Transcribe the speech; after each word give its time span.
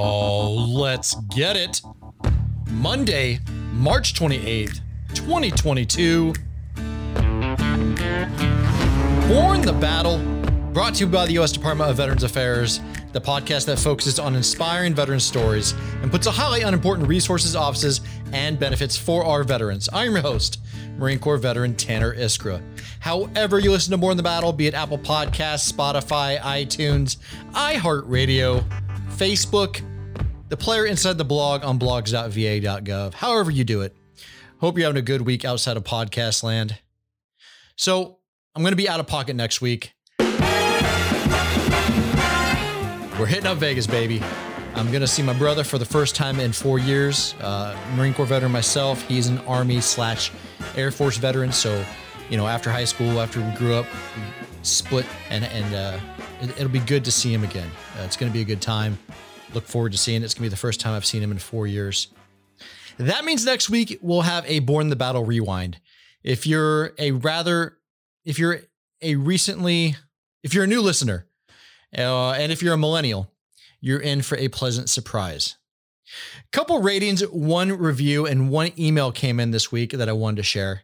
Oh, 0.00 0.54
let's 0.54 1.16
get 1.34 1.56
it. 1.56 1.82
Monday, 2.70 3.40
March 3.72 4.14
28th, 4.14 4.78
2022. 5.12 6.34
Borne 9.26 9.60
the 9.60 9.76
Battle, 9.80 10.18
brought 10.72 10.94
to 10.94 11.00
you 11.00 11.10
by 11.10 11.26
the 11.26 11.32
U.S. 11.32 11.50
Department 11.50 11.90
of 11.90 11.96
Veterans 11.96 12.22
Affairs, 12.22 12.80
the 13.10 13.20
podcast 13.20 13.66
that 13.66 13.80
focuses 13.80 14.20
on 14.20 14.36
inspiring 14.36 14.94
veteran 14.94 15.18
stories 15.18 15.74
and 16.00 16.12
puts 16.12 16.28
a 16.28 16.30
highlight 16.30 16.62
on 16.62 16.74
important 16.74 17.08
resources, 17.08 17.56
offices, 17.56 18.00
and 18.32 18.56
benefits 18.56 18.96
for 18.96 19.24
our 19.24 19.42
veterans. 19.42 19.88
I'm 19.92 20.12
your 20.12 20.22
host, 20.22 20.60
Marine 20.96 21.18
Corps 21.18 21.38
veteran 21.38 21.74
Tanner 21.74 22.14
Iskra. 22.14 22.62
However, 23.00 23.58
you 23.58 23.72
listen 23.72 23.90
to 23.90 23.98
Borne 23.98 24.16
the 24.16 24.22
Battle, 24.22 24.52
be 24.52 24.68
it 24.68 24.74
Apple 24.74 24.98
Podcasts, 24.98 25.72
Spotify, 25.72 26.38
iTunes, 26.38 27.16
iHeartRadio, 27.50 28.64
Facebook, 29.16 29.82
the 30.48 30.56
player 30.56 30.86
inside 30.86 31.18
the 31.18 31.24
blog 31.24 31.64
on 31.64 31.78
blogs.va.gov, 31.78 33.14
however 33.14 33.50
you 33.50 33.64
do 33.64 33.82
it. 33.82 33.96
Hope 34.60 34.76
you're 34.76 34.86
having 34.86 34.98
a 34.98 35.02
good 35.02 35.22
week 35.22 35.44
outside 35.44 35.76
of 35.76 35.84
podcast 35.84 36.42
land. 36.42 36.78
So, 37.76 38.18
I'm 38.54 38.62
going 38.62 38.72
to 38.72 38.76
be 38.76 38.88
out 38.88 38.98
of 38.98 39.06
pocket 39.06 39.36
next 39.36 39.60
week. 39.60 39.92
We're 43.18 43.26
hitting 43.26 43.46
up 43.46 43.58
Vegas, 43.58 43.86
baby. 43.86 44.22
I'm 44.74 44.88
going 44.88 45.00
to 45.00 45.06
see 45.06 45.22
my 45.22 45.32
brother 45.32 45.64
for 45.64 45.78
the 45.78 45.84
first 45.84 46.14
time 46.14 46.40
in 46.40 46.52
four 46.52 46.78
years. 46.78 47.34
Uh, 47.40 47.76
Marine 47.94 48.14
Corps 48.14 48.26
veteran 48.26 48.52
myself. 48.52 49.02
He's 49.02 49.26
an 49.26 49.38
Army 49.40 49.80
slash 49.80 50.32
Air 50.76 50.90
Force 50.90 51.16
veteran. 51.16 51.52
So, 51.52 51.84
you 52.30 52.36
know, 52.36 52.46
after 52.46 52.70
high 52.70 52.84
school, 52.84 53.20
after 53.20 53.40
we 53.40 53.50
grew 53.56 53.74
up, 53.74 53.86
we 54.16 54.22
split, 54.62 55.06
and 55.30 55.44
and 55.44 55.74
uh, 55.74 55.98
it, 56.40 56.58
will 56.58 56.68
be 56.68 56.78
good 56.78 57.04
to 57.04 57.12
see 57.12 57.32
him 57.32 57.42
again. 57.42 57.68
Uh, 57.98 58.02
it's 58.02 58.16
going 58.16 58.30
to 58.30 58.34
be 58.34 58.42
a 58.42 58.44
good 58.44 58.60
time. 58.60 58.98
Look 59.54 59.64
forward 59.64 59.92
to 59.92 59.98
seeing 59.98 60.22
it. 60.22 60.24
It's 60.24 60.34
going 60.34 60.44
to 60.44 60.50
be 60.50 60.50
the 60.50 60.56
first 60.56 60.80
time 60.80 60.94
I've 60.94 61.06
seen 61.06 61.22
him 61.22 61.30
in 61.30 61.38
four 61.38 61.66
years. 61.66 62.08
That 62.98 63.24
means 63.24 63.44
next 63.44 63.70
week 63.70 63.98
we'll 64.02 64.22
have 64.22 64.44
a 64.46 64.58
Borne 64.58 64.88
the 64.88 64.96
Battle 64.96 65.24
rewind. 65.24 65.78
If 66.22 66.46
you're 66.46 66.92
a 66.98 67.12
rather, 67.12 67.78
if 68.24 68.38
you're 68.38 68.60
a 69.00 69.14
recently, 69.14 69.96
if 70.42 70.52
you're 70.52 70.64
a 70.64 70.68
new 70.68 70.82
listener, 70.82 71.26
uh, 71.96 72.32
and 72.32 72.52
if 72.52 72.62
you're 72.62 72.74
a 72.74 72.78
millennial, 72.78 73.30
you're 73.80 74.00
in 74.00 74.22
for 74.22 74.36
a 74.36 74.48
pleasant 74.48 74.90
surprise. 74.90 75.56
Couple 76.52 76.80
ratings, 76.80 77.20
one 77.20 77.70
review, 77.70 78.26
and 78.26 78.50
one 78.50 78.72
email 78.78 79.12
came 79.12 79.38
in 79.38 79.50
this 79.50 79.70
week 79.70 79.92
that 79.92 80.08
I 80.08 80.12
wanted 80.12 80.36
to 80.38 80.42
share. 80.42 80.82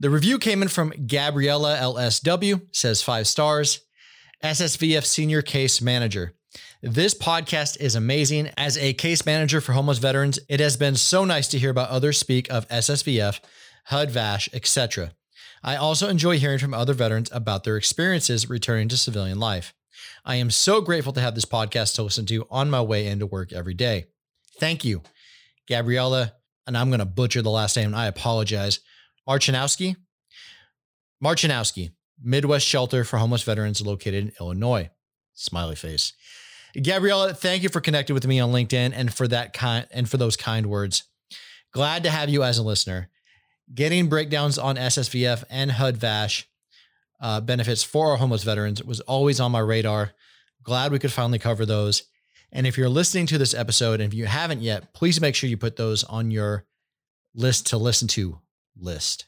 The 0.00 0.10
review 0.10 0.38
came 0.38 0.62
in 0.62 0.68
from 0.68 0.92
Gabriella 1.06 1.76
LSW, 1.76 2.62
says 2.72 3.02
five 3.02 3.26
stars. 3.26 3.80
SSVF 4.42 5.04
Senior 5.04 5.40
Case 5.42 5.80
Manager. 5.80 6.34
This 6.86 7.14
podcast 7.14 7.80
is 7.80 7.94
amazing. 7.94 8.50
As 8.58 8.76
a 8.76 8.92
case 8.92 9.24
manager 9.24 9.62
for 9.62 9.72
homeless 9.72 9.96
veterans, 9.96 10.38
it 10.50 10.60
has 10.60 10.76
been 10.76 10.96
so 10.96 11.24
nice 11.24 11.48
to 11.48 11.58
hear 11.58 11.70
about 11.70 11.88
others 11.88 12.18
speak 12.18 12.52
of 12.52 12.68
SSVF, 12.68 13.40
HUD 13.86 14.10
VASH, 14.10 14.50
etc. 14.52 15.12
I 15.62 15.76
also 15.76 16.10
enjoy 16.10 16.38
hearing 16.38 16.58
from 16.58 16.74
other 16.74 16.92
veterans 16.92 17.30
about 17.32 17.64
their 17.64 17.78
experiences 17.78 18.50
returning 18.50 18.90
to 18.90 18.98
civilian 18.98 19.40
life. 19.40 19.72
I 20.26 20.34
am 20.34 20.50
so 20.50 20.82
grateful 20.82 21.14
to 21.14 21.22
have 21.22 21.34
this 21.34 21.46
podcast 21.46 21.94
to 21.94 22.02
listen 22.02 22.26
to 22.26 22.46
on 22.50 22.68
my 22.68 22.82
way 22.82 23.06
into 23.06 23.24
work 23.24 23.50
every 23.50 23.72
day. 23.72 24.08
Thank 24.60 24.84
you, 24.84 25.00
Gabriella. 25.66 26.34
And 26.66 26.76
I'm 26.76 26.90
going 26.90 26.98
to 26.98 27.06
butcher 27.06 27.40
the 27.40 27.48
last 27.48 27.78
name. 27.78 27.94
I 27.94 28.08
apologize. 28.08 28.80
Marchinowski. 29.26 29.96
Marchinowski. 31.24 31.92
Midwest 32.22 32.66
Shelter 32.66 33.04
for 33.04 33.16
Homeless 33.16 33.42
Veterans 33.42 33.80
located 33.80 34.22
in 34.22 34.32
Illinois. 34.38 34.90
Smiley 35.32 35.76
face. 35.76 36.12
Gabriella, 36.82 37.34
thank 37.34 37.62
you 37.62 37.68
for 37.68 37.80
connecting 37.80 38.14
with 38.14 38.26
me 38.26 38.40
on 38.40 38.52
LinkedIn 38.52 38.92
and 38.94 39.12
for 39.12 39.28
that 39.28 39.52
kind 39.52 39.86
and 39.92 40.08
for 40.08 40.16
those 40.16 40.36
kind 40.36 40.66
words. 40.66 41.04
Glad 41.72 42.02
to 42.04 42.10
have 42.10 42.28
you 42.28 42.42
as 42.42 42.58
a 42.58 42.62
listener. 42.62 43.10
Getting 43.72 44.08
breakdowns 44.08 44.58
on 44.58 44.76
SSVF 44.76 45.44
and 45.48 45.72
HUD 45.72 45.96
VASH 45.96 46.48
uh, 47.20 47.40
benefits 47.40 47.82
for 47.82 48.10
our 48.10 48.16
homeless 48.16 48.42
veterans 48.42 48.82
was 48.82 49.00
always 49.00 49.40
on 49.40 49.52
my 49.52 49.60
radar. 49.60 50.12
Glad 50.62 50.92
we 50.92 50.98
could 50.98 51.12
finally 51.12 51.38
cover 51.38 51.64
those. 51.64 52.04
And 52.52 52.66
if 52.66 52.76
you're 52.78 52.88
listening 52.88 53.26
to 53.26 53.38
this 53.38 53.54
episode, 53.54 54.00
and 54.00 54.12
if 54.12 54.14
you 54.14 54.26
haven't 54.26 54.60
yet, 54.60 54.94
please 54.94 55.20
make 55.20 55.34
sure 55.34 55.48
you 55.48 55.56
put 55.56 55.76
those 55.76 56.04
on 56.04 56.30
your 56.30 56.64
list 57.34 57.66
to 57.68 57.78
listen 57.78 58.08
to 58.08 58.38
list. 58.76 59.26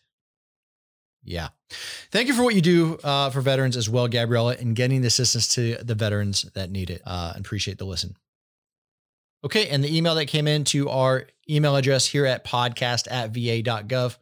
Yeah. 1.27 1.49
Thank 2.13 2.29
you 2.29 2.35
for 2.35 2.45
what 2.45 2.55
you 2.55 2.61
do 2.61 2.99
uh, 3.03 3.31
for 3.31 3.41
veterans 3.41 3.77
as 3.77 3.91
well, 3.91 4.07
Gabriella, 4.07 4.57
and 4.59 4.77
getting 4.77 5.01
the 5.01 5.09
assistance 5.09 5.55
to 5.57 5.77
the 5.83 5.97
veterans 5.97 6.43
that 6.55 6.71
need 6.71 6.89
it. 6.89 7.03
Uh, 7.05 7.33
appreciate 7.35 7.79
the 7.79 7.85
listen. 7.85 8.17
Okay. 9.45 9.69
And 9.69 9.83
the 9.83 9.95
email 9.95 10.15
that 10.15 10.27
came 10.27 10.47
in 10.47 10.65
to 10.65 10.89
our 10.89 11.27
email 11.51 11.77
address 11.77 12.07
here 12.07 12.27
at 12.27 12.45
podcast 12.45 13.09
at 13.11 13.31
va.gov 13.31 14.17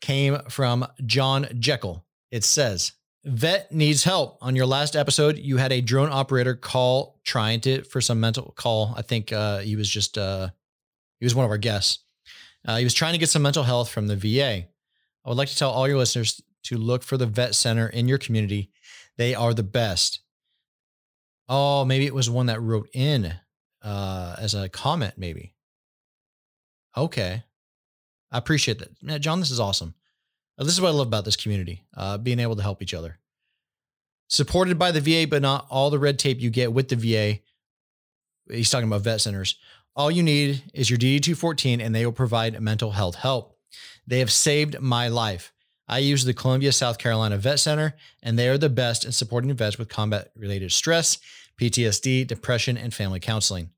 came 0.00 0.38
from 0.48 0.86
John 1.04 1.46
Jekyll. 1.58 2.04
It 2.30 2.42
says, 2.42 2.92
Vet 3.24 3.70
needs 3.72 4.04
help. 4.04 4.38
On 4.40 4.54
your 4.56 4.66
last 4.66 4.94
episode, 4.94 5.36
you 5.36 5.56
had 5.56 5.72
a 5.72 5.80
drone 5.80 6.10
operator 6.10 6.54
call 6.54 7.20
trying 7.24 7.60
to 7.62 7.82
for 7.82 8.00
some 8.00 8.20
mental 8.20 8.54
call. 8.56 8.94
I 8.96 9.02
think 9.02 9.32
uh, 9.32 9.58
he 9.58 9.76
was 9.76 9.90
just 9.90 10.16
uh, 10.16 10.48
he 11.18 11.26
was 11.26 11.34
one 11.34 11.44
of 11.44 11.50
our 11.50 11.58
guests. 11.58 11.98
Uh, 12.66 12.76
he 12.76 12.84
was 12.84 12.94
trying 12.94 13.12
to 13.12 13.18
get 13.18 13.28
some 13.28 13.42
mental 13.42 13.64
health 13.64 13.88
from 13.88 14.06
the 14.06 14.16
VA. 14.16 14.66
I 15.26 15.28
would 15.28 15.38
like 15.38 15.48
to 15.48 15.56
tell 15.56 15.72
all 15.72 15.88
your 15.88 15.98
listeners 15.98 16.40
to 16.64 16.76
look 16.78 17.02
for 17.02 17.16
the 17.16 17.26
vet 17.26 17.56
center 17.56 17.88
in 17.88 18.06
your 18.06 18.18
community. 18.18 18.70
They 19.18 19.34
are 19.34 19.52
the 19.52 19.64
best. 19.64 20.20
Oh, 21.48 21.84
maybe 21.84 22.06
it 22.06 22.14
was 22.14 22.30
one 22.30 22.46
that 22.46 22.62
wrote 22.62 22.88
in 22.92 23.34
uh, 23.82 24.36
as 24.38 24.54
a 24.54 24.68
comment, 24.68 25.14
maybe. 25.16 25.54
Okay. 26.96 27.42
I 28.30 28.38
appreciate 28.38 28.78
that. 28.78 29.20
John, 29.20 29.40
this 29.40 29.50
is 29.50 29.58
awesome. 29.58 29.94
Uh, 30.58 30.64
this 30.64 30.72
is 30.72 30.80
what 30.80 30.88
I 30.88 30.92
love 30.92 31.08
about 31.08 31.24
this 31.24 31.36
community 31.36 31.82
uh, 31.96 32.18
being 32.18 32.38
able 32.38 32.56
to 32.56 32.62
help 32.62 32.80
each 32.80 32.94
other. 32.94 33.18
Supported 34.28 34.78
by 34.78 34.92
the 34.92 35.00
VA, 35.00 35.28
but 35.28 35.42
not 35.42 35.66
all 35.70 35.90
the 35.90 35.98
red 35.98 36.20
tape 36.20 36.40
you 36.40 36.50
get 36.50 36.72
with 36.72 36.88
the 36.88 36.96
VA. 36.96 37.40
He's 38.48 38.70
talking 38.70 38.86
about 38.86 39.02
vet 39.02 39.20
centers. 39.20 39.56
All 39.96 40.10
you 40.10 40.22
need 40.22 40.62
is 40.72 40.88
your 40.88 40.98
DD 40.98 41.22
214, 41.22 41.80
and 41.80 41.94
they 41.94 42.04
will 42.04 42.12
provide 42.12 42.60
mental 42.60 42.92
health 42.92 43.16
help. 43.16 43.55
They 44.06 44.20
have 44.20 44.32
saved 44.32 44.80
my 44.80 45.08
life. 45.08 45.52
I 45.88 45.98
use 45.98 46.24
the 46.24 46.34
Columbia, 46.34 46.72
South 46.72 46.98
Carolina 46.98 47.38
Vet 47.38 47.60
Center, 47.60 47.94
and 48.22 48.38
they 48.38 48.48
are 48.48 48.58
the 48.58 48.68
best 48.68 49.04
in 49.04 49.12
supporting 49.12 49.52
vets 49.54 49.78
with 49.78 49.88
combat 49.88 50.30
related 50.34 50.72
stress, 50.72 51.18
PTSD, 51.60 52.26
depression, 52.26 52.76
and 52.76 52.92
family 52.92 53.20
counseling. 53.20 53.70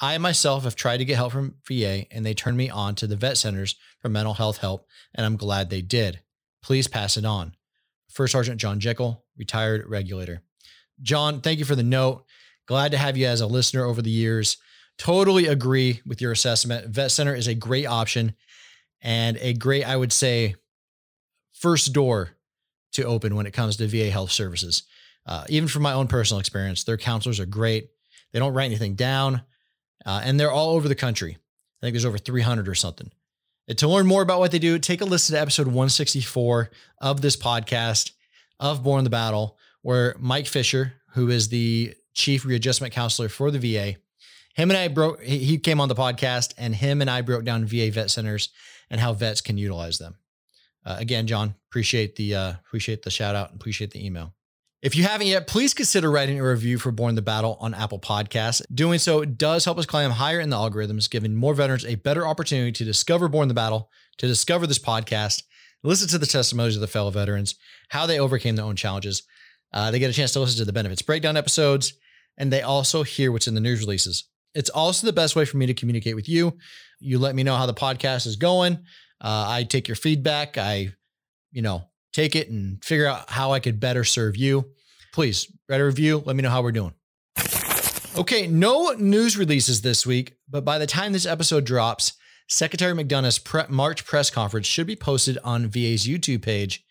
I 0.00 0.18
myself 0.18 0.64
have 0.64 0.74
tried 0.74 0.96
to 0.98 1.04
get 1.04 1.16
help 1.16 1.32
from 1.32 1.54
VA, 1.68 2.06
and 2.10 2.26
they 2.26 2.34
turned 2.34 2.56
me 2.56 2.68
on 2.68 2.94
to 2.96 3.06
the 3.06 3.16
vet 3.16 3.36
centers 3.36 3.76
for 4.00 4.08
mental 4.08 4.34
health 4.34 4.58
help, 4.58 4.86
and 5.14 5.24
I'm 5.24 5.36
glad 5.36 5.70
they 5.70 5.82
did. 5.82 6.20
Please 6.62 6.88
pass 6.88 7.16
it 7.16 7.24
on. 7.24 7.54
First 8.10 8.32
Sergeant 8.32 8.60
John 8.60 8.80
Jekyll, 8.80 9.24
retired 9.36 9.88
regulator. 9.88 10.42
John, 11.00 11.40
thank 11.40 11.58
you 11.58 11.64
for 11.64 11.76
the 11.76 11.82
note. 11.82 12.24
Glad 12.66 12.92
to 12.92 12.98
have 12.98 13.16
you 13.16 13.26
as 13.26 13.40
a 13.40 13.46
listener 13.46 13.84
over 13.84 14.02
the 14.02 14.10
years. 14.10 14.56
Totally 14.98 15.46
agree 15.46 16.00
with 16.04 16.20
your 16.20 16.32
assessment. 16.32 16.88
Vet 16.88 17.10
Center 17.10 17.34
is 17.34 17.46
a 17.46 17.54
great 17.54 17.86
option 17.86 18.34
and 19.02 19.36
a 19.40 19.52
great, 19.52 19.84
I 19.84 19.96
would 19.96 20.12
say, 20.12 20.54
first 21.52 21.92
door 21.92 22.30
to 22.92 23.04
open 23.04 23.34
when 23.34 23.46
it 23.46 23.52
comes 23.52 23.76
to 23.76 23.86
VA 23.86 24.10
health 24.10 24.30
services. 24.30 24.84
Uh, 25.26 25.44
even 25.48 25.68
from 25.68 25.82
my 25.82 25.92
own 25.92 26.08
personal 26.08 26.40
experience, 26.40 26.84
their 26.84 26.96
counselors 26.96 27.40
are 27.40 27.46
great. 27.46 27.90
They 28.32 28.38
don't 28.38 28.54
write 28.54 28.66
anything 28.66 28.94
down, 28.94 29.42
uh, 30.06 30.22
and 30.24 30.38
they're 30.38 30.50
all 30.50 30.70
over 30.70 30.88
the 30.88 30.94
country. 30.94 31.36
I 31.36 31.86
think 31.86 31.94
there's 31.94 32.04
over 32.04 32.18
300 32.18 32.68
or 32.68 32.74
something. 32.74 33.10
And 33.68 33.78
to 33.78 33.88
learn 33.88 34.06
more 34.06 34.22
about 34.22 34.40
what 34.40 34.50
they 34.50 34.58
do, 34.58 34.78
take 34.78 35.00
a 35.00 35.04
listen 35.04 35.34
to 35.34 35.40
episode 35.40 35.66
164 35.66 36.70
of 37.00 37.20
this 37.20 37.36
podcast 37.36 38.12
of 38.58 38.82
Borne 38.82 39.04
the 39.04 39.10
Battle, 39.10 39.56
where 39.82 40.16
Mike 40.18 40.46
Fisher, 40.46 40.94
who 41.14 41.28
is 41.28 41.48
the 41.48 41.94
chief 42.14 42.44
readjustment 42.44 42.92
counselor 42.92 43.28
for 43.28 43.50
the 43.50 43.58
VA, 43.58 43.96
him 44.54 44.70
and 44.70 44.76
I 44.76 44.88
broke, 44.88 45.22
he 45.22 45.58
came 45.58 45.80
on 45.80 45.88
the 45.88 45.94
podcast 45.94 46.54
and 46.58 46.74
him 46.74 47.00
and 47.00 47.08
I 47.08 47.22
broke 47.22 47.44
down 47.44 47.64
VA 47.64 47.90
vet 47.90 48.10
centers 48.10 48.50
and 48.92 49.00
how 49.00 49.12
vets 49.12 49.40
can 49.40 49.58
utilize 49.58 49.98
them. 49.98 50.16
Uh, 50.84 50.96
again, 50.98 51.26
John, 51.26 51.56
appreciate 51.70 52.14
the 52.14 52.34
uh, 52.34 52.52
appreciate 52.66 53.02
the 53.02 53.10
shout 53.10 53.34
out 53.34 53.50
and 53.50 53.60
appreciate 53.60 53.90
the 53.90 54.04
email. 54.04 54.34
If 54.82 54.96
you 54.96 55.04
haven't 55.04 55.28
yet, 55.28 55.46
please 55.46 55.74
consider 55.74 56.10
writing 56.10 56.40
a 56.40 56.46
review 56.46 56.76
for 56.76 56.90
Borne 56.90 57.14
the 57.14 57.22
Battle 57.22 57.56
on 57.60 57.72
Apple 57.72 58.00
Podcasts. 58.00 58.62
Doing 58.74 58.98
so 58.98 59.24
does 59.24 59.64
help 59.64 59.78
us 59.78 59.86
climb 59.86 60.10
higher 60.10 60.40
in 60.40 60.50
the 60.50 60.56
algorithms, 60.56 61.08
giving 61.08 61.36
more 61.36 61.54
veterans 61.54 61.86
a 61.86 61.94
better 61.94 62.26
opportunity 62.26 62.72
to 62.72 62.84
discover 62.84 63.28
Borne 63.28 63.46
the 63.46 63.54
Battle, 63.54 63.90
to 64.18 64.26
discover 64.26 64.66
this 64.66 64.80
podcast, 64.80 65.44
listen 65.84 66.08
to 66.08 66.18
the 66.18 66.26
testimonies 66.26 66.74
of 66.74 66.80
the 66.80 66.88
fellow 66.88 67.10
veterans, 67.10 67.54
how 67.90 68.06
they 68.06 68.18
overcame 68.18 68.56
their 68.56 68.64
own 68.64 68.74
challenges. 68.74 69.22
Uh, 69.72 69.92
they 69.92 70.00
get 70.00 70.10
a 70.10 70.14
chance 70.14 70.32
to 70.32 70.40
listen 70.40 70.58
to 70.58 70.64
the 70.64 70.72
benefits 70.72 71.00
breakdown 71.00 71.36
episodes, 71.36 71.94
and 72.36 72.52
they 72.52 72.62
also 72.62 73.04
hear 73.04 73.30
what's 73.30 73.46
in 73.46 73.54
the 73.54 73.60
news 73.60 73.80
releases. 73.80 74.24
It's 74.52 74.70
also 74.70 75.06
the 75.06 75.12
best 75.12 75.36
way 75.36 75.44
for 75.44 75.58
me 75.58 75.66
to 75.66 75.74
communicate 75.74 76.16
with 76.16 76.28
you. 76.28 76.58
You 77.02 77.18
let 77.18 77.34
me 77.34 77.42
know 77.42 77.56
how 77.56 77.66
the 77.66 77.74
podcast 77.74 78.26
is 78.26 78.36
going. 78.36 78.74
Uh, 79.20 79.46
I 79.48 79.64
take 79.64 79.88
your 79.88 79.96
feedback. 79.96 80.56
I, 80.56 80.92
you 81.50 81.62
know, 81.62 81.84
take 82.12 82.36
it 82.36 82.48
and 82.48 82.82
figure 82.84 83.06
out 83.06 83.28
how 83.28 83.52
I 83.52 83.60
could 83.60 83.80
better 83.80 84.04
serve 84.04 84.36
you. 84.36 84.70
Please 85.12 85.50
write 85.68 85.80
a 85.80 85.84
review. 85.84 86.22
Let 86.24 86.36
me 86.36 86.42
know 86.42 86.50
how 86.50 86.62
we're 86.62 86.72
doing. 86.72 86.94
Okay, 88.16 88.46
no 88.46 88.90
news 88.92 89.36
releases 89.36 89.80
this 89.80 90.06
week, 90.06 90.36
but 90.48 90.64
by 90.64 90.78
the 90.78 90.86
time 90.86 91.12
this 91.12 91.26
episode 91.26 91.64
drops, 91.64 92.12
Secretary 92.48 92.92
McDonough's 92.92 93.38
pre- 93.38 93.62
March 93.68 94.04
press 94.04 94.28
conference 94.28 94.66
should 94.66 94.86
be 94.86 94.96
posted 94.96 95.38
on 95.42 95.68
VA's 95.68 96.06
YouTube 96.06 96.42
page, 96.42 96.84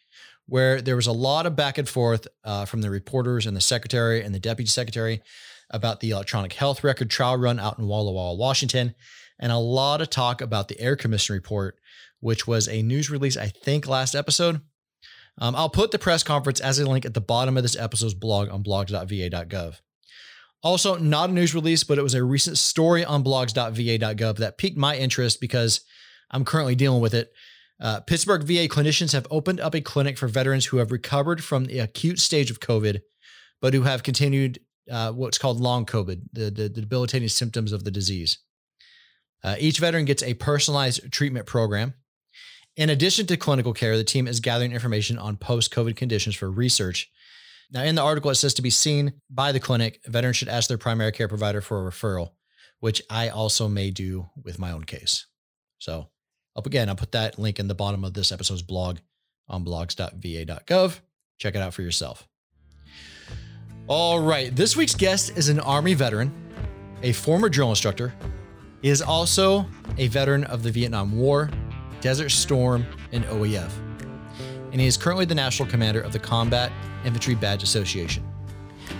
where 0.47 0.81
there 0.81 0.95
was 0.95 1.07
a 1.07 1.11
lot 1.11 1.45
of 1.45 1.55
back 1.55 1.77
and 1.77 1.87
forth 1.87 2.27
uh, 2.43 2.65
from 2.65 2.81
the 2.81 2.89
reporters 2.89 3.45
and 3.45 3.55
the 3.55 3.61
secretary 3.61 4.23
and 4.23 4.33
the 4.33 4.39
deputy 4.39 4.67
secretary 4.67 5.21
about 5.69 5.99
the 5.99 6.09
electronic 6.09 6.53
health 6.53 6.83
record 6.83 7.09
trial 7.09 7.37
run 7.37 7.59
out 7.59 7.77
in 7.77 7.87
Walla 7.87 8.11
Walla, 8.11 8.35
Washington, 8.35 8.95
and 9.41 9.51
a 9.51 9.57
lot 9.57 10.01
of 10.01 10.09
talk 10.09 10.39
about 10.39 10.67
the 10.67 10.79
Air 10.79 10.95
Commission 10.95 11.33
report, 11.33 11.77
which 12.19 12.47
was 12.47 12.67
a 12.69 12.83
news 12.83 13.09
release, 13.09 13.35
I 13.35 13.47
think, 13.47 13.87
last 13.87 14.15
episode. 14.15 14.61
Um, 15.39 15.55
I'll 15.55 15.69
put 15.69 15.91
the 15.91 15.99
press 15.99 16.23
conference 16.23 16.59
as 16.59 16.77
a 16.77 16.89
link 16.89 17.05
at 17.05 17.15
the 17.15 17.21
bottom 17.21 17.57
of 17.57 17.63
this 17.63 17.75
episode's 17.75 18.13
blog 18.13 18.49
on 18.49 18.63
blogs.va.gov. 18.63 19.79
Also, 20.63 20.97
not 20.97 21.31
a 21.31 21.33
news 21.33 21.55
release, 21.55 21.83
but 21.83 21.97
it 21.97 22.03
was 22.03 22.13
a 22.13 22.23
recent 22.23 22.57
story 22.57 23.03
on 23.03 23.23
blogs.va.gov 23.23 24.37
that 24.37 24.59
piqued 24.59 24.77
my 24.77 24.95
interest 24.95 25.41
because 25.41 25.81
I'm 26.29 26.45
currently 26.45 26.75
dealing 26.75 27.01
with 27.01 27.15
it. 27.15 27.31
Uh, 27.79 27.99
Pittsburgh 28.01 28.43
VA 28.43 28.67
clinicians 28.67 29.13
have 29.13 29.25
opened 29.31 29.59
up 29.59 29.73
a 29.73 29.81
clinic 29.81 30.19
for 30.19 30.27
veterans 30.27 30.67
who 30.67 30.77
have 30.77 30.91
recovered 30.91 31.43
from 31.43 31.65
the 31.65 31.79
acute 31.79 32.19
stage 32.19 32.51
of 32.51 32.59
COVID, 32.59 33.01
but 33.59 33.73
who 33.73 33.81
have 33.81 34.03
continued 34.03 34.59
uh, 34.89 35.11
what's 35.11 35.39
called 35.39 35.59
long 35.59 35.87
COVID, 35.87 36.21
the, 36.31 36.51
the, 36.51 36.63
the 36.63 36.81
debilitating 36.81 37.29
symptoms 37.29 37.71
of 37.71 37.83
the 37.83 37.91
disease. 37.91 38.37
Uh, 39.43 39.55
each 39.59 39.79
veteran 39.79 40.05
gets 40.05 40.23
a 40.23 40.33
personalized 40.35 41.11
treatment 41.11 41.45
program. 41.45 41.93
In 42.77 42.89
addition 42.89 43.27
to 43.27 43.37
clinical 43.37 43.73
care, 43.73 43.97
the 43.97 44.03
team 44.03 44.27
is 44.27 44.39
gathering 44.39 44.71
information 44.71 45.17
on 45.17 45.37
post 45.37 45.73
COVID 45.73 45.95
conditions 45.95 46.35
for 46.35 46.49
research. 46.49 47.09
Now, 47.71 47.83
in 47.83 47.95
the 47.95 48.01
article, 48.01 48.31
it 48.31 48.35
says 48.35 48.53
to 48.55 48.61
be 48.61 48.69
seen 48.69 49.13
by 49.29 49.51
the 49.51 49.59
clinic, 49.59 50.01
veterans 50.05 50.37
should 50.37 50.49
ask 50.49 50.67
their 50.67 50.77
primary 50.77 51.11
care 51.11 51.27
provider 51.27 51.61
for 51.61 51.85
a 51.85 51.91
referral, 51.91 52.31
which 52.79 53.01
I 53.09 53.29
also 53.29 53.67
may 53.67 53.91
do 53.91 54.29
with 54.41 54.59
my 54.59 54.71
own 54.71 54.83
case. 54.83 55.25
So, 55.79 56.09
up 56.55 56.65
again, 56.65 56.89
I'll 56.89 56.95
put 56.95 57.13
that 57.13 57.39
link 57.39 57.59
in 57.59 57.67
the 57.67 57.75
bottom 57.75 58.03
of 58.03 58.13
this 58.13 58.31
episode's 58.31 58.61
blog 58.61 58.97
on 59.47 59.65
blogs.va.gov. 59.65 60.99
Check 61.37 61.55
it 61.55 61.61
out 61.61 61.73
for 61.73 61.81
yourself. 61.81 62.27
All 63.87 64.19
right, 64.19 64.55
this 64.55 64.77
week's 64.77 64.95
guest 64.95 65.37
is 65.37 65.49
an 65.49 65.59
Army 65.59 65.93
veteran, 65.93 66.31
a 67.03 67.13
former 67.13 67.49
drill 67.49 67.69
instructor. 67.69 68.13
He 68.81 68.89
is 68.89 69.01
also 69.01 69.65
a 69.97 70.07
veteran 70.07 70.43
of 70.45 70.63
the 70.63 70.71
Vietnam 70.71 71.15
War, 71.17 71.49
Desert 72.01 72.29
Storm, 72.29 72.85
and 73.11 73.23
OEF. 73.25 73.71
And 74.71 74.81
he 74.81 74.87
is 74.87 74.97
currently 74.97 75.25
the 75.25 75.35
national 75.35 75.69
commander 75.69 76.01
of 76.01 76.13
the 76.13 76.19
Combat 76.19 76.71
Infantry 77.05 77.35
Badge 77.35 77.61
Association. 77.61 78.23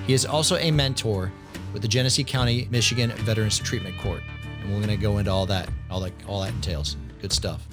He 0.05 0.13
is 0.13 0.25
also 0.25 0.57
a 0.57 0.69
mentor 0.69 1.31
with 1.73 1.81
the 1.81 1.87
Genesee 1.87 2.23
County, 2.23 2.67
Michigan 2.69 3.11
Veterans 3.11 3.57
Treatment 3.57 3.97
Court. 3.97 4.21
And 4.61 4.71
we're 4.71 4.85
going 4.85 4.89
to 4.89 4.97
go 4.97 5.17
into 5.17 5.31
all 5.31 5.45
that, 5.47 5.69
all 5.89 5.99
that, 6.01 6.13
all 6.27 6.41
that 6.41 6.53
entails. 6.53 6.97
Good 7.21 7.31
stuff. 7.31 7.67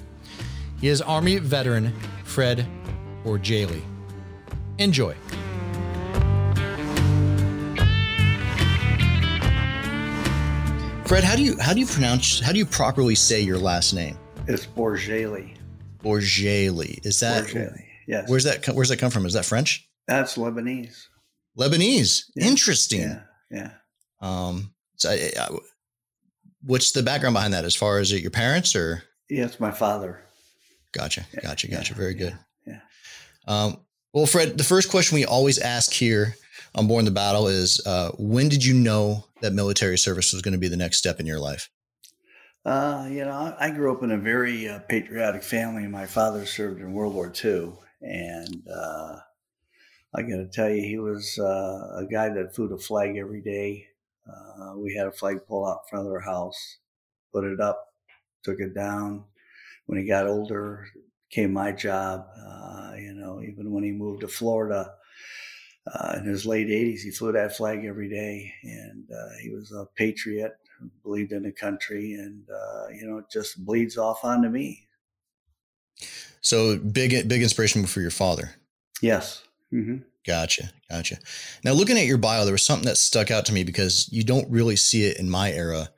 He 0.81 0.89
is 0.89 1.03
Army 1.03 1.39
veteran 1.39 1.93
Fred 2.25 2.67
Bourjaily. 3.25 3.83
Enjoy. 4.79 5.15
Fred, 11.09 11.25
how 11.25 11.35
do 11.35 11.43
you 11.43 11.59
how 11.59 11.73
do 11.73 11.81
you 11.81 11.87
pronounce 11.87 12.39
how 12.39 12.53
do 12.53 12.59
you 12.59 12.67
properly 12.67 13.15
say 13.15 13.41
your 13.41 13.57
last 13.57 13.95
name? 13.95 14.19
It's 14.47 14.67
Bourjaily. 14.67 15.57
Bourjaily. 16.05 17.05
Is 17.07 17.21
that 17.21 17.47
Bourjaily. 17.47 17.83
Yes. 18.07 18.29
Where's 18.29 18.45
that 18.45 18.67
where's 18.69 18.91
that 18.91 18.99
come 18.99 19.11
from? 19.11 19.25
Is 19.25 19.33
that 19.33 19.47
French? 19.47 19.89
That's 20.07 20.37
Lebanese. 20.37 21.07
Lebanese. 21.59 22.25
Yeah. 22.37 22.45
Interesting. 22.45 23.01
Yeah. 23.01 23.21
Yeah. 23.51 23.71
Um 24.21 24.75
so 24.97 25.09
I, 25.09 25.31
I, 25.41 25.49
what's 26.63 26.93
the 26.93 27.03
background 27.03 27.33
behind 27.33 27.55
that 27.55 27.65
as 27.65 27.75
far 27.75 28.01
as 28.01 28.13
it 28.13 28.21
your 28.21 28.31
parents 28.31 28.77
or 28.77 29.03
Yeah, 29.31 29.47
it's 29.47 29.59
my 29.59 29.71
father. 29.71 30.23
Gotcha. 30.93 31.25
Gotcha. 31.43 31.69
Gotcha. 31.69 31.95
yeah, 31.95 31.99
Very 31.99 32.13
good. 32.13 32.39
yeah. 32.67 32.81
Um 33.47 33.79
well, 34.13 34.27
Fred, 34.27 34.59
the 34.59 34.65
first 34.65 34.91
question 34.91 35.15
we 35.17 35.25
always 35.25 35.59
ask 35.59 35.91
here 35.91 36.35
on 36.75 36.87
Borne 36.87 37.05
the 37.05 37.11
Battle 37.11 37.49
is 37.49 37.85
uh, 37.87 38.11
when 38.19 38.49
did 38.49 38.65
you 38.65 38.75
know 38.75 39.25
that 39.41 39.53
military 39.53 39.99
service 39.99 40.33
was 40.33 40.43
going 40.43 40.53
to 40.53 40.59
be 40.59 40.69
the 40.69 40.77
next 40.77 40.99
step 40.99 41.21
in 41.21 41.27
your 41.27 41.41
life? 41.41 41.71
Uh, 42.65 43.09
you 43.11 43.25
know, 43.25 43.55
I 43.59 43.71
grew 43.71 43.95
up 43.95 44.03
in 44.03 44.11
a 44.11 44.19
very 44.19 44.69
uh, 44.69 44.81
patriotic 44.81 45.43
family. 45.43 45.87
My 45.87 46.07
father 46.07 46.45
served 46.45 46.81
in 46.81 46.93
World 46.93 47.15
War 47.15 47.33
II, 47.45 47.73
and 48.03 48.63
uh, 48.69 49.17
I 50.15 50.23
got 50.23 50.37
to 50.37 50.49
tell 50.53 50.69
you, 50.69 50.83
he 50.83 50.99
was 50.99 51.39
uh, 51.39 52.03
a 52.03 52.07
guy 52.11 52.29
that 52.29 52.55
flew 52.55 52.69
the 52.69 52.79
flag 52.79 53.17
every 53.17 53.41
day. 53.41 53.87
Uh, 54.29 54.77
we 54.77 54.95
had 54.95 55.07
a 55.07 55.13
flag 55.13 55.37
flagpole 55.37 55.67
out 55.67 55.81
in 55.85 55.89
front 55.89 56.07
of 56.07 56.13
our 56.13 56.21
house, 56.21 56.79
put 57.33 57.45
it 57.45 57.61
up, 57.61 57.87
took 58.43 58.61
it 58.61 58.75
down. 58.75 59.25
When 59.87 59.99
he 59.99 60.07
got 60.07 60.27
older, 60.27 60.87
came 61.31 61.55
my 61.55 61.73
job. 61.73 62.27
You 62.99 63.15
know, 63.15 63.41
even 63.41 63.71
when 63.71 63.85
he 63.85 63.93
moved 63.93 64.21
to 64.23 64.29
Florida 64.29 64.93
uh, 65.95 66.15
in 66.19 66.25
his 66.25 66.47
late 66.47 66.69
80s, 66.69 67.01
he 67.01 67.11
flew 67.11 67.33
that 67.33 67.57
flag 67.57 67.85
every 67.85 68.09
day, 68.09 68.53
and 68.63 69.05
uh, 69.11 69.39
he 69.43 69.51
was 69.51 69.73
a 69.73 69.87
patriot, 69.97 70.57
who 70.79 70.91
believed 71.03 71.33
in 71.33 71.43
the 71.43 71.53
country, 71.53 72.15
and 72.15 72.49
uh, 72.51 72.89
you 72.89 73.07
know, 73.07 73.19
it 73.19 73.27
just 73.31 73.65
bleeds 73.65 73.97
off 73.97 74.25
onto 74.25 74.49
me. 74.49 74.89
So 76.41 76.79
big, 76.79 77.29
big 77.29 77.43
inspiration 77.43 77.87
for 77.87 78.01
your 78.01 78.11
father. 78.11 78.51
Yes. 79.03 79.43
hmm 79.71 79.99
Gotcha. 80.27 80.71
Gotcha. 80.91 81.17
Now, 81.65 81.73
looking 81.73 81.97
at 81.97 82.05
your 82.05 82.19
bio, 82.19 82.45
there 82.45 82.53
was 82.53 82.63
something 82.63 82.87
that 82.87 82.99
stuck 82.99 83.31
out 83.31 83.47
to 83.47 83.53
me 83.53 83.65
because 83.65 84.09
you 84.13 84.23
don't 84.23 84.51
really 84.51 84.77
see 84.77 85.05
it 85.05 85.19
in 85.19 85.31
my 85.31 85.51
era. 85.51 85.89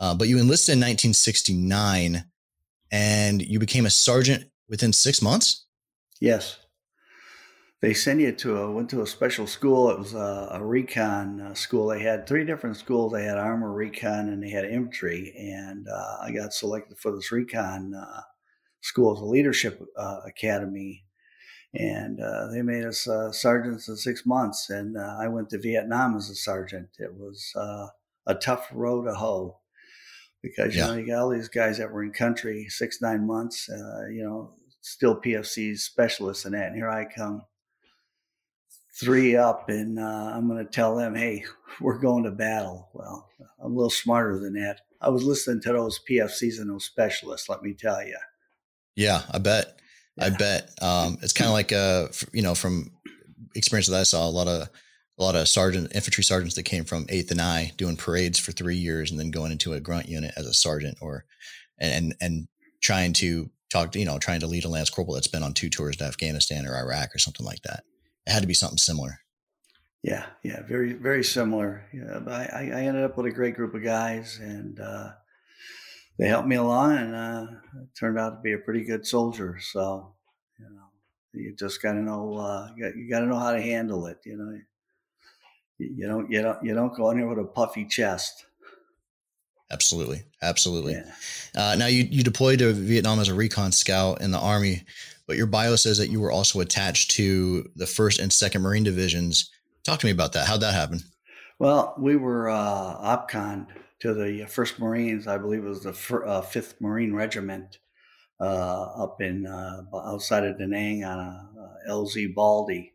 Uh, 0.00 0.14
but 0.14 0.28
you 0.28 0.38
enlisted 0.38 0.72
in 0.72 0.80
1969 0.80 2.24
and 2.90 3.42
you 3.42 3.58
became 3.58 3.86
a 3.86 3.90
sergeant 3.90 4.50
within 4.68 4.92
six 4.92 5.22
months. 5.22 5.66
Yes. 6.20 6.58
They 7.80 7.94
send 7.94 8.20
you 8.20 8.32
to 8.32 8.56
a 8.56 8.72
went 8.72 8.90
to 8.90 9.02
a 9.02 9.06
special 9.06 9.46
school. 9.46 9.90
It 9.90 9.98
was 9.98 10.12
a, 10.14 10.48
a 10.52 10.64
recon 10.64 11.40
uh, 11.40 11.54
school. 11.54 11.88
They 11.88 12.02
had 12.02 12.26
three 12.26 12.44
different 12.44 12.76
schools. 12.76 13.12
They 13.12 13.24
had 13.24 13.38
armor, 13.38 13.72
recon, 13.72 14.28
and 14.28 14.42
they 14.42 14.50
had 14.50 14.64
infantry. 14.64 15.32
And 15.36 15.86
uh, 15.88 16.16
I 16.22 16.32
got 16.32 16.52
selected 16.52 16.98
for 16.98 17.12
this 17.12 17.30
recon 17.30 17.94
uh, 17.94 18.22
school 18.82 19.14
as 19.16 19.20
a 19.22 19.26
leadership 19.26 19.82
uh, 19.96 20.20
academy. 20.26 21.06
And 21.74 22.20
uh, 22.20 22.48
they 22.52 22.62
made 22.62 22.84
us 22.84 23.08
uh, 23.08 23.32
sergeants 23.32 23.88
in 23.88 23.96
six 23.96 24.26
months. 24.26 24.70
And 24.70 24.96
uh, 24.96 25.18
I 25.20 25.28
went 25.28 25.50
to 25.50 25.58
Vietnam 25.58 26.16
as 26.16 26.30
a 26.30 26.36
sergeant. 26.36 26.90
It 26.98 27.14
was 27.14 27.52
uh, 27.56 27.88
a 28.26 28.34
tough 28.36 28.68
row 28.72 29.04
to 29.04 29.14
hoe 29.14 29.60
because 30.42 30.76
you 30.76 30.82
Yeah. 30.82 30.86
know 30.86 30.94
you 30.94 31.06
got 31.06 31.20
all 31.20 31.30
these 31.30 31.48
guys 31.48 31.78
that 31.78 31.90
were 31.92 32.02
in 32.02 32.12
country 32.12 32.66
six 32.68 33.00
nine 33.00 33.26
months. 33.26 33.68
Uh, 33.68 34.06
you 34.08 34.22
know, 34.22 34.54
still 34.80 35.20
PFCs 35.20 35.78
specialists 35.78 36.44
in 36.44 36.52
that. 36.52 36.68
And 36.68 36.76
here 36.76 36.90
I 36.90 37.04
come, 37.04 37.42
three 38.98 39.36
up, 39.36 39.68
and 39.68 39.98
uh, 39.98 40.32
I'm 40.34 40.48
going 40.48 40.64
to 40.64 40.70
tell 40.70 40.96
them, 40.96 41.14
hey, 41.14 41.44
we're 41.80 41.98
going 41.98 42.24
to 42.24 42.30
battle. 42.30 42.88
Well, 42.92 43.28
I'm 43.62 43.72
a 43.72 43.74
little 43.74 43.90
smarter 43.90 44.38
than 44.38 44.54
that. 44.54 44.80
I 45.00 45.08
was 45.10 45.24
listening 45.24 45.60
to 45.62 45.72
those 45.72 46.00
PFCs 46.08 46.60
and 46.60 46.70
those 46.70 46.84
specialists. 46.84 47.48
Let 47.48 47.62
me 47.62 47.74
tell 47.74 48.04
you. 48.04 48.16
Yeah, 48.96 49.22
I 49.30 49.38
bet. 49.38 49.78
I 50.20 50.30
bet. 50.30 50.70
Um, 50.82 51.18
it's 51.22 51.32
kind 51.32 51.46
of 51.46 51.52
like, 51.52 51.70
uh, 51.70 52.08
f- 52.08 52.24
you 52.32 52.42
know, 52.42 52.56
from 52.56 52.90
experience 53.54 53.86
that 53.86 54.00
I 54.00 54.02
saw, 54.02 54.26
a 54.26 54.30
lot 54.30 54.48
of 54.48 54.68
a 55.18 55.22
lot 55.22 55.34
of 55.34 55.48
sergeant 55.48 55.94
infantry 55.94 56.22
sergeants 56.22 56.54
that 56.54 56.62
came 56.62 56.84
from 56.84 57.06
Eighth 57.08 57.30
and 57.30 57.40
I 57.40 57.72
doing 57.76 57.96
parades 57.96 58.38
for 58.38 58.52
three 58.52 58.76
years 58.76 59.10
and 59.10 59.18
then 59.18 59.30
going 59.30 59.50
into 59.50 59.72
a 59.72 59.80
grunt 59.80 60.08
unit 60.08 60.32
as 60.36 60.46
a 60.46 60.54
sergeant 60.54 60.98
or 61.00 61.24
and 61.78 62.14
and 62.20 62.46
trying 62.80 63.12
to 63.14 63.50
talk 63.70 63.92
to 63.92 63.98
you 63.98 64.04
know 64.04 64.18
trying 64.18 64.40
to 64.40 64.46
lead 64.46 64.64
a 64.64 64.68
lance 64.68 64.90
corporal 64.90 65.14
that's 65.14 65.26
been 65.26 65.42
on 65.42 65.54
two 65.54 65.70
tours 65.70 65.96
to 65.96 66.04
Afghanistan 66.04 66.66
or 66.66 66.76
Iraq 66.76 67.14
or 67.14 67.18
something 67.18 67.44
like 67.44 67.62
that. 67.62 67.82
It 68.28 68.32
had 68.32 68.42
to 68.42 68.46
be 68.46 68.52
something 68.52 68.76
similar. 68.76 69.20
Yeah, 70.02 70.26
yeah, 70.42 70.60
very, 70.62 70.92
very 70.92 71.24
similar. 71.24 71.86
Yeah, 71.94 72.18
but 72.22 72.34
I, 72.52 72.70
I 72.74 72.80
ended 72.82 73.02
up 73.02 73.16
with 73.16 73.24
a 73.24 73.30
great 73.30 73.56
group 73.56 73.74
of 73.74 73.82
guys, 73.82 74.38
and 74.38 74.78
uh, 74.78 75.12
they 76.18 76.28
helped 76.28 76.46
me 76.46 76.56
along, 76.56 76.98
and 76.98 77.14
uh, 77.14 77.46
turned 77.98 78.18
out 78.18 78.30
to 78.36 78.40
be 78.42 78.52
a 78.52 78.58
pretty 78.58 78.84
good 78.84 79.06
soldier. 79.06 79.58
So, 79.72 80.12
you 80.58 80.66
know, 80.66 80.90
you 81.32 81.54
just 81.56 81.80
got 81.80 81.92
to 81.92 82.02
know, 82.02 82.34
uh, 82.36 82.68
you 82.76 83.08
got, 83.08 83.20
to 83.20 83.26
know 83.26 83.38
how 83.38 83.52
to 83.52 83.62
handle 83.62 84.06
it. 84.06 84.18
You 84.26 84.36
know, 84.36 84.58
you, 85.78 86.06
don't, 86.06 86.30
you 86.30 86.42
don't, 86.42 86.62
you 86.62 86.74
don't 86.74 86.94
go 86.94 87.08
in 87.10 87.16
there 87.16 87.28
with 87.28 87.38
a 87.38 87.44
puffy 87.44 87.86
chest. 87.86 88.44
Absolutely, 89.70 90.22
absolutely. 90.40 90.94
Yeah. 90.94 91.12
Uh, 91.54 91.76
now 91.76 91.86
you 91.86 92.04
you 92.10 92.22
deployed 92.22 92.60
to 92.60 92.72
Vietnam 92.72 93.20
as 93.20 93.28
a 93.28 93.34
recon 93.34 93.72
scout 93.72 94.22
in 94.22 94.30
the 94.30 94.38
army, 94.38 94.84
but 95.26 95.36
your 95.36 95.46
bio 95.46 95.76
says 95.76 95.98
that 95.98 96.08
you 96.08 96.20
were 96.20 96.32
also 96.32 96.60
attached 96.60 97.10
to 97.12 97.68
the 97.76 97.86
first 97.86 98.18
and 98.18 98.32
second 98.32 98.62
Marine 98.62 98.84
divisions. 98.84 99.50
Talk 99.84 100.00
to 100.00 100.06
me 100.06 100.12
about 100.12 100.32
that. 100.32 100.46
How'd 100.46 100.62
that 100.62 100.74
happen? 100.74 101.00
Well, 101.58 101.94
we 101.98 102.16
were 102.16 102.48
uh, 102.48 103.16
OPCON 103.16 103.66
to 104.00 104.14
the 104.14 104.46
First 104.46 104.78
Marines. 104.78 105.26
I 105.26 105.38
believe 105.38 105.64
it 105.64 105.68
was 105.68 105.82
the 105.82 106.22
uh, 106.24 106.40
Fifth 106.40 106.80
Marine 106.80 107.12
Regiment 107.12 107.78
uh, 108.40 109.02
up 109.02 109.20
in 109.20 109.46
uh, 109.46 109.82
outside 109.94 110.44
of 110.44 110.58
Da 110.58 110.66
Nang 110.66 111.04
on 111.04 111.18
a, 111.18 111.50
uh 111.60 111.92
LZ 111.92 112.34
Baldy, 112.34 112.92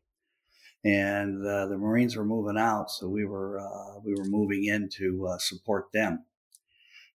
and 0.85 1.45
uh, 1.45 1.65
the 1.65 1.77
Marines 1.77 2.15
were 2.15 2.25
moving 2.25 2.57
out, 2.57 2.91
so 2.91 3.09
we 3.09 3.25
were 3.25 3.59
we 4.05 4.13
were 4.13 4.25
moving 4.25 4.65
in 4.65 4.87
to 4.97 5.35
support 5.39 5.91
them, 5.93 6.23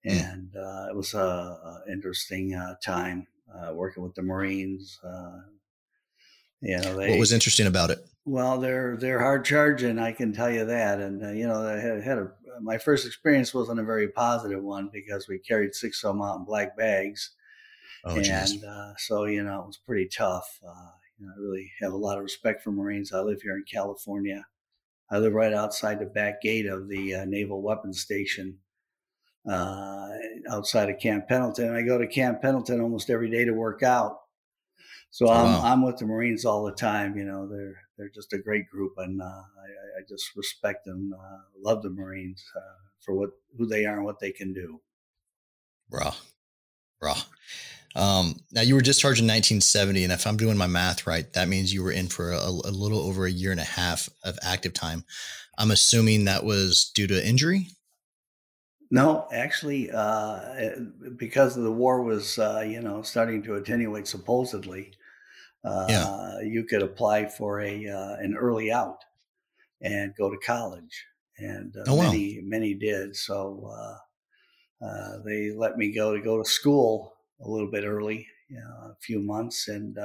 and 0.05 0.51
it 0.55 0.97
was 0.97 1.15
a, 1.15 1.83
interesting 1.91 2.59
time 2.83 3.27
working 3.73 4.03
with 4.03 4.15
the 4.15 4.23
Marines. 4.23 5.01
you 6.61 6.79
know, 6.79 6.97
they, 6.97 7.11
what 7.11 7.19
was 7.19 7.33
interesting 7.33 7.67
about 7.67 7.91
it? 7.91 7.99
Well, 8.27 8.59
they're 8.59 8.97
they're 8.97 9.21
hard 9.21 9.45
charging, 9.45 9.99
I 9.99 10.13
can 10.13 10.33
tell 10.33 10.51
you 10.51 10.65
that. 10.65 10.99
And 10.99 11.23
uh, 11.23 11.33
you 11.33 11.47
know, 11.47 11.67
I 11.67 11.79
had, 11.79 12.03
had 12.03 12.19
a 12.19 12.31
my 12.61 12.79
first 12.79 13.07
experience 13.07 13.53
wasn't 13.53 13.81
a 13.81 13.85
very 13.85 14.09
positive 14.09 14.63
one 14.63 14.89
because 14.93 15.29
we 15.29 15.39
carried 15.39 15.75
six 15.75 16.03
of 16.05 16.15
them 16.15 16.23
out 16.23 16.39
in 16.39 16.45
black 16.45 16.77
bags, 16.77 17.33
oh, 18.05 18.17
and 18.17 18.65
uh, 18.65 18.95
so 18.97 19.25
you 19.25 19.43
know 19.43 19.61
it 19.61 19.67
was 19.67 19.77
pretty 19.77 20.09
tough. 20.09 20.61
Uh, 20.67 20.91
you 21.19 21.27
know, 21.27 21.33
I 21.37 21.41
really 21.41 21.71
have 21.81 21.93
a 21.93 21.97
lot 21.97 22.17
of 22.17 22.25
respect 22.25 22.63
for 22.63 22.73
Marines. 22.73 23.13
I 23.13 23.21
live 23.21 23.43
here 23.43 23.57
in 23.57 23.65
California. 23.71 24.47
I 25.11 25.19
live 25.19 25.35
right 25.35 25.53
outside 25.53 25.99
the 25.99 26.07
back 26.07 26.41
gate 26.41 26.67
of 26.67 26.89
the 26.89 27.15
uh, 27.15 27.25
Naval 27.27 27.61
Weapons 27.61 28.01
Station 28.01 28.59
uh, 29.49 30.09
outside 30.51 30.91
of 30.91 30.99
Camp 30.99 31.29
Pendleton. 31.29 31.75
I 31.75 31.83
go 31.83 31.99
to 31.99 32.07
Camp 32.07 32.41
Pendleton 32.43 32.81
almost 32.81 33.11
every 33.11 33.31
day 33.31 33.45
to 33.45 33.53
work 33.53 33.83
out. 33.83 34.19
So 35.11 35.29
I'm, 35.29 35.45
wow. 35.45 35.63
I'm 35.65 35.85
with 35.85 35.99
the 35.99 36.07
Marines 36.07 36.45
all 36.45 36.65
the 36.65 36.73
time. 36.73 37.17
You 37.17 37.25
know, 37.25 37.47
they're 37.49 37.77
they're 37.97 38.11
just 38.13 38.33
a 38.33 38.39
great 38.39 38.69
group, 38.69 38.95
and 38.97 39.23
uh, 39.23 39.25
I, 39.25 40.01
I, 40.01 40.03
just 40.09 40.35
respect 40.35 40.85
them, 40.85 41.15
uh, 41.17 41.39
love 41.63 41.83
the 41.83 41.91
Marines 41.91 42.43
uh, 42.57 42.83
for 43.01 43.15
what 43.15 43.31
who 43.57 43.67
they 43.67 43.85
are 43.85 43.95
and 43.95 44.05
what 44.05 44.19
they 44.19 44.33
can 44.33 44.53
do. 44.53 44.81
Raw, 45.89 46.15
raw. 47.01 47.17
Um, 47.95 48.41
now 48.51 48.63
you 48.63 48.75
were 48.75 48.81
discharged 48.81 49.21
in 49.21 49.27
1970, 49.27 50.03
and 50.03 50.13
if 50.13 50.27
I'm 50.27 50.37
doing 50.37 50.57
my 50.57 50.67
math 50.67 51.07
right, 51.07 51.33
that 51.35 51.49
means 51.49 51.73
you 51.73 51.85
were 51.85 51.93
in 51.93 52.09
for 52.09 52.33
a, 52.33 52.49
a 52.49 52.73
little 52.75 52.99
over 52.99 53.25
a 53.25 53.31
year 53.31 53.53
and 53.53 53.61
a 53.61 53.65
half 53.65 54.09
of 54.25 54.37
active 54.43 54.73
time. 54.73 55.05
I'm 55.57 55.71
assuming 55.71 56.25
that 56.25 56.45
was 56.45 56.91
due 56.93 57.07
to 57.07 57.25
injury. 57.25 57.69
No, 58.91 59.27
actually, 59.33 59.91
uh, 59.91 60.71
because 61.17 61.55
the 61.55 61.73
war 61.73 62.03
was, 62.03 62.39
uh, 62.39 62.65
you 62.67 62.81
know, 62.81 63.03
starting 63.03 63.43
to 63.45 63.55
attenuate 63.55 64.07
supposedly, 64.07 64.93
uh, 65.65 65.87
yeah. 65.89 66.41
you 66.41 66.65
could 66.65 66.83
apply 66.83 67.27
for 67.27 67.61
a 67.61 67.89
uh, 67.89 68.17
an 68.17 68.37
early 68.37 68.71
out 68.71 69.05
and 69.81 70.15
go 70.17 70.31
to 70.31 70.37
college, 70.39 71.07
and 71.39 71.75
uh, 71.77 71.85
oh, 71.89 71.95
wow. 71.97 72.03
many 72.11 72.41
many 72.43 72.75
did. 72.75 73.17
So 73.17 73.71
uh, 73.73 74.85
uh, 74.87 75.19
they 75.25 75.51
let 75.51 75.77
me 75.77 75.93
go 75.93 76.15
to 76.15 76.21
go 76.21 76.43
to 76.43 76.49
school 76.49 77.15
a 77.41 77.49
little 77.49 77.71
bit 77.71 77.85
early, 77.85 78.27
you 78.49 78.57
know, 78.57 78.91
a 78.91 78.97
few 79.01 79.21
months, 79.21 79.69
and 79.69 79.97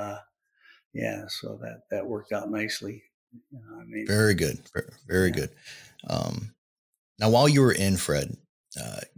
yeah, 0.93 1.25
so 1.27 1.59
that 1.61 1.81
that 1.91 2.07
worked 2.07 2.31
out 2.31 2.49
nicely. 2.49 3.03
You 3.51 3.59
know, 3.59 3.81
I 3.81 3.83
mean, 3.85 4.07
very 4.07 4.33
good, 4.33 4.59
very, 5.07 5.27
yeah. 5.27 5.35
good. 5.35 5.49
Um, 6.09 6.55
now, 7.19 7.29
while 7.29 7.49
you 7.49 7.61
were 7.61 7.73
in 7.73 7.97
Fred, 7.97 8.35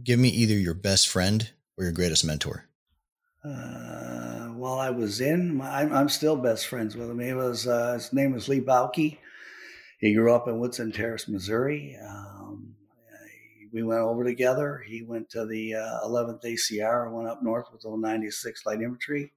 give 0.03 0.19
me 0.19 0.29
either 0.29 0.53
your 0.53 0.73
best 0.73 1.07
friend 1.07 1.51
or 1.77 1.83
your 1.85 1.93
greatest 1.93 2.25
mentor. 2.25 2.65
Uh, 3.43 4.49
while 4.49 4.79
I 4.79 4.91
was 4.91 5.19
in, 5.19 5.61
I'm, 5.61 5.91
I'm, 5.91 6.09
still 6.09 6.35
best 6.35 6.67
friends 6.67 6.95
with 6.95 7.09
him. 7.09 7.19
He 7.19 7.33
was 7.33 7.67
uh, 7.67 7.93
his 7.93 8.13
name 8.13 8.33
was 8.33 8.47
Lee 8.47 8.61
Bauke. 8.61 9.17
He 9.99 10.13
grew 10.13 10.33
up 10.33 10.47
in 10.47 10.59
Woodson 10.59 10.91
Terrace, 10.91 11.27
Missouri. 11.27 11.97
Um, 12.07 12.75
we 13.73 13.83
went 13.83 14.01
over 14.01 14.23
together. 14.23 14.83
He 14.85 15.01
went 15.01 15.29
to 15.31 15.45
the 15.45 15.75
uh, 15.75 16.07
11th 16.07 16.43
ACR. 16.43 17.07
I 17.07 17.11
went 17.11 17.29
up 17.29 17.41
north 17.41 17.67
with 17.71 17.81
the 17.81 17.89
96th 17.89 18.65
Light 18.65 18.81
Infantry, 18.81 19.31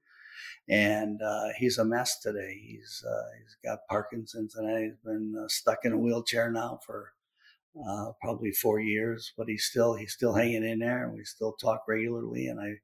and 0.68 1.22
uh, 1.22 1.48
he's 1.56 1.78
a 1.78 1.84
mess 1.84 2.18
today. 2.18 2.60
He's 2.62 3.02
uh, 3.08 3.28
he's 3.38 3.56
got 3.64 3.86
Parkinson's 3.88 4.56
and 4.56 4.84
he's 4.84 4.98
been 5.04 5.34
uh, 5.42 5.48
stuck 5.48 5.84
in 5.84 5.92
a 5.92 5.98
wheelchair 5.98 6.50
now 6.50 6.80
for 6.84 7.13
uh, 7.88 8.12
probably 8.20 8.52
four 8.52 8.80
years. 8.80 9.32
But 9.36 9.48
he's 9.48 9.64
still 9.64 9.94
he's 9.94 10.12
still 10.12 10.34
hanging 10.34 10.64
in 10.64 10.78
there, 10.78 11.04
and 11.04 11.14
we 11.14 11.24
still 11.24 11.52
talk 11.52 11.82
regularly. 11.88 12.46
And 12.46 12.60
I 12.60 12.74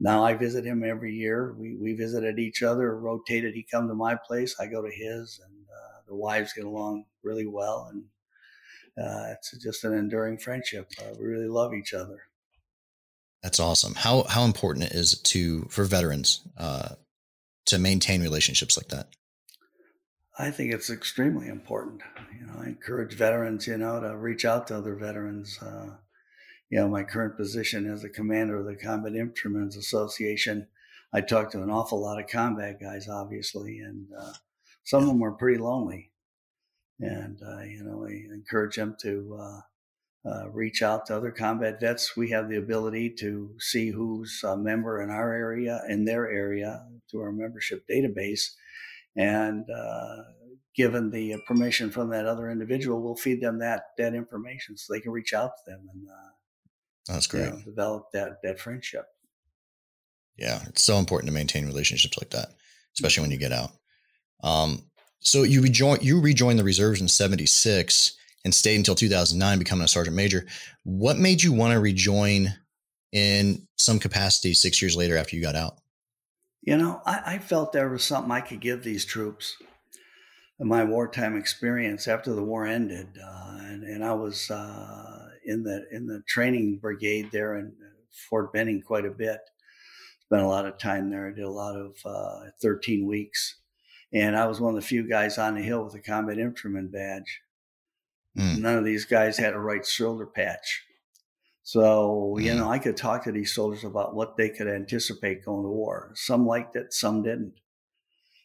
now 0.00 0.24
I 0.24 0.34
visit 0.34 0.64
him 0.64 0.84
every 0.84 1.14
year. 1.14 1.54
We 1.58 1.76
we 1.76 1.94
visited 1.94 2.38
each 2.38 2.62
other, 2.62 2.98
rotated. 2.98 3.54
He 3.54 3.66
come 3.70 3.88
to 3.88 3.94
my 3.94 4.16
place, 4.26 4.56
I 4.60 4.66
go 4.66 4.82
to 4.82 4.90
his, 4.90 5.40
and 5.44 5.64
uh, 5.66 6.00
the 6.06 6.14
wives 6.14 6.52
get 6.52 6.64
along 6.64 7.04
really 7.22 7.46
well, 7.46 7.90
and 7.92 8.04
uh, 8.98 9.32
it's 9.32 9.56
just 9.58 9.84
an 9.84 9.94
enduring 9.94 10.38
friendship. 10.38 10.88
Uh, 11.00 11.14
we 11.18 11.26
really 11.26 11.48
love 11.48 11.74
each 11.74 11.94
other. 11.94 12.18
That's 13.42 13.60
awesome. 13.60 13.94
How 13.94 14.24
how 14.24 14.44
important 14.44 14.86
it 14.86 14.92
is 14.92 15.20
to 15.22 15.62
for 15.70 15.84
veterans 15.84 16.42
uh, 16.56 16.90
to 17.66 17.78
maintain 17.78 18.22
relationships 18.22 18.76
like 18.76 18.88
that? 18.88 19.08
I 20.40 20.52
think 20.52 20.72
it's 20.72 20.88
extremely 20.88 21.48
important. 21.48 22.02
You 22.38 22.46
know, 22.46 22.60
I 22.60 22.66
encourage 22.66 23.14
veterans, 23.14 23.66
you 23.66 23.76
know, 23.76 24.00
to 24.00 24.16
reach 24.16 24.44
out 24.44 24.68
to 24.68 24.76
other 24.76 24.94
veterans. 24.94 25.58
Uh, 25.60 25.96
you 26.70 26.78
know, 26.78 26.88
my 26.88 27.02
current 27.02 27.36
position 27.36 27.90
as 27.90 28.04
a 28.04 28.08
commander 28.08 28.56
of 28.56 28.66
the 28.66 28.76
Combat 28.76 29.16
Infantrymen's 29.16 29.76
Association, 29.76 30.68
I 31.12 31.22
talk 31.22 31.50
to 31.50 31.62
an 31.62 31.70
awful 31.70 32.00
lot 32.00 32.20
of 32.20 32.30
combat 32.30 32.80
guys, 32.80 33.08
obviously, 33.08 33.80
and 33.80 34.06
uh, 34.16 34.34
some 34.84 35.02
of 35.02 35.08
them 35.08 35.24
are 35.24 35.32
pretty 35.32 35.58
lonely. 35.58 36.12
And, 37.00 37.40
uh, 37.42 37.62
you 37.62 37.82
know, 37.82 38.06
I 38.06 38.32
encourage 38.32 38.76
them 38.76 38.96
to 39.02 39.38
uh, 39.40 39.60
uh 40.28 40.48
reach 40.50 40.82
out 40.82 41.06
to 41.06 41.16
other 41.16 41.30
combat 41.32 41.80
vets. 41.80 42.16
We 42.16 42.30
have 42.30 42.48
the 42.48 42.58
ability 42.58 43.10
to 43.20 43.54
see 43.58 43.90
who's 43.90 44.40
a 44.44 44.56
member 44.56 45.02
in 45.02 45.10
our 45.10 45.32
area, 45.32 45.82
in 45.88 46.04
their 46.04 46.30
area, 46.30 46.84
through 47.10 47.22
our 47.22 47.32
membership 47.32 47.84
database. 47.88 48.50
And 49.18 49.66
uh, 49.68 50.22
given 50.74 51.10
the 51.10 51.36
permission 51.46 51.90
from 51.90 52.08
that 52.10 52.24
other 52.24 52.50
individual, 52.50 53.02
we'll 53.02 53.16
feed 53.16 53.42
them 53.42 53.58
that, 53.58 53.82
that 53.98 54.14
information 54.14 54.78
so 54.78 54.92
they 54.92 55.00
can 55.00 55.12
reach 55.12 55.34
out 55.34 55.50
to 55.50 55.70
them 55.70 55.86
and 55.92 56.08
uh, 56.08 56.28
that's 57.08 57.26
great. 57.26 57.46
You 57.46 57.50
know, 57.50 57.60
develop 57.64 58.12
that 58.12 58.42
that 58.42 58.60
friendship. 58.60 59.06
Yeah, 60.36 60.60
it's 60.68 60.84
so 60.84 60.98
important 60.98 61.28
to 61.28 61.34
maintain 61.34 61.66
relationships 61.66 62.18
like 62.18 62.30
that, 62.30 62.50
especially 62.94 63.22
when 63.22 63.30
you 63.30 63.38
get 63.38 63.52
out. 63.52 63.70
Um, 64.44 64.84
so 65.20 65.42
you 65.42 65.62
rejoin 65.62 65.98
you 66.02 66.20
rejoined 66.20 66.58
the 66.58 66.64
reserves 66.64 67.00
in 67.00 67.08
'76 67.08 68.12
and 68.44 68.54
stayed 68.54 68.76
until 68.76 68.94
2009, 68.94 69.58
becoming 69.58 69.84
a 69.84 69.88
sergeant 69.88 70.14
major. 70.14 70.46
What 70.84 71.18
made 71.18 71.42
you 71.42 71.52
want 71.52 71.72
to 71.72 71.80
rejoin 71.80 72.54
in 73.12 73.66
some 73.76 73.98
capacity 73.98 74.54
six 74.54 74.80
years 74.80 74.96
later 74.96 75.16
after 75.16 75.34
you 75.34 75.42
got 75.42 75.56
out? 75.56 75.78
You 76.68 76.76
know, 76.76 77.00
I, 77.06 77.22
I 77.24 77.38
felt 77.38 77.72
there 77.72 77.88
was 77.88 78.04
something 78.04 78.30
I 78.30 78.42
could 78.42 78.60
give 78.60 78.84
these 78.84 79.06
troops. 79.06 79.56
My 80.60 80.84
wartime 80.84 81.34
experience 81.34 82.06
after 82.06 82.34
the 82.34 82.42
war 82.42 82.66
ended, 82.66 83.08
uh, 83.24 83.56
and, 83.60 83.84
and 83.84 84.04
I 84.04 84.12
was 84.12 84.50
uh, 84.50 85.28
in 85.46 85.62
the 85.62 85.86
in 85.90 86.06
the 86.06 86.22
training 86.28 86.76
brigade 86.76 87.30
there 87.32 87.56
in 87.56 87.72
Fort 88.28 88.52
Benning 88.52 88.82
quite 88.82 89.06
a 89.06 89.10
bit. 89.10 89.40
Spent 90.26 90.42
a 90.42 90.46
lot 90.46 90.66
of 90.66 90.76
time 90.76 91.08
there. 91.08 91.28
I 91.28 91.30
did 91.30 91.44
a 91.44 91.50
lot 91.50 91.74
of 91.74 91.96
uh, 92.04 92.50
13 92.60 93.06
weeks, 93.06 93.60
and 94.12 94.36
I 94.36 94.46
was 94.46 94.60
one 94.60 94.74
of 94.74 94.80
the 94.80 94.86
few 94.86 95.08
guys 95.08 95.38
on 95.38 95.54
the 95.54 95.62
hill 95.62 95.84
with 95.84 95.94
a 95.94 96.00
combat 96.00 96.36
infantryman 96.36 96.88
badge. 96.88 97.40
Mm. 98.36 98.58
None 98.58 98.76
of 98.76 98.84
these 98.84 99.06
guys 99.06 99.38
had 99.38 99.54
a 99.54 99.58
right 99.58 99.86
shoulder 99.86 100.26
patch. 100.26 100.84
So, 101.68 102.34
mm. 102.38 102.44
you 102.44 102.52
hmm. 102.52 102.60
know, 102.60 102.70
I 102.70 102.78
could 102.78 102.96
talk 102.96 103.24
to 103.24 103.32
these 103.32 103.54
soldiers 103.54 103.84
about 103.84 104.14
what 104.14 104.38
they 104.38 104.48
could 104.48 104.68
anticipate 104.68 105.44
going 105.44 105.64
to 105.64 105.68
war. 105.68 106.12
Some 106.14 106.46
liked 106.46 106.76
it, 106.76 106.94
some 106.94 107.22
didn't 107.22 107.60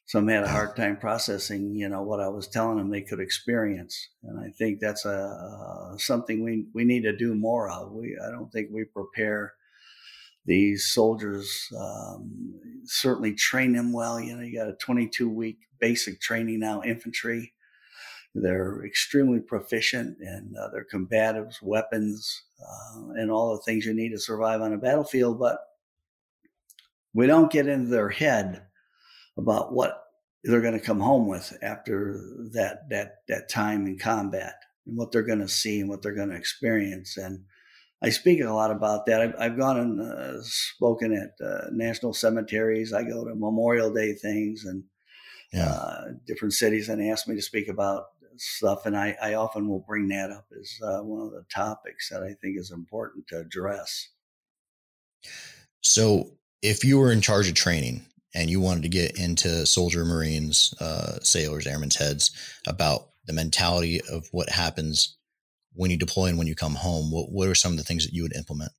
some 0.06 0.27
had 0.27 0.44
a 0.44 0.50
hard 0.50 0.75
time 0.75 0.98
processing, 0.98 1.74
you 1.74 1.88
know, 1.88 2.01
what 2.01 2.20
I 2.20 2.27
was 2.27 2.50
telling 2.50 2.77
them 2.77 2.89
they 2.89 3.01
could 3.01 3.22
experience. 3.22 4.10
And 4.24 4.38
I 4.38 4.50
think 4.50 4.82
that's 4.82 5.06
a 5.06 5.94
uh, 5.94 5.98
something 5.98 6.44
we 6.44 6.65
we 6.74 6.84
need 6.84 7.03
to 7.03 7.15
do 7.15 7.34
more 7.34 7.70
of. 7.70 7.94
We 7.94 8.18
I 8.22 8.30
don't 8.30 8.51
think 8.51 8.68
we 8.72 8.84
prepare 8.84 9.53
these 10.46 10.88
soldiers. 10.88 11.50
Um, 11.80 12.60
certainly 12.84 13.36
train 13.36 13.72
them 13.72 13.94
well. 13.94 14.20
You 14.20 14.36
know, 14.36 14.44
you 14.44 14.58
got 14.58 14.68
a 14.68 14.74
22 14.74 15.30
week 15.30 15.60
basic 15.80 16.20
training 16.20 16.60
now, 16.60 16.82
infantry. 16.84 17.53
They're 18.36 18.84
extremely 18.86 19.40
proficient 19.40 20.18
and 20.20 20.56
uh, 20.58 20.70
they're 20.70 20.88
combatives, 20.92 21.62
weapons, 21.62 22.44
uh, 22.60 23.12
and 23.16 23.30
all 23.30 23.56
the 23.56 23.62
things 23.62 23.86
you 23.86 23.94
need 23.94 24.10
to 24.10 24.20
survive 24.20 24.62
on 24.62 24.74
a 24.74 24.78
battlefield. 24.78 25.40
But 25.40 25.60
we 27.13 27.28
don't 27.28 27.52
get 27.52 27.68
into 27.68 27.90
their 27.90 28.10
head 28.10 28.63
about 29.38 29.74
what 29.74 30.04
they're 30.44 30.62
going 30.62 30.78
to 30.78 30.86
come 30.86 31.00
home 31.00 31.28
with 31.28 31.58
after 31.62 32.20
that 32.54 32.90
that 32.90 33.18
that 33.28 33.50
time 33.50 33.86
in 33.88 33.98
combat 33.98 34.56
and 34.86 34.98
what 34.98 35.12
they're 35.12 35.24
going 35.24 35.40
to 35.40 35.48
see 35.48 35.80
and 35.80 35.90
what 35.90 36.02
they're 36.02 36.16
going 36.16 36.30
to 36.30 36.36
experience 36.36 37.18
and 37.18 37.46
I 38.04 38.10
speak 38.10 38.42
a 38.42 38.52
lot 38.52 38.70
about 38.70 39.06
that. 39.06 39.22
I've, 39.22 39.36
I've 39.40 39.58
gone 39.58 39.80
and 39.80 40.02
uh, 40.02 40.42
spoken 40.42 41.13
at 41.13 41.46
uh, 41.46 41.70
national 41.72 42.13
cemeteries. 42.13 42.92
I 42.92 43.04
go 43.04 43.24
to 43.24 43.34
Memorial 43.34 43.94
Day 43.94 44.12
things 44.12 44.66
and 44.66 44.84
yeah. 45.54 45.70
uh, 45.70 46.04
different 46.28 46.54
cities 46.54 46.90
and 46.90 47.02
ask 47.10 47.30
me 47.30 47.36
to 47.36 47.42
speak 47.42 47.70
about 47.70 48.08
stuff. 48.38 48.86
And 48.86 48.96
I, 48.96 49.16
I 49.22 49.34
often 49.36 49.68
will 49.68 49.84
bring 49.88 50.08
that 50.10 50.32
up 50.32 50.46
as 50.60 50.80
uh, 50.82 51.04
one 51.04 51.25
of 51.25 51.32
the 51.32 51.46
topics 51.54 52.10
that 52.10 52.24
I 52.24 52.34
think 52.42 52.58
is 52.58 52.72
important 52.72 53.28
to 53.28 53.40
address. 53.40 54.10
So, 55.82 56.32
if 56.62 56.84
you 56.84 56.98
were 56.98 57.12
in 57.12 57.22
charge 57.22 57.50
of 57.50 57.56
training 57.56 58.06
and 58.34 58.50
you 58.50 58.62
wanted 58.62 58.84
to 58.84 58.90
get 58.90 59.20
into 59.20 59.66
soldier, 59.66 60.06
Marines, 60.06 60.74
uh, 60.80 61.20
sailors, 61.22 61.68
airmen's 61.68 61.98
heads 61.98 62.32
about 62.66 63.10
the 63.25 63.34
mentality 63.34 64.02
of 64.10 64.28
what 64.32 64.50
happens 64.50 65.18
when 65.74 65.92
you 65.92 65.98
deploy 65.98 66.28
and 66.28 66.38
when 66.38 66.48
you 66.48 66.56
come 66.56 66.75
home, 66.75 67.12
what, 67.12 67.32
what 67.32 67.48
are 67.50 67.56
some 67.56 67.72
of 67.72 67.78
the 67.78 67.84
things 67.84 68.06
that 68.06 68.13
you 68.13 68.24
would 68.24 68.36
implement? 68.36 68.72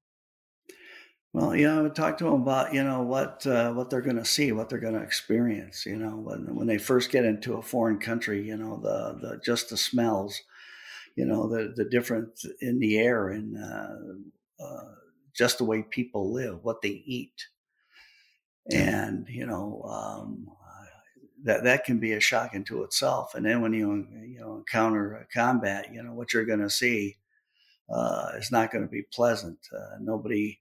Well, 1.34 1.54
yeah, 1.56 1.78
I 1.78 1.82
would 1.82 1.96
talk 1.96 2.16
to 2.18 2.24
them 2.24 2.34
about 2.34 2.72
you 2.72 2.82
know 2.84 3.02
what 3.02 3.46
uh, 3.46 3.72
what 3.74 3.90
they're 3.90 4.00
going 4.00 4.16
to 4.16 4.24
see, 4.24 4.52
what 4.52 4.68
they're 4.70 4.78
going 4.78 4.94
to 4.94 5.02
experience. 5.02 5.84
You 5.84 5.96
know, 5.96 6.16
when 6.16 6.54
when 6.54 6.66
they 6.68 6.78
first 6.78 7.10
get 7.10 7.24
into 7.26 7.54
a 7.54 7.62
foreign 7.62 7.98
country, 7.98 8.42
you 8.42 8.56
know 8.56 8.78
the 8.78 9.18
the 9.20 9.40
just 9.44 9.68
the 9.70 9.76
smells, 9.76 10.40
you 11.16 11.26
know 11.26 11.48
the 11.48 11.74
the 11.76 11.84
difference 11.86 12.46
in 12.60 12.78
the 12.80 12.98
air 12.98 13.30
and 13.30 13.58
uh, 13.58 14.64
uh, 14.64 14.94
just 15.34 15.58
the 15.58 15.64
way 15.64 15.82
people 15.82 16.32
live, 16.32 16.64
what 16.64 16.82
they 16.82 17.02
eat, 17.06 17.48
and 18.72 19.26
you 19.28 19.46
know 19.46 19.82
um, 19.84 20.48
that 21.44 21.64
that 21.64 21.84
can 21.84 21.98
be 21.98 22.12
a 22.12 22.20
shock 22.20 22.54
into 22.54 22.82
itself. 22.82 23.34
And 23.34 23.44
then 23.44 23.60
when 23.60 23.72
you 23.72 24.06
you 24.26 24.40
know 24.40 24.56
encounter 24.58 25.26
combat, 25.32 25.92
you 25.92 26.02
know 26.02 26.14
what 26.14 26.32
you're 26.32 26.44
going 26.44 26.60
to 26.60 26.70
see 26.70 27.16
uh, 27.90 28.32
is 28.38 28.52
not 28.52 28.72
going 28.72 28.84
to 28.84 28.90
be 28.90 29.02
pleasant. 29.12 29.58
Uh, 29.76 29.98
nobody 30.00 30.60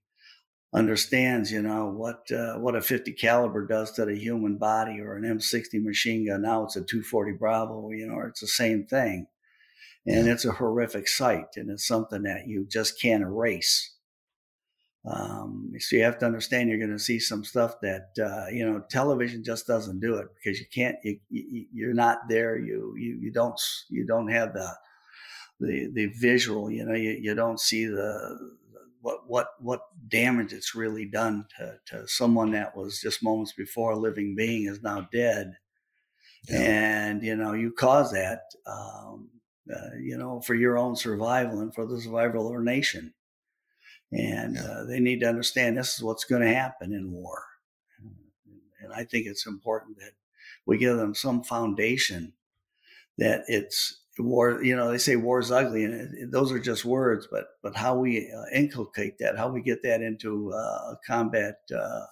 understands, 0.73 1.51
you 1.51 1.61
know, 1.61 1.87
what 1.87 2.31
uh, 2.31 2.57
what 2.57 2.75
a 2.75 2.81
50 2.81 3.13
caliber 3.13 3.65
does 3.65 3.91
to 3.93 4.05
the 4.05 4.17
human 4.17 4.57
body 4.57 4.99
or 4.99 5.15
an 5.15 5.23
M60 5.23 5.83
machine 5.83 6.27
gun. 6.27 6.41
Now 6.41 6.63
it's 6.63 6.75
a 6.75 6.81
240 6.81 7.33
Bravo, 7.33 7.91
you 7.91 8.07
know, 8.07 8.21
it's 8.27 8.41
the 8.41 8.47
same 8.47 8.85
thing. 8.85 9.27
And 10.05 10.27
it's 10.27 10.43
a 10.43 10.51
horrific 10.51 11.07
sight, 11.07 11.55
and 11.55 11.69
it's 11.71 11.87
something 11.87 12.23
that 12.23 12.45
you 12.45 12.67
just 12.69 13.01
can't 13.01 13.23
erase. 13.23 13.93
Um, 15.05 15.71
so 15.79 15.95
you 15.95 16.03
have 16.03 16.17
to 16.19 16.25
understand 16.25 16.69
you're 16.69 16.77
going 16.77 16.91
to 16.91 16.99
see 16.99 17.19
some 17.19 17.43
stuff 17.43 17.75
that 17.81 18.09
uh, 18.21 18.49
you 18.51 18.65
know 18.65 18.81
television 18.89 19.43
just 19.43 19.67
doesn't 19.67 19.99
do 19.99 20.15
it 20.15 20.27
because 20.35 20.59
you 20.59 20.65
can't 20.73 20.95
you, 21.03 21.19
you 21.29 21.65
you're 21.73 21.93
not 21.93 22.19
there 22.29 22.57
you 22.57 22.95
you 22.97 23.17
you 23.21 23.31
don't 23.31 23.59
you 23.89 24.05
don't 24.05 24.29
have 24.29 24.53
the 24.53 24.69
the 25.59 25.89
the 25.93 26.05
visual 26.19 26.71
you 26.71 26.85
know 26.85 26.95
you, 26.95 27.17
you 27.21 27.35
don't 27.35 27.59
see 27.59 27.85
the 27.85 28.55
what 29.03 29.27
what 29.27 29.49
what 29.59 29.81
damage 30.07 30.53
it's 30.53 30.73
really 30.73 31.05
done 31.05 31.45
to, 31.57 31.77
to 31.85 32.07
someone 32.07 32.51
that 32.51 32.75
was 32.75 33.01
just 33.01 33.21
moments 33.21 33.51
before 33.51 33.91
a 33.91 33.99
living 33.99 34.33
being 34.33 34.65
is 34.65 34.81
now 34.81 35.07
dead 35.11 35.57
yeah. 36.47 36.59
and 36.59 37.21
you 37.21 37.35
know 37.35 37.51
you 37.51 37.69
cause 37.71 38.13
that 38.13 38.43
um, 38.65 39.29
uh, 39.69 39.95
you 40.01 40.17
know 40.17 40.39
for 40.39 40.55
your 40.55 40.77
own 40.77 40.95
survival 40.95 41.59
and 41.59 41.75
for 41.75 41.85
the 41.85 41.99
survival 41.99 42.47
of 42.47 42.53
our 42.53 42.63
nation 42.63 43.13
and 44.13 44.55
yeah. 44.55 44.63
uh, 44.63 44.85
they 44.85 45.01
need 45.01 45.19
to 45.19 45.27
understand 45.27 45.77
this 45.77 45.95
is 45.95 46.03
what's 46.03 46.23
going 46.23 46.41
to 46.41 46.53
happen 46.53 46.93
in 46.93 47.11
war 47.11 47.43
and 48.81 48.93
i 48.93 49.03
think 49.03 49.27
it's 49.27 49.45
important 49.45 49.97
that 49.97 50.13
we 50.65 50.77
give 50.77 50.95
them 50.95 51.13
some 51.13 51.43
foundation 51.43 52.31
that 53.17 53.43
it's 53.47 54.02
war 54.19 54.63
you 54.63 54.75
know 54.75 54.91
they 54.91 54.97
say 54.97 55.15
war 55.15 55.39
is 55.39 55.51
ugly 55.51 55.83
and 55.83 56.31
those 56.31 56.51
are 56.51 56.59
just 56.59 56.85
words 56.85 57.27
but 57.31 57.45
but 57.63 57.75
how 57.75 57.97
we 57.97 58.31
uh, 58.31 58.45
inculcate 58.53 59.17
that 59.17 59.37
how 59.37 59.49
we 59.49 59.61
get 59.61 59.81
that 59.81 60.01
into 60.01 60.51
uh, 60.53 60.93
a 60.93 60.97
combat 61.05 61.55
uh, 61.75 62.05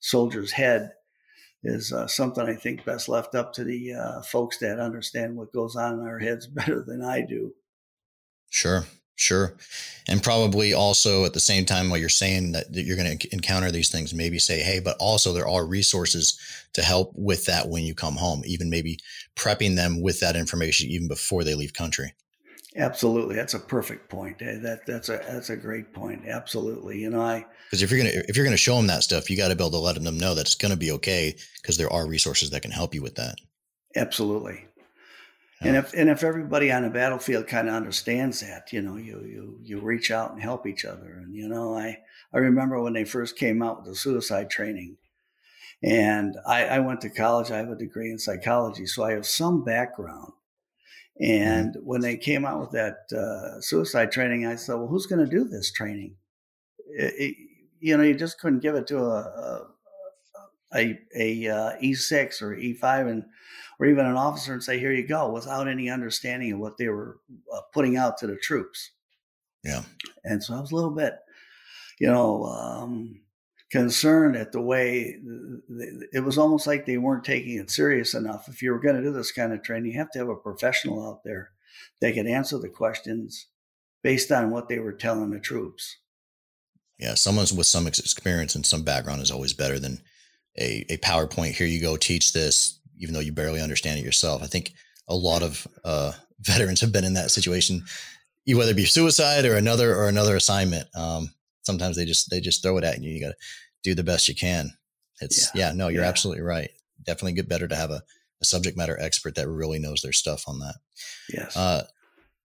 soldier's 0.00 0.52
head 0.52 0.90
is 1.62 1.92
uh, 1.92 2.06
something 2.08 2.48
i 2.48 2.54
think 2.54 2.84
best 2.84 3.08
left 3.08 3.34
up 3.34 3.52
to 3.52 3.62
the 3.62 3.92
uh, 3.92 4.20
folks 4.22 4.58
that 4.58 4.80
understand 4.80 5.36
what 5.36 5.52
goes 5.52 5.76
on 5.76 5.94
in 5.94 6.06
our 6.06 6.18
heads 6.18 6.46
better 6.48 6.82
than 6.82 7.02
i 7.02 7.20
do. 7.20 7.54
Sure 8.50 8.84
Sure. 9.16 9.56
And 10.08 10.22
probably 10.22 10.74
also 10.74 11.24
at 11.24 11.32
the 11.32 11.40
same 11.40 11.64
time, 11.64 11.88
while 11.88 12.00
you're 12.00 12.08
saying 12.08 12.52
that, 12.52 12.72
that 12.72 12.82
you're 12.82 12.96
going 12.96 13.18
to 13.18 13.32
encounter 13.32 13.70
these 13.70 13.88
things, 13.88 14.12
maybe 14.12 14.38
say, 14.38 14.60
hey, 14.60 14.80
but 14.80 14.96
also 14.98 15.32
there 15.32 15.48
are 15.48 15.64
resources 15.64 16.38
to 16.74 16.82
help 16.82 17.12
with 17.14 17.46
that 17.46 17.68
when 17.68 17.84
you 17.84 17.94
come 17.94 18.16
home, 18.16 18.42
even 18.44 18.68
maybe 18.68 18.98
prepping 19.36 19.76
them 19.76 20.02
with 20.02 20.20
that 20.20 20.36
information 20.36 20.90
even 20.90 21.08
before 21.08 21.44
they 21.44 21.54
leave 21.54 21.72
country. 21.72 22.12
Absolutely, 22.76 23.36
that's 23.36 23.54
a 23.54 23.60
perfect 23.60 24.08
point. 24.08 24.42
Eh, 24.42 24.58
that 24.58 24.84
that's 24.84 25.08
a 25.08 25.20
that's 25.28 25.50
a 25.50 25.56
great 25.56 25.92
point. 25.92 26.22
Absolutely, 26.26 26.98
you 26.98 27.08
know, 27.08 27.20
I 27.20 27.46
because 27.70 27.82
if 27.82 27.90
you're 27.90 28.00
gonna 28.00 28.24
if 28.28 28.36
you're 28.36 28.44
gonna 28.44 28.56
show 28.56 28.76
them 28.76 28.88
that 28.88 29.04
stuff, 29.04 29.30
you 29.30 29.36
got 29.36 29.48
to 29.48 29.54
be 29.54 29.62
able 29.62 29.70
to 29.70 29.78
let 29.78 30.02
them 30.02 30.18
know 30.18 30.34
that 30.34 30.46
it's 30.46 30.56
going 30.56 30.72
to 30.72 30.76
be 30.76 30.90
okay 30.90 31.36
because 31.62 31.76
there 31.76 31.92
are 31.92 32.08
resources 32.08 32.50
that 32.50 32.62
can 32.62 32.72
help 32.72 32.92
you 32.92 33.00
with 33.00 33.14
that. 33.14 33.36
Absolutely, 33.94 34.66
and 35.64 35.76
if 35.76 35.92
and 35.94 36.10
if 36.10 36.22
everybody 36.22 36.70
on 36.70 36.82
the 36.82 36.90
battlefield 36.90 37.46
kind 37.46 37.68
of 37.68 37.74
understands 37.74 38.40
that, 38.40 38.72
you 38.72 38.82
know, 38.82 38.96
you 38.96 39.20
you 39.24 39.58
you 39.62 39.80
reach 39.80 40.10
out 40.10 40.32
and 40.32 40.42
help 40.42 40.66
each 40.66 40.84
other. 40.84 41.20
And 41.22 41.34
you 41.34 41.48
know, 41.48 41.74
I 41.76 41.98
I 42.32 42.38
remember 42.38 42.80
when 42.80 42.92
they 42.92 43.04
first 43.04 43.36
came 43.36 43.62
out 43.62 43.78
with 43.78 43.86
the 43.86 43.94
suicide 43.94 44.50
training, 44.50 44.96
and 45.82 46.36
I, 46.46 46.66
I 46.66 46.78
went 46.80 47.00
to 47.02 47.10
college. 47.10 47.50
I 47.50 47.58
have 47.58 47.70
a 47.70 47.76
degree 47.76 48.10
in 48.10 48.18
psychology, 48.18 48.86
so 48.86 49.04
I 49.04 49.12
have 49.12 49.26
some 49.26 49.64
background. 49.64 50.32
And 51.20 51.74
mm-hmm. 51.74 51.86
when 51.86 52.00
they 52.00 52.16
came 52.16 52.44
out 52.44 52.60
with 52.60 52.70
that 52.72 53.16
uh, 53.16 53.60
suicide 53.60 54.12
training, 54.12 54.46
I 54.46 54.56
said, 54.56 54.74
"Well, 54.74 54.88
who's 54.88 55.06
going 55.06 55.24
to 55.24 55.30
do 55.30 55.44
this 55.44 55.72
training?" 55.72 56.16
It, 56.88 57.14
it, 57.18 57.36
you 57.80 57.96
know, 57.96 58.02
you 58.02 58.14
just 58.14 58.38
couldn't 58.38 58.60
give 58.60 58.74
it 58.74 58.86
to 58.88 58.98
a, 58.98 59.20
a 59.20 59.66
a, 60.74 60.98
a 61.16 61.48
uh, 61.48 61.72
E6 61.82 62.42
or 62.42 62.56
E5 62.56 63.10
and 63.10 63.24
or 63.78 63.86
even 63.86 64.06
an 64.06 64.16
officer 64.16 64.52
and 64.52 64.62
say, 64.62 64.78
"Here 64.78 64.92
you 64.92 65.06
go," 65.06 65.30
without 65.30 65.68
any 65.68 65.90
understanding 65.90 66.52
of 66.52 66.58
what 66.58 66.76
they 66.76 66.88
were 66.88 67.18
uh, 67.52 67.60
putting 67.72 67.96
out 67.96 68.18
to 68.18 68.26
the 68.26 68.36
troops. 68.36 68.90
Yeah, 69.62 69.82
and 70.24 70.42
so 70.42 70.54
I 70.54 70.60
was 70.60 70.72
a 70.72 70.74
little 70.74 70.90
bit, 70.90 71.14
you 71.98 72.08
know, 72.08 72.44
um, 72.44 73.20
concerned 73.70 74.36
at 74.36 74.52
the 74.52 74.60
way 74.60 75.18
it 76.12 76.22
was 76.22 76.38
almost 76.38 76.66
like 76.66 76.86
they 76.86 76.98
weren't 76.98 77.24
taking 77.24 77.58
it 77.58 77.70
serious 77.70 78.14
enough. 78.14 78.48
If 78.48 78.62
you 78.62 78.70
were 78.70 78.80
going 78.80 78.96
to 78.96 79.02
do 79.02 79.12
this 79.12 79.32
kind 79.32 79.52
of 79.52 79.62
training, 79.62 79.92
you 79.92 79.98
have 79.98 80.10
to 80.12 80.18
have 80.20 80.28
a 80.28 80.36
professional 80.36 81.08
out 81.08 81.24
there 81.24 81.50
that 82.00 82.14
can 82.14 82.26
answer 82.26 82.58
the 82.58 82.68
questions 82.68 83.46
based 84.02 84.30
on 84.30 84.50
what 84.50 84.68
they 84.68 84.78
were 84.78 84.92
telling 84.92 85.30
the 85.30 85.40
troops. 85.40 85.96
Yeah, 86.98 87.14
someone 87.14 87.46
with 87.56 87.66
some 87.66 87.86
experience 87.86 88.54
and 88.54 88.64
some 88.64 88.82
background 88.82 89.22
is 89.22 89.30
always 89.30 89.52
better 89.52 89.78
than 89.78 90.00
a, 90.56 90.84
a 90.88 90.98
PowerPoint. 90.98 91.52
Here 91.52 91.66
you 91.66 91.80
go, 91.80 91.96
teach 91.96 92.32
this, 92.32 92.78
even 92.98 93.14
though 93.14 93.20
you 93.20 93.32
barely 93.32 93.60
understand 93.60 93.98
it 93.98 94.04
yourself. 94.04 94.42
I 94.42 94.46
think 94.46 94.72
a 95.08 95.14
lot 95.14 95.42
of 95.42 95.66
uh, 95.84 96.12
veterans 96.40 96.80
have 96.80 96.92
been 96.92 97.04
in 97.04 97.14
that 97.14 97.30
situation, 97.30 97.84
you 98.44 98.56
whether 98.56 98.72
it 98.72 98.76
be 98.76 98.84
suicide 98.84 99.44
or 99.44 99.56
another 99.56 99.94
or 99.94 100.08
another 100.08 100.36
assignment. 100.36 100.88
Um, 100.96 101.30
sometimes 101.62 101.96
they 101.96 102.04
just 102.04 102.30
they 102.30 102.40
just 102.40 102.62
throw 102.62 102.78
it 102.78 102.84
at 102.84 103.00
you. 103.00 103.10
You 103.10 103.20
got 103.20 103.28
to 103.30 103.36
do 103.82 103.94
the 103.94 104.04
best 104.04 104.28
you 104.28 104.34
can. 104.34 104.70
It's 105.20 105.50
yeah, 105.54 105.68
yeah 105.68 105.72
no, 105.72 105.88
you're 105.88 106.02
yeah. 106.02 106.08
absolutely 106.08 106.42
right. 106.42 106.70
Definitely 107.02 107.34
get 107.34 107.48
better 107.48 107.68
to 107.68 107.76
have 107.76 107.90
a, 107.90 108.02
a, 108.40 108.44
subject 108.44 108.76
matter 108.76 108.98
expert 108.98 109.34
that 109.34 109.48
really 109.48 109.78
knows 109.78 110.00
their 110.00 110.12
stuff 110.12 110.44
on 110.46 110.58
that. 110.60 110.74
Yes. 111.32 111.56
Uh, 111.56 111.84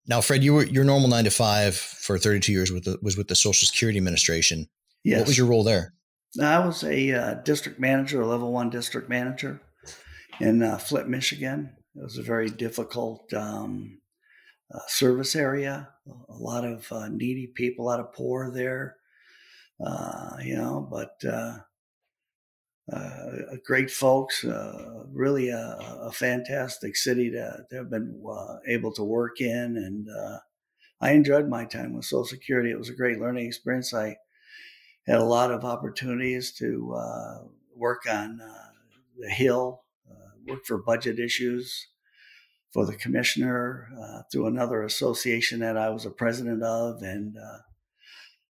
now, 0.06 0.20
Fred, 0.20 0.42
you 0.42 0.54
were 0.54 0.64
your 0.64 0.84
normal 0.84 1.08
nine 1.08 1.24
to 1.24 1.30
five 1.30 1.76
for 1.76 2.18
32 2.18 2.50
years 2.50 2.72
with 2.72 2.84
the, 2.84 2.98
was 3.02 3.16
with 3.16 3.28
the 3.28 3.36
Social 3.36 3.66
Security 3.66 3.98
Administration. 3.98 4.68
Yes. 5.04 5.18
What 5.18 5.28
was 5.28 5.38
your 5.38 5.46
role 5.46 5.64
there? 5.64 5.92
I 6.42 6.58
was 6.58 6.82
a 6.82 7.12
uh, 7.12 7.34
district 7.34 7.78
manager, 7.78 8.20
a 8.20 8.26
level 8.26 8.52
one 8.52 8.70
district 8.70 9.08
manager 9.08 9.60
in 10.40 10.62
uh, 10.62 10.78
Flint, 10.78 11.08
Michigan. 11.08 11.74
It 11.94 12.02
was 12.02 12.18
a 12.18 12.22
very 12.22 12.48
difficult 12.48 13.32
um, 13.32 14.00
uh, 14.72 14.80
service 14.86 15.34
area. 15.34 15.88
A 16.06 16.34
lot 16.34 16.64
of 16.64 16.90
uh, 16.92 17.08
needy 17.08 17.46
people, 17.46 17.84
a 17.84 17.88
lot 17.88 18.00
of 18.00 18.12
poor 18.12 18.50
there. 18.50 18.96
Uh, 19.84 20.36
you 20.42 20.56
know, 20.56 20.86
but 20.90 21.22
uh, 21.24 21.58
great 23.64 23.90
folks. 23.90 24.44
really 25.12 25.50
a, 25.50 25.78
a, 26.02 26.10
fantastic 26.10 26.96
city 26.96 27.30
to, 27.30 27.64
to 27.70 27.76
have 27.76 27.90
been 27.90 28.20
able 28.66 28.92
to 28.92 29.04
work 29.04 29.40
in, 29.40 29.76
and 29.76 30.08
I 31.00 31.12
enjoyed 31.12 31.48
my 31.48 31.64
time 31.64 31.94
with 31.94 32.04
Social 32.04 32.24
Security. 32.24 32.70
It 32.70 32.78
was 32.78 32.88
a 32.88 32.94
great 32.94 33.20
learning 33.20 33.46
experience. 33.46 33.94
I 33.94 34.16
had 35.06 35.18
a 35.18 35.24
lot 35.24 35.52
of 35.52 35.64
opportunities 35.64 36.52
to 36.54 36.94
uh, 36.94 37.38
work 37.74 38.02
on 38.10 38.40
uh, 38.40 38.70
the 39.18 39.30
Hill, 39.30 39.84
uh, 40.48 40.52
work 40.52 40.64
for 40.64 40.78
budget 40.78 41.18
issues 41.18 41.88
for 42.72 42.84
the 42.84 42.96
commissioner 42.96 43.88
uh, 44.00 44.22
through 44.30 44.46
another 44.46 44.82
association 44.82 45.60
that 45.60 45.76
I 45.76 45.90
was 45.90 46.04
a 46.04 46.10
president 46.10 46.62
of, 46.62 47.02
and 47.02 47.36
uh, 47.36 47.58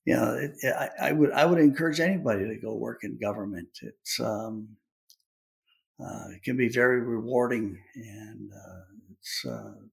you 0.04 0.14
know, 0.14 0.35
it, 0.35 0.52
it, 0.61 0.74
I, 0.74 1.09
I, 1.09 1.12
would 1.12 1.33
I 1.33 1.44
would 1.44 1.59
encourage 1.59 2.00
anybody 2.00 2.46
to 2.46 2.57
go 2.57 2.74
work 2.74 3.02
in 3.02 3.18
government. 3.18 3.68
It's 3.83 4.20
um, 4.20 4.68
it 5.98 6.42
can 6.42 6.57
be 6.57 6.68
very 6.68 7.00
rewarding, 7.00 7.78
and 7.96 8.50
it's 9.18 9.46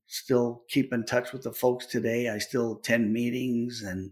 still 0.07 0.63
keep 0.67 0.91
in 0.93 1.05
touch 1.05 1.31
with 1.31 1.43
the 1.43 1.53
folks 1.53 1.85
today. 1.85 2.29
I 2.29 2.37
still 2.37 2.77
attend 2.77 3.13
meetings 3.13 3.81
and 3.81 4.11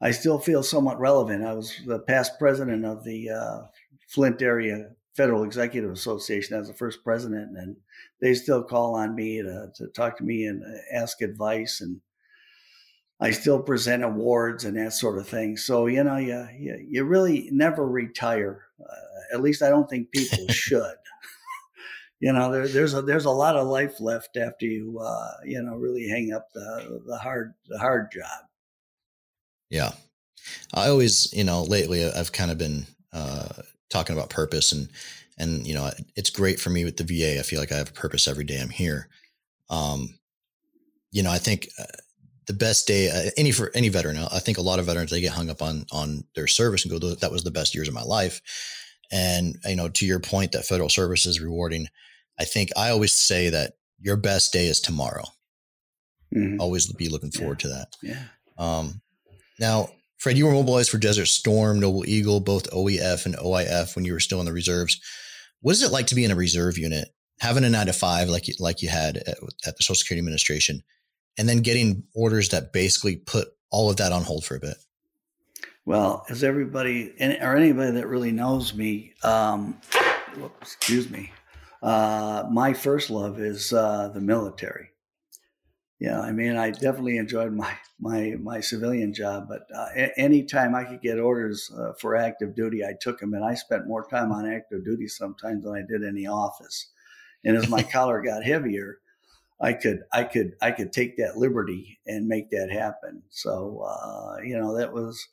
I 0.00 0.10
still 0.12 0.38
feel 0.38 0.62
somewhat 0.62 0.98
relevant. 0.98 1.44
I 1.44 1.54
was 1.54 1.74
the 1.86 2.00
past 2.00 2.38
president 2.38 2.84
of 2.84 3.04
the 3.04 3.30
uh, 3.30 3.60
Flint 4.08 4.42
area 4.42 4.90
Federal 5.20 5.44
Executive 5.44 5.90
Association 5.90 6.58
as 6.58 6.68
the 6.68 6.72
first 6.72 7.04
president, 7.04 7.54
and 7.54 7.76
they 8.22 8.32
still 8.32 8.62
call 8.62 8.94
on 8.94 9.14
me 9.14 9.42
to, 9.42 9.70
to 9.74 9.86
talk 9.88 10.16
to 10.16 10.24
me 10.24 10.46
and 10.46 10.62
uh, 10.62 10.78
ask 10.96 11.20
advice. 11.20 11.82
And 11.82 12.00
I 13.20 13.32
still 13.32 13.62
present 13.62 14.02
awards 14.02 14.64
and 14.64 14.78
that 14.78 14.94
sort 14.94 15.18
of 15.18 15.28
thing. 15.28 15.58
So, 15.58 15.88
you 15.88 16.02
know, 16.02 16.16
you, 16.16 16.48
you, 16.58 16.86
you 16.88 17.04
really 17.04 17.50
never 17.52 17.86
retire. 17.86 18.62
Uh, 18.80 19.34
at 19.34 19.42
least 19.42 19.62
I 19.62 19.68
don't 19.68 19.90
think 19.90 20.10
people 20.10 20.48
should. 20.48 20.96
you 22.18 22.32
know, 22.32 22.50
there, 22.50 22.66
there's 22.66 22.94
a 22.94 23.02
there's 23.02 23.26
a 23.26 23.30
lot 23.30 23.56
of 23.56 23.66
life 23.66 24.00
left 24.00 24.38
after 24.38 24.64
you 24.64 25.00
uh, 25.00 25.32
you 25.44 25.60
know 25.62 25.74
really 25.74 26.08
hang 26.08 26.32
up 26.32 26.48
the 26.54 27.02
the 27.06 27.18
hard 27.18 27.52
the 27.68 27.78
hard 27.78 28.10
job. 28.10 28.46
Yeah, 29.68 29.90
I 30.72 30.88
always 30.88 31.30
you 31.34 31.44
know 31.44 31.62
lately 31.62 32.10
I've 32.10 32.32
kind 32.32 32.50
of 32.50 32.56
been 32.56 32.86
uh, 33.12 33.48
talking 33.90 34.16
about 34.16 34.30
purpose 34.30 34.72
and 34.72 34.88
and 35.38 35.66
you 35.66 35.74
know 35.74 35.90
it's 36.16 36.30
great 36.30 36.60
for 36.60 36.70
me 36.70 36.84
with 36.84 36.96
the 36.96 37.04
VA. 37.04 37.38
I 37.38 37.42
feel 37.42 37.60
like 37.60 37.72
I 37.72 37.76
have 37.76 37.90
a 37.90 37.92
purpose 37.94 38.28
every 38.28 38.44
day 38.44 38.60
I'm 38.60 38.70
here. 38.70 39.08
Um, 39.68 40.18
you 41.12 41.22
know, 41.22 41.30
I 41.30 41.38
think 41.38 41.68
uh, 41.78 41.84
the 42.46 42.52
best 42.52 42.86
day 42.86 43.08
uh, 43.08 43.30
any 43.36 43.52
for 43.52 43.70
any 43.74 43.88
veteran. 43.88 44.18
I 44.18 44.38
think 44.38 44.58
a 44.58 44.62
lot 44.62 44.78
of 44.78 44.86
veterans 44.86 45.10
they 45.10 45.20
get 45.20 45.32
hung 45.32 45.50
up 45.50 45.62
on 45.62 45.86
on 45.92 46.24
their 46.34 46.46
service 46.46 46.84
and 46.84 47.00
go, 47.00 47.14
"That 47.14 47.32
was 47.32 47.44
the 47.44 47.50
best 47.50 47.74
years 47.74 47.88
of 47.88 47.94
my 47.94 48.02
life." 48.02 48.40
And 49.10 49.56
you 49.64 49.76
know, 49.76 49.88
to 49.88 50.06
your 50.06 50.20
point, 50.20 50.52
that 50.52 50.66
federal 50.66 50.88
service 50.88 51.26
is 51.26 51.40
rewarding. 51.40 51.88
I 52.38 52.44
think 52.44 52.70
I 52.76 52.90
always 52.90 53.12
say 53.12 53.50
that 53.50 53.74
your 53.98 54.16
best 54.16 54.52
day 54.52 54.66
is 54.66 54.80
tomorrow. 54.80 55.24
Mm-hmm. 56.34 56.60
Always 56.60 56.90
be 56.92 57.08
looking 57.08 57.32
forward 57.32 57.62
yeah. 57.62 57.68
to 57.68 57.74
that. 57.74 57.96
Yeah. 58.02 58.22
Um, 58.56 59.00
now, 59.58 59.90
Fred, 60.20 60.38
you 60.38 60.46
were 60.46 60.52
mobilized 60.52 60.90
for 60.90 60.98
Desert 60.98 61.26
Storm, 61.26 61.80
Noble 61.80 62.06
Eagle, 62.06 62.40
both 62.40 62.70
OEF 62.70 63.26
and 63.26 63.36
OIF 63.36 63.96
when 63.96 64.04
you 64.04 64.12
were 64.12 64.20
still 64.20 64.40
in 64.40 64.46
the 64.46 64.52
reserves. 64.52 65.00
What 65.60 65.72
is 65.72 65.82
it 65.82 65.92
like 65.92 66.06
to 66.08 66.14
be 66.14 66.24
in 66.24 66.30
a 66.30 66.36
reserve 66.36 66.78
unit, 66.78 67.08
having 67.40 67.64
a 67.64 67.70
nine 67.70 67.86
to 67.86 67.92
five 67.92 68.28
like 68.28 68.46
you, 68.46 68.54
like 68.58 68.82
you 68.82 68.88
had 68.88 69.16
at, 69.16 69.38
at 69.66 69.76
the 69.76 69.82
Social 69.82 69.96
Security 69.96 70.20
Administration? 70.20 70.82
and 71.38 71.48
then 71.48 71.58
getting 71.58 72.04
orders 72.14 72.50
that 72.50 72.72
basically 72.72 73.16
put 73.16 73.48
all 73.70 73.90
of 73.90 73.96
that 73.96 74.12
on 74.12 74.22
hold 74.22 74.44
for 74.44 74.56
a 74.56 74.60
bit? 74.60 74.76
Well, 75.86 76.24
as 76.28 76.44
everybody 76.44 77.14
or 77.40 77.56
anybody 77.56 77.92
that 77.92 78.06
really 78.06 78.32
knows 78.32 78.74
me, 78.74 79.14
um, 79.24 79.80
excuse 80.60 81.08
me, 81.10 81.32
uh, 81.82 82.44
my 82.50 82.74
first 82.74 83.10
love 83.10 83.40
is 83.40 83.72
uh, 83.72 84.10
the 84.12 84.20
military. 84.20 84.90
Yeah, 86.00 86.20
I 86.20 86.32
mean, 86.32 86.56
I 86.56 86.70
definitely 86.70 87.18
enjoyed 87.18 87.52
my 87.52 87.76
my 87.98 88.36
my 88.40 88.60
civilian 88.60 89.12
job, 89.12 89.48
but 89.48 89.66
uh, 89.74 89.88
anytime 90.16 90.74
I 90.74 90.84
could 90.84 91.02
get 91.02 91.18
orders 91.18 91.70
uh, 91.76 91.92
for 91.92 92.16
active 92.16 92.54
duty, 92.54 92.82
I 92.84 92.94
took 92.98 93.20
them, 93.20 93.34
and 93.34 93.44
I 93.44 93.54
spent 93.54 93.86
more 93.86 94.08
time 94.08 94.32
on 94.32 94.50
active 94.50 94.82
duty 94.84 95.08
sometimes 95.08 95.62
than 95.64 95.74
I 95.74 95.82
did 95.86 96.02
in 96.02 96.14
the 96.14 96.26
office. 96.28 96.90
And 97.44 97.54
as 97.56 97.68
my 97.68 97.82
collar 97.92 98.22
got 98.22 98.44
heavier, 98.44 99.00
I 99.60 99.74
could 99.74 100.04
I 100.12 100.24
could 100.24 100.56
I 100.62 100.72
could 100.72 100.92
take 100.92 101.16
that 101.18 101.38
liberty 101.38 102.00
and 102.06 102.28
make 102.28 102.50
that 102.50 102.70
happen. 102.70 103.24
So 103.30 103.80
uh, 103.86 104.38
you 104.42 104.58
know 104.58 104.76
that 104.76 104.92
was 104.94 105.28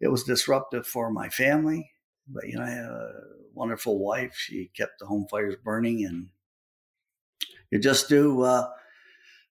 it 0.00 0.08
was 0.08 0.24
disruptive 0.24 0.86
for 0.86 1.10
my 1.12 1.30
family, 1.30 1.92
but 2.28 2.48
you 2.48 2.56
know 2.58 2.64
I 2.64 2.70
had 2.70 2.84
a 2.86 3.12
wonderful 3.54 3.98
wife. 3.98 4.34
She 4.36 4.70
kept 4.76 5.00
the 5.00 5.06
home 5.06 5.26
fires 5.30 5.56
burning, 5.64 6.04
and 6.06 6.28
you 7.70 7.78
just 7.78 8.08
do 8.08 8.42
uh, 8.42 8.68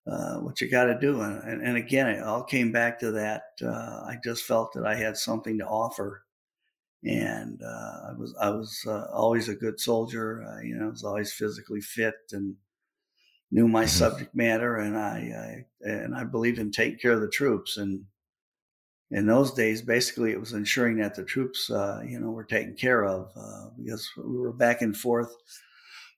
uh, 0.08 0.36
what 0.38 0.60
you 0.62 0.70
got 0.70 0.86
to 0.86 1.00
do. 1.00 1.22
And, 1.22 1.62
and, 1.62 1.78
again, 1.78 2.08
it 2.08 2.24
all 2.24 2.44
came 2.44 2.72
back 2.72 3.00
to 3.00 3.12
that. 3.12 3.44
Uh, 3.62 4.04
I 4.08 4.18
just 4.24 4.44
felt 4.44 4.74
that 4.74 4.86
I 4.86 4.96
had 4.96 5.16
something 5.16 5.58
to 5.60 5.66
offer. 5.66 6.24
And 7.04 7.62
uh, 7.64 8.10
I 8.10 8.14
was 8.16 8.36
I 8.40 8.50
was 8.50 8.84
uh, 8.86 9.08
always 9.12 9.50
a 9.50 9.56
good 9.56 9.80
soldier. 9.80 10.62
you 10.64 10.76
know, 10.76 10.86
I 10.86 10.90
was 10.90 11.04
always 11.04 11.34
physically 11.34 11.82
fit 11.82 12.14
and 12.32 12.56
knew 13.52 13.68
my 13.68 13.84
mm-hmm. 13.84 13.90
subject 13.90 14.34
matter, 14.34 14.78
and 14.78 14.98
I, 14.98 15.66
I 15.84 15.90
and 15.90 16.16
I 16.16 16.24
believed 16.24 16.60
in 16.60 16.72
taking 16.72 17.00
care 17.00 17.12
of 17.12 17.22
the 17.22 17.30
troops. 17.30 17.78
And 17.78 18.06
in 19.12 19.26
those 19.26 19.54
days, 19.54 19.82
basically, 19.82 20.32
it 20.32 20.40
was 20.40 20.54
ensuring 20.54 20.98
that 20.98 21.16
the 21.16 21.24
troops, 21.24 21.70
uh, 21.70 22.02
you 22.06 22.20
know, 22.20 22.32
were 22.32 22.46
taken 22.46 22.76
care 22.76 23.04
of 23.04 23.30
uh, 23.36 23.70
because 23.78 24.10
we 24.18 24.38
were 24.38 24.54
back 24.54 24.82
and 24.82 24.96
forth, 24.96 25.36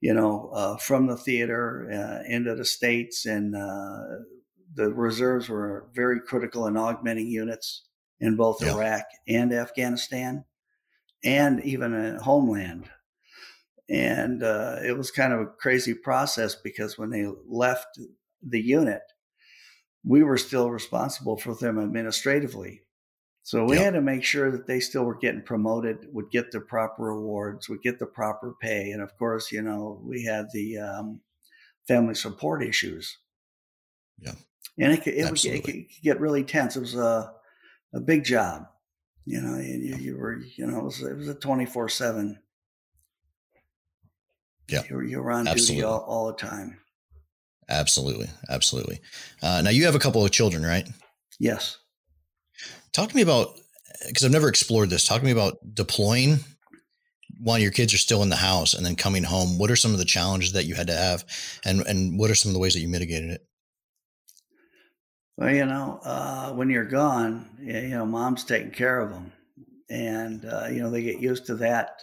you 0.03 0.13
know, 0.13 0.49
uh, 0.53 0.77
from 0.77 1.07
the 1.07 1.17
theater 1.17 1.89
uh, 1.91 2.27
into 2.27 2.53
the 2.55 2.65
states, 2.65 3.25
and 3.25 3.55
uh, 3.55 3.99
the 4.73 4.93
reserves 4.93 5.47
were 5.47 5.87
very 5.93 6.19
critical 6.19 6.67
in 6.67 6.75
augmenting 6.75 7.27
units 7.27 7.87
in 8.19 8.35
both 8.35 8.61
yeah. 8.61 8.73
Iraq 8.73 9.05
and 9.27 9.53
Afghanistan, 9.53 10.45
and 11.23 11.63
even 11.63 11.93
in 11.93 12.15
homeland 12.17 12.89
and 13.89 14.43
uh, 14.43 14.77
it 14.83 14.97
was 14.97 15.11
kind 15.11 15.33
of 15.33 15.41
a 15.41 15.45
crazy 15.45 15.93
process 15.93 16.55
because 16.55 16.97
when 16.97 17.09
they 17.09 17.27
left 17.47 17.99
the 18.41 18.61
unit, 18.61 19.01
we 20.05 20.23
were 20.23 20.37
still 20.37 20.71
responsible 20.71 21.37
for 21.37 21.53
them 21.55 21.79
administratively. 21.79 22.81
So 23.43 23.65
we 23.65 23.75
yep. 23.75 23.85
had 23.85 23.93
to 23.95 24.01
make 24.01 24.23
sure 24.23 24.51
that 24.51 24.67
they 24.67 24.79
still 24.79 25.03
were 25.03 25.17
getting 25.17 25.41
promoted, 25.41 26.07
would 26.13 26.31
get 26.31 26.51
the 26.51 26.61
proper 26.61 27.09
awards, 27.09 27.67
would 27.67 27.81
get 27.81 27.99
the 27.99 28.05
proper 28.05 28.55
pay, 28.61 28.91
and 28.91 29.01
of 29.01 29.17
course, 29.17 29.51
you 29.51 29.61
know, 29.61 30.01
we 30.03 30.23
had 30.23 30.45
the 30.53 30.77
um, 30.77 31.19
family 31.87 32.15
support 32.15 32.63
issues. 32.63 33.17
Yeah, 34.19 34.33
and 34.79 34.93
it 34.93 35.03
could, 35.03 35.13
it, 35.13 35.29
would, 35.29 35.45
it 35.45 35.63
could 35.63 35.85
get 36.01 36.21
really 36.21 36.43
tense. 36.43 36.77
It 36.77 36.81
was 36.81 36.95
a 36.95 37.33
a 37.93 37.99
big 37.99 38.23
job, 38.23 38.67
you 39.25 39.41
know. 39.41 39.55
and 39.55 39.83
You, 39.83 39.95
you 39.97 40.17
were, 40.17 40.39
you 40.55 40.65
know, 40.65 40.79
it 40.79 40.83
was, 40.83 41.01
it 41.01 41.17
was 41.17 41.27
a 41.27 41.35
twenty 41.35 41.65
four 41.65 41.89
seven 41.89 42.39
yeah. 44.69 44.83
You're, 44.89 45.03
you're 45.03 45.31
on 45.31 45.47
Absolutely. 45.47 45.75
duty 45.75 45.83
all, 45.83 45.99
all 45.99 46.27
the 46.27 46.33
time. 46.33 46.79
Absolutely. 47.69 48.29
Absolutely. 48.49 48.99
Uh, 49.41 49.61
now 49.63 49.69
you 49.69 49.85
have 49.85 49.95
a 49.95 49.99
couple 49.99 50.23
of 50.23 50.31
children, 50.31 50.63
right? 50.63 50.87
Yes. 51.39 51.77
Talk 52.93 53.09
to 53.09 53.15
me 53.15 53.21
about, 53.21 53.59
because 54.07 54.23
I've 54.23 54.31
never 54.31 54.47
explored 54.47 54.89
this. 54.89 55.05
Talk 55.05 55.19
to 55.19 55.25
me 55.25 55.31
about 55.31 55.57
deploying 55.73 56.39
while 57.39 57.59
your 57.59 57.71
kids 57.71 57.93
are 57.93 57.97
still 57.97 58.23
in 58.23 58.29
the 58.29 58.35
house 58.35 58.73
and 58.73 58.85
then 58.85 58.95
coming 58.95 59.23
home. 59.23 59.57
What 59.57 59.71
are 59.71 59.75
some 59.75 59.91
of 59.91 59.97
the 59.97 60.05
challenges 60.05 60.53
that 60.53 60.65
you 60.65 60.75
had 60.75 60.87
to 60.87 60.93
have 60.93 61.25
and, 61.65 61.81
and 61.81 62.17
what 62.17 62.29
are 62.31 62.35
some 62.35 62.49
of 62.49 62.53
the 62.53 62.59
ways 62.59 62.73
that 62.73 62.79
you 62.79 62.87
mitigated 62.87 63.31
it? 63.31 63.45
Well, 65.37 65.53
you 65.53 65.65
know, 65.65 65.99
uh, 66.03 66.51
when 66.51 66.69
you're 66.69 66.85
gone, 66.85 67.49
you 67.59 67.89
know, 67.89 68.05
mom's 68.05 68.43
taking 68.43 68.71
care 68.71 69.01
of 69.01 69.09
them 69.11 69.33
and, 69.89 70.45
uh, 70.45 70.67
you 70.71 70.79
know, 70.81 70.91
they 70.91 71.01
get 71.01 71.19
used 71.19 71.47
to 71.47 71.55
that. 71.55 71.99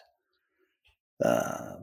Uh, 1.24 1.76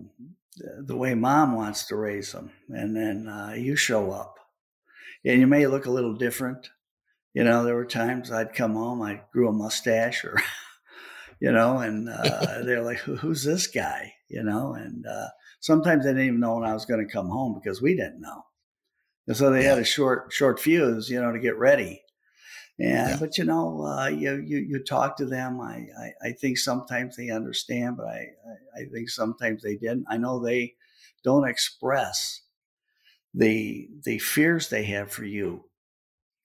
the 0.80 0.98
way 0.98 1.13
mom 1.13 1.56
wants 1.56 1.86
to 1.86 1.96
raise 1.96 2.32
them, 2.32 2.52
and 2.70 2.96
then 2.96 3.28
uh, 3.28 3.54
you 3.56 3.76
show 3.76 4.10
up, 4.10 4.39
and 5.24 5.39
you 5.39 5.46
may 5.46 5.67
look 5.67 5.86
a 5.86 5.91
little 5.91 6.15
different. 6.15 6.70
You 7.38 7.43
know, 7.43 7.63
there 7.63 7.76
were 7.76 7.86
times 7.86 8.32
I'd 8.32 8.56
come 8.56 8.73
home, 8.73 9.04
I 9.04 9.21
grew 9.32 9.47
a 9.47 9.54
mustache, 9.54 10.26
or 10.26 10.41
you 11.39 11.52
know, 11.52 11.78
and 11.78 12.10
uh, 12.10 12.62
they're 12.65 12.82
like, 12.82 12.97
"Who's 12.97 13.43
this 13.43 13.67
guy?" 13.67 14.15
You 14.28 14.41
know, 14.41 14.73
and 14.73 15.06
uh, 15.06 15.28
sometimes 15.60 16.04
they 16.04 16.13
didn't 16.13 16.26
even 16.26 16.39
know 16.39 16.56
when 16.56 16.67
I 16.67 16.73
was 16.73 16.86
going 16.86 17.06
to 17.06 17.13
come 17.13 17.30
home 17.30 17.54
because 17.54 17.80
we 17.80 17.95
didn't 17.95 18.21
know, 18.21 18.41
and 19.28 19.38
so 19.38 19.52
they 19.52 19.62
yeah. 19.62 19.69
had 19.69 19.78
a 19.78 19.84
short 19.84 20.34
short 20.34 20.60
fuse, 20.60 21.12
you 21.12 21.21
know, 21.21 21.32
to 21.32 21.38
get 21.38 21.60
ready. 21.60 22.02
Yeah, 22.80 23.10
yeah. 23.10 23.17
but 23.19 23.38
you 23.38 23.43
know, 23.43 23.86
uh, 23.86 24.08
you, 24.08 24.43
you 24.43 24.58
you 24.58 24.84
talk 24.84 25.15
to 25.17 25.28
them. 25.28 25.62
I, 25.62 25.86
I, 25.95 26.30
I 26.30 26.32
think 26.32 26.58
sometimes 26.58 27.17
they 27.17 27.30
understand, 27.30 27.97
but 27.97 28.08
I, 28.08 28.30
I, 28.47 28.82
I 28.82 28.86
think 28.91 29.12
sometimes 29.12 29.62
they 29.62 29.76
didn't. 29.76 30.08
I 30.10 30.17
know 30.17 30.39
they 30.39 30.73
don't 31.23 31.47
express 31.47 32.41
the 33.36 33.89
the 34.06 34.17
fears 34.17 34.69
they 34.69 34.86
have 34.86 35.12
for 35.12 35.26
you. 35.26 35.65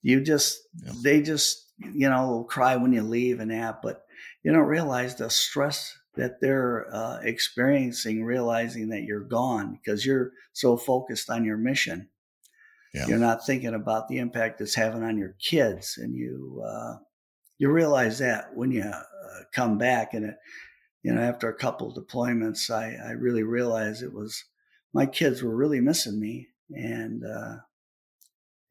You 0.03 0.21
just 0.21 0.61
yeah. 0.85 0.93
they 1.03 1.23
just 1.23 1.67
you 1.79 2.09
know 2.09 2.45
cry 2.49 2.77
when 2.77 2.93
you 2.93 3.03
leave 3.03 3.41
and 3.41 3.51
that, 3.51 3.83
but 3.83 4.05
you 4.43 4.53
don't 4.53 4.67
realize 4.67 5.15
the 5.17 5.31
stress 5.31 5.97
that 6.17 6.41
they're 6.41 6.95
uh, 6.95 7.21
experiencing, 7.23 8.23
realizing 8.23 8.91
that 8.91 9.05
you're 9.05 9.21
gone 9.25 9.73
because 9.73 10.05
you're 10.05 10.33
so 10.53 10.77
focused 10.77 11.31
on 11.31 11.45
your 11.45 11.57
mission 11.57 12.11
yeah. 12.95 13.07
You're 13.07 13.19
not 13.19 13.47
thinking 13.47 13.75
about 13.75 14.09
the 14.09 14.19
impact 14.19 14.61
it's 14.61 14.75
having 14.75 15.03
on 15.03 15.17
your 15.17 15.35
kids, 15.41 15.97
and 15.97 16.15
you 16.15 16.63
uh, 16.67 16.97
you 17.59 17.71
realize 17.71 18.19
that 18.19 18.55
when 18.55 18.71
you 18.71 18.83
uh, 18.83 19.03
come 19.55 19.79
back. 19.79 20.13
And 20.13 20.27
it, 20.27 20.37
you 21.03 21.13
know, 21.13 21.23
after 21.23 21.49
a 21.49 21.55
couple 21.55 21.95
deployments, 21.95 22.71
I, 22.71 22.97
I 23.03 23.13
really 23.13 23.45
realized 23.45 24.03
it 24.03 24.13
was 24.13 24.45
my 24.93 25.07
kids 25.07 25.43
were 25.43 25.57
really 25.57 25.81
missing 25.81 26.21
me, 26.21 26.49
and 26.71 27.25
uh, 27.25 27.57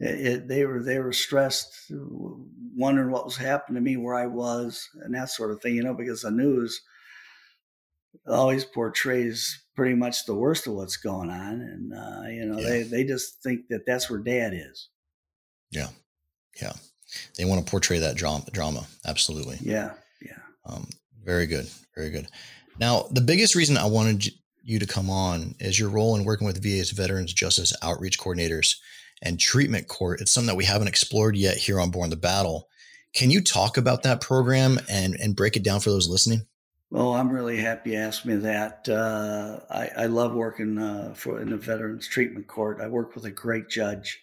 it, 0.01 0.27
it, 0.27 0.47
they 0.47 0.65
were 0.65 0.81
they 0.81 0.97
were 0.97 1.13
stressed, 1.13 1.91
wondering 2.75 3.11
what 3.11 3.25
was 3.25 3.37
happening 3.37 3.75
to 3.75 3.81
me, 3.81 3.97
where 3.97 4.15
I 4.15 4.25
was, 4.25 4.89
and 4.95 5.13
that 5.13 5.29
sort 5.29 5.51
of 5.51 5.61
thing. 5.61 5.75
You 5.75 5.83
know, 5.83 5.93
because 5.93 6.21
the 6.21 6.31
news 6.31 6.81
always 8.27 8.65
portrays 8.65 9.63
pretty 9.75 9.93
much 9.93 10.25
the 10.25 10.33
worst 10.33 10.65
of 10.65 10.73
what's 10.73 10.97
going 10.97 11.29
on, 11.29 11.61
and 11.61 11.93
uh, 11.93 12.27
you 12.29 12.45
know 12.45 12.59
yeah. 12.59 12.67
they 12.67 12.83
they 12.83 13.03
just 13.03 13.43
think 13.43 13.67
that 13.69 13.85
that's 13.85 14.09
where 14.09 14.19
dad 14.19 14.53
is. 14.55 14.89
Yeah, 15.69 15.89
yeah, 16.59 16.73
they 17.37 17.45
want 17.45 17.63
to 17.63 17.69
portray 17.69 17.99
that 17.99 18.17
drama. 18.17 18.45
Drama, 18.51 18.87
absolutely. 19.05 19.59
Yeah, 19.61 19.93
yeah. 20.19 20.39
Um, 20.65 20.89
very 21.23 21.45
good, 21.45 21.69
very 21.95 22.09
good. 22.09 22.27
Now, 22.79 23.05
the 23.11 23.21
biggest 23.21 23.53
reason 23.53 23.77
I 23.77 23.85
wanted 23.85 24.33
you 24.63 24.79
to 24.79 24.87
come 24.87 25.11
on 25.11 25.53
is 25.59 25.79
your 25.79 25.89
role 25.89 26.15
in 26.15 26.25
working 26.25 26.47
with 26.47 26.63
VA's 26.63 26.89
Veterans 26.89 27.33
Justice 27.33 27.71
Outreach 27.83 28.19
Coordinators 28.19 28.77
and 29.21 29.39
Treatment 29.39 29.87
Court. 29.87 30.21
It's 30.21 30.31
something 30.31 30.47
that 30.47 30.55
we 30.55 30.65
haven't 30.65 30.87
explored 30.87 31.35
yet 31.35 31.57
here 31.57 31.79
on 31.79 31.91
Borne 31.91 32.09
the 32.09 32.15
Battle. 32.15 32.67
Can 33.13 33.29
you 33.29 33.41
talk 33.41 33.77
about 33.77 34.03
that 34.03 34.21
program 34.21 34.79
and 34.89 35.15
and 35.15 35.35
break 35.35 35.55
it 35.55 35.63
down 35.63 35.79
for 35.79 35.89
those 35.89 36.07
listening? 36.07 36.45
Well, 36.91 37.13
I'm 37.13 37.29
really 37.29 37.57
happy 37.57 37.91
you 37.91 37.97
asked 37.97 38.25
me 38.25 38.35
that. 38.35 38.87
Uh, 38.89 39.61
I, 39.69 40.03
I, 40.03 40.05
love 40.07 40.33
working 40.33 40.77
uh, 40.77 41.13
for 41.15 41.41
in 41.41 41.49
the 41.49 41.55
Veterans 41.55 42.05
Treatment 42.05 42.47
Court. 42.47 42.81
I 42.81 42.87
work 42.87 43.15
with 43.15 43.23
a 43.23 43.31
great 43.31 43.69
judge. 43.69 44.21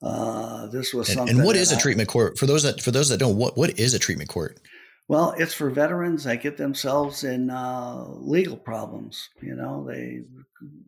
Uh, 0.00 0.68
this 0.68 0.94
was 0.94 1.08
and, 1.08 1.18
something. 1.18 1.36
And 1.36 1.44
what 1.44 1.56
is 1.56 1.72
a 1.72 1.76
treatment 1.76 2.08
court 2.08 2.38
for 2.38 2.46
those 2.46 2.62
that 2.62 2.80
for 2.80 2.90
those 2.90 3.08
that 3.08 3.18
don't? 3.18 3.36
What 3.36 3.56
what 3.56 3.78
is 3.78 3.92
a 3.94 3.98
treatment 3.98 4.30
court? 4.30 4.60
Well, 5.08 5.34
it's 5.36 5.52
for 5.52 5.68
veterans 5.70 6.22
that 6.24 6.40
get 6.40 6.56
themselves 6.56 7.24
in 7.24 7.50
uh, 7.50 8.04
legal 8.08 8.56
problems. 8.56 9.28
You 9.42 9.56
know, 9.56 9.84
they 9.84 10.22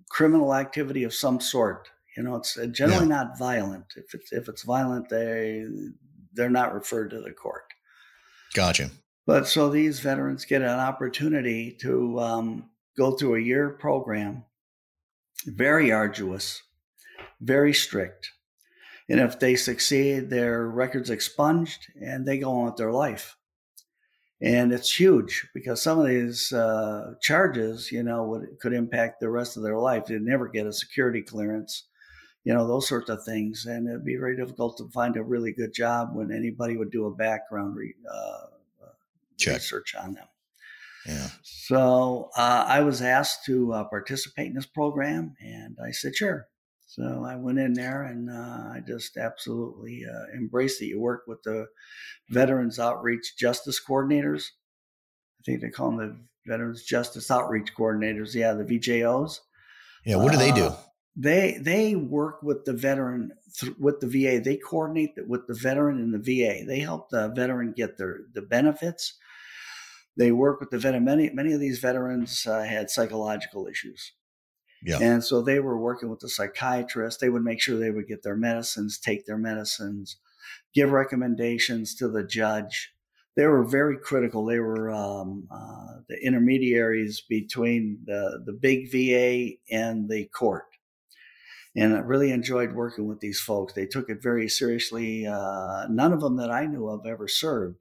criminal 0.08 0.54
activity 0.54 1.02
of 1.02 1.12
some 1.12 1.40
sort. 1.40 1.88
You 2.16 2.22
know, 2.22 2.36
it's 2.36 2.58
generally 2.72 3.08
yeah. 3.08 3.16
not 3.16 3.38
violent. 3.38 3.86
If 3.96 4.14
it's 4.14 4.32
if 4.32 4.48
it's 4.48 4.62
violent, 4.62 5.08
they 5.08 5.66
they're 6.32 6.50
not 6.50 6.74
referred 6.74 7.10
to 7.10 7.20
the 7.20 7.32
court. 7.32 7.64
Gotcha. 8.54 8.90
But 9.26 9.46
so 9.46 9.68
these 9.68 10.00
veterans 10.00 10.44
get 10.44 10.62
an 10.62 10.68
opportunity 10.68 11.76
to 11.80 12.18
um, 12.18 12.70
go 12.96 13.12
through 13.12 13.36
a 13.36 13.40
year 13.40 13.70
program, 13.70 14.44
very 15.46 15.92
arduous, 15.92 16.60
very 17.40 17.72
strict. 17.72 18.30
And 19.08 19.20
if 19.20 19.38
they 19.38 19.56
succeed, 19.56 20.30
their 20.30 20.66
record's 20.66 21.10
expunged 21.10 21.86
and 22.00 22.26
they 22.26 22.38
go 22.38 22.52
on 22.52 22.66
with 22.66 22.76
their 22.76 22.92
life. 22.92 23.36
And 24.40 24.72
it's 24.72 24.98
huge 24.98 25.48
because 25.54 25.80
some 25.80 26.00
of 26.00 26.06
these 26.06 26.52
uh, 26.52 27.14
charges, 27.20 27.92
you 27.92 28.02
know, 28.02 28.24
would, 28.24 28.58
could 28.60 28.72
impact 28.72 29.20
the 29.20 29.30
rest 29.30 29.56
of 29.56 29.62
their 29.62 29.78
life. 29.78 30.06
They'd 30.06 30.20
never 30.20 30.48
get 30.48 30.66
a 30.66 30.72
security 30.72 31.22
clearance, 31.22 31.84
you 32.44 32.52
know, 32.52 32.66
those 32.66 32.88
sorts 32.88 33.08
of 33.08 33.24
things. 33.24 33.66
And 33.66 33.88
it'd 33.88 34.04
be 34.04 34.16
very 34.16 34.36
difficult 34.36 34.78
to 34.78 34.88
find 34.90 35.16
a 35.16 35.22
really 35.22 35.52
good 35.52 35.72
job 35.72 36.10
when 36.12 36.32
anybody 36.32 36.76
would 36.76 36.90
do 36.90 37.06
a 37.06 37.14
background 37.14 37.76
re, 37.76 37.94
uh, 38.12 38.46
Check. 39.38 39.54
research 39.54 39.94
on 39.94 40.14
them. 40.14 40.26
Yeah. 41.06 41.28
So 41.42 42.30
uh, 42.36 42.64
I 42.68 42.80
was 42.80 43.02
asked 43.02 43.44
to 43.46 43.72
uh, 43.72 43.84
participate 43.84 44.46
in 44.46 44.54
this 44.54 44.66
program, 44.66 45.34
and 45.40 45.76
I 45.84 45.90
said 45.90 46.14
sure. 46.14 46.46
So 46.86 47.24
I 47.26 47.36
went 47.36 47.58
in 47.58 47.72
there, 47.72 48.02
and 48.02 48.30
uh, 48.30 48.74
I 48.74 48.82
just 48.86 49.16
absolutely 49.16 50.04
uh, 50.04 50.36
embraced 50.36 50.82
it. 50.82 50.86
You 50.86 51.00
work 51.00 51.22
with 51.26 51.42
the 51.42 51.66
Veterans 52.28 52.78
Outreach 52.78 53.34
Justice 53.36 53.80
Coordinators. 53.82 54.44
I 55.40 55.42
think 55.44 55.60
they 55.62 55.70
call 55.70 55.90
them 55.90 56.28
the 56.44 56.50
Veterans 56.52 56.84
Justice 56.84 57.30
Outreach 57.30 57.74
Coordinators. 57.74 58.34
Yeah, 58.34 58.52
the 58.52 58.64
VJOs. 58.64 59.38
Yeah. 60.04 60.16
What 60.16 60.32
do 60.32 60.38
they 60.38 60.52
do? 60.52 60.72
They 61.14 61.58
they 61.60 61.94
work 61.94 62.42
with 62.42 62.64
the 62.64 62.72
veteran 62.72 63.32
th- 63.58 63.74
with 63.78 64.00
the 64.00 64.06
VA. 64.06 64.40
They 64.40 64.56
coordinate 64.56 65.12
with 65.26 65.46
the 65.46 65.54
veteran 65.54 65.98
and 65.98 66.14
the 66.14 66.18
VA. 66.18 66.64
They 66.64 66.80
help 66.80 67.10
the 67.10 67.28
veteran 67.28 67.74
get 67.76 67.98
their 67.98 68.20
the 68.32 68.42
benefits 68.42 69.14
they 70.16 70.32
work 70.32 70.60
with 70.60 70.70
the 70.70 70.78
veteran. 70.78 71.04
Many 71.04 71.30
many 71.30 71.52
of 71.52 71.60
these 71.60 71.78
veterans 71.78 72.46
uh, 72.46 72.62
had 72.62 72.90
psychological 72.90 73.66
issues. 73.66 74.12
Yeah. 74.84 74.98
And 75.00 75.22
so 75.22 75.42
they 75.42 75.60
were 75.60 75.78
working 75.78 76.10
with 76.10 76.20
the 76.20 76.28
psychiatrist. 76.28 77.20
They 77.20 77.28
would 77.28 77.44
make 77.44 77.60
sure 77.62 77.78
they 77.78 77.92
would 77.92 78.08
get 78.08 78.24
their 78.24 78.36
medicines, 78.36 78.98
take 78.98 79.26
their 79.26 79.38
medicines, 79.38 80.16
give 80.74 80.90
recommendations 80.90 81.94
to 81.96 82.08
the 82.08 82.24
judge. 82.24 82.92
They 83.36 83.46
were 83.46 83.64
very 83.64 83.96
critical. 83.96 84.44
They 84.44 84.58
were 84.58 84.90
um, 84.90 85.46
uh, 85.50 86.00
the 86.08 86.18
intermediaries 86.20 87.22
between 87.26 88.00
the, 88.04 88.42
the 88.44 88.52
big 88.52 88.90
VA 88.90 89.56
and 89.70 90.08
the 90.10 90.26
court. 90.26 90.64
And 91.74 91.94
I 91.94 92.00
really 92.00 92.32
enjoyed 92.32 92.72
working 92.72 93.06
with 93.06 93.20
these 93.20 93.40
folks. 93.40 93.72
They 93.72 93.86
took 93.86 94.10
it 94.10 94.22
very 94.22 94.48
seriously. 94.48 95.26
Uh, 95.26 95.86
none 95.88 96.12
of 96.12 96.20
them 96.20 96.36
that 96.36 96.50
I 96.50 96.66
knew 96.66 96.88
of 96.88 97.06
ever 97.06 97.28
served 97.28 97.76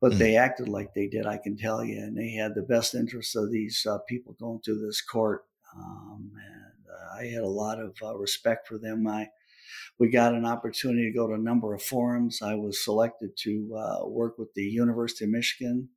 but 0.00 0.12
mm. 0.12 0.18
they 0.18 0.36
acted 0.36 0.68
like 0.68 0.94
they 0.94 1.06
did, 1.06 1.26
I 1.26 1.38
can 1.38 1.56
tell 1.56 1.84
you, 1.84 1.98
and 1.98 2.16
they 2.16 2.30
had 2.30 2.54
the 2.54 2.62
best 2.62 2.94
interests 2.94 3.36
of 3.36 3.52
these 3.52 3.86
uh, 3.88 3.98
people 4.08 4.34
going 4.40 4.60
through 4.60 4.84
this 4.84 5.02
court. 5.02 5.44
Um, 5.76 6.32
and 6.34 6.90
uh, 6.90 7.20
I 7.20 7.26
had 7.26 7.42
a 7.42 7.48
lot 7.48 7.78
of 7.78 7.94
uh, 8.02 8.16
respect 8.16 8.66
for 8.66 8.78
them. 8.78 9.06
I 9.06 9.28
we 9.98 10.08
got 10.08 10.34
an 10.34 10.46
opportunity 10.46 11.04
to 11.04 11.16
go 11.16 11.26
to 11.28 11.34
a 11.34 11.38
number 11.38 11.74
of 11.74 11.82
forums. 11.82 12.40
I 12.42 12.54
was 12.54 12.82
selected 12.82 13.36
to 13.40 13.76
uh, 13.76 14.08
work 14.08 14.38
with 14.38 14.52
the 14.54 14.64
University 14.64 15.26
of 15.26 15.30
Michigan 15.30 15.90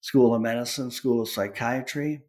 School 0.00 0.34
of 0.34 0.40
Medicine, 0.40 0.90
School 0.90 1.20
of 1.20 1.28
Psychiatry, 1.28 2.22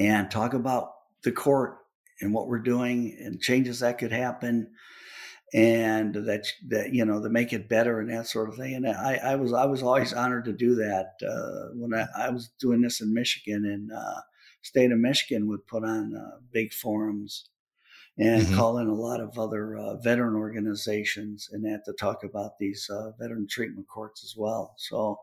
and 0.00 0.30
talk 0.30 0.54
about 0.54 0.92
the 1.22 1.32
court 1.32 1.78
and 2.20 2.32
what 2.32 2.48
we're 2.48 2.58
doing 2.58 3.16
and 3.20 3.40
changes 3.40 3.80
that 3.80 3.98
could 3.98 4.12
happen 4.12 4.70
and 5.54 6.14
that 6.14 6.46
that 6.66 6.92
you 6.92 7.04
know 7.04 7.22
to 7.22 7.30
make 7.30 7.52
it 7.52 7.68
better 7.68 8.00
and 8.00 8.10
that 8.10 8.26
sort 8.26 8.48
of 8.48 8.56
thing. 8.56 8.74
And 8.74 8.86
I, 8.86 9.14
I 9.22 9.36
was 9.36 9.52
I 9.52 9.64
was 9.64 9.82
always 9.82 10.12
honored 10.12 10.44
to 10.44 10.52
do 10.52 10.74
that 10.76 11.14
uh, 11.26 11.74
when 11.74 11.94
I, 11.94 12.06
I, 12.26 12.30
was 12.30 12.50
doing 12.60 12.82
this 12.82 13.00
in 13.00 13.14
Michigan 13.14 13.64
and 13.64 13.90
uh, 13.90 14.20
state 14.62 14.92
of 14.92 14.98
Michigan 14.98 15.48
would 15.48 15.66
put 15.66 15.84
on 15.84 16.14
uh, 16.14 16.38
big 16.52 16.72
forums 16.72 17.48
and 18.18 18.42
mm-hmm. 18.42 18.56
call 18.56 18.78
in 18.78 18.88
a 18.88 18.94
lot 18.94 19.20
of 19.20 19.38
other 19.38 19.76
uh, 19.76 19.96
veteran 19.96 20.34
organizations 20.34 21.48
and 21.52 21.64
that 21.64 21.84
to 21.86 21.92
talk 21.94 22.24
about 22.24 22.58
these 22.58 22.90
uh, 22.90 23.12
veteran 23.18 23.46
treatment 23.48 23.86
courts 23.88 24.24
as 24.24 24.34
well. 24.36 24.74
So. 24.76 25.18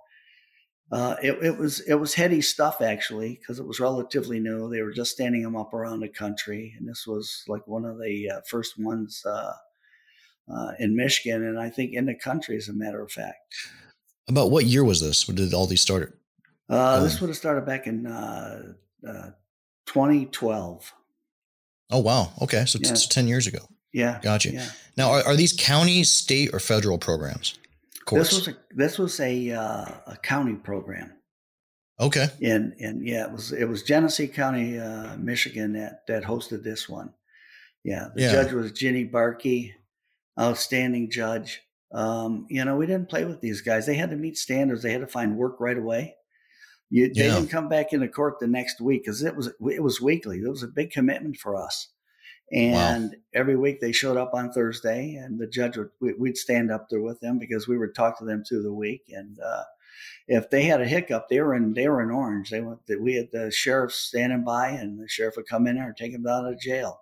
Uh, 0.91 1.15
it, 1.21 1.43
it, 1.43 1.57
was 1.57 1.79
it 1.81 1.95
was 1.95 2.13
heady 2.13 2.41
stuff 2.41 2.79
actually 2.79 3.39
because 3.39 3.59
it 3.59 3.65
was 3.65 3.79
relatively 3.79 4.39
new. 4.39 4.69
They 4.69 4.81
were 4.81 4.91
just 4.91 5.11
standing 5.11 5.41
them 5.41 5.55
up 5.55 5.73
around 5.73 6.01
the 6.01 6.09
country, 6.09 6.75
and 6.77 6.87
this 6.87 7.07
was 7.07 7.43
like 7.47 7.67
one 7.67 7.85
of 7.85 7.97
the 7.99 8.29
first 8.47 8.79
ones 8.79 9.23
uh, 9.25 10.71
in 10.79 10.95
Michigan, 10.95 11.43
and 11.43 11.59
I 11.59 11.69
think 11.69 11.93
in 11.93 12.05
the 12.05 12.15
country, 12.15 12.55
as 12.57 12.69
a 12.69 12.73
matter 12.73 13.01
of 13.01 13.11
fact. 13.11 13.55
About 14.27 14.51
what 14.51 14.65
year 14.65 14.83
was 14.83 15.01
this? 15.01 15.27
When 15.27 15.35
did 15.35 15.53
all 15.53 15.67
these 15.67 15.81
start? 15.81 16.19
Uh, 16.69 16.97
um, 16.97 17.03
this 17.03 17.19
would 17.19 17.29
have 17.29 17.37
started 17.37 17.65
back 17.65 17.87
in 17.87 18.05
uh, 18.07 18.73
2012. 19.85 20.93
Oh 21.91 21.99
wow! 21.99 22.31
Okay, 22.41 22.65
so, 22.65 22.79
yeah. 22.81 22.89
t- 22.89 22.95
so 22.95 23.07
ten 23.09 23.27
years 23.27 23.47
ago. 23.47 23.59
Yeah, 23.93 24.19
gotcha. 24.21 24.51
Yeah. 24.51 24.69
Now, 24.97 25.11
are, 25.11 25.23
are 25.23 25.35
these 25.35 25.53
county, 25.53 26.03
state, 26.03 26.49
or 26.53 26.59
federal 26.59 26.97
programs? 26.97 27.57
This 28.11 28.33
was 28.33 28.47
a 28.47 28.57
this 28.71 28.99
was 28.99 29.19
a 29.19 29.51
uh, 29.51 29.85
a 30.07 30.17
county 30.21 30.55
program. 30.55 31.11
Okay. 31.99 32.27
And 32.43 32.73
and 32.79 33.07
yeah, 33.07 33.25
it 33.25 33.31
was 33.31 33.51
it 33.51 33.65
was 33.65 33.83
Genesee 33.83 34.27
County, 34.27 34.77
uh, 34.77 35.15
Michigan 35.17 35.73
that 35.73 36.05
that 36.07 36.23
hosted 36.23 36.63
this 36.63 36.89
one. 36.89 37.13
Yeah, 37.83 38.07
the 38.13 38.23
yeah. 38.23 38.31
judge 38.31 38.51
was 38.51 38.71
Ginny 38.71 39.07
Barkey, 39.07 39.73
outstanding 40.39 41.09
judge. 41.09 41.61
Um, 41.93 42.47
you 42.49 42.65
know, 42.65 42.75
we 42.75 42.87
didn't 42.87 43.09
play 43.09 43.25
with 43.25 43.41
these 43.41 43.61
guys. 43.61 43.85
They 43.85 43.95
had 43.95 44.09
to 44.09 44.17
meet 44.17 44.37
standards. 44.37 44.81
They 44.81 44.91
had 44.91 45.01
to 45.01 45.07
find 45.07 45.37
work 45.37 45.57
right 45.59 45.77
away. 45.77 46.15
You, 46.89 47.13
they 47.13 47.27
yeah. 47.27 47.35
didn't 47.35 47.49
come 47.49 47.69
back 47.69 47.93
into 47.93 48.07
court 48.07 48.39
the 48.39 48.47
next 48.47 48.81
week 48.81 49.03
because 49.03 49.23
it 49.23 49.35
was 49.35 49.47
it 49.47 49.81
was 49.81 50.01
weekly. 50.01 50.39
It 50.39 50.49
was 50.49 50.63
a 50.63 50.67
big 50.67 50.91
commitment 50.91 51.37
for 51.37 51.55
us. 51.55 51.89
And 52.51 53.11
wow. 53.11 53.17
every 53.33 53.55
week 53.55 53.81
they 53.81 53.91
showed 53.91 54.17
up 54.17 54.33
on 54.33 54.51
Thursday, 54.51 55.15
and 55.15 55.39
the 55.39 55.47
judge 55.47 55.77
would 55.77 55.89
we'd 55.99 56.37
stand 56.37 56.71
up 56.71 56.89
there 56.89 57.01
with 57.01 57.19
them 57.19 57.39
because 57.39 57.67
we 57.67 57.77
would 57.77 57.95
talk 57.95 58.19
to 58.19 58.25
them 58.25 58.43
through 58.43 58.63
the 58.63 58.73
week. 58.73 59.03
And 59.09 59.39
uh, 59.39 59.63
if 60.27 60.49
they 60.49 60.63
had 60.63 60.81
a 60.81 60.87
hiccup, 60.87 61.27
they 61.27 61.41
were 61.41 61.55
in 61.55 61.73
they 61.73 61.87
were 61.87 62.03
in 62.03 62.11
orange. 62.11 62.51
They 62.51 62.61
went. 62.61 62.79
We 62.99 63.15
had 63.15 63.31
the 63.31 63.51
sheriff 63.51 63.91
standing 63.91 64.43
by, 64.43 64.69
and 64.69 64.99
the 64.99 65.07
sheriff 65.07 65.37
would 65.37 65.47
come 65.47 65.65
in 65.65 65.75
there 65.75 65.87
and 65.87 65.97
take 65.97 66.11
them 66.11 66.27
out 66.27 66.45
of 66.45 66.59
jail. 66.59 67.01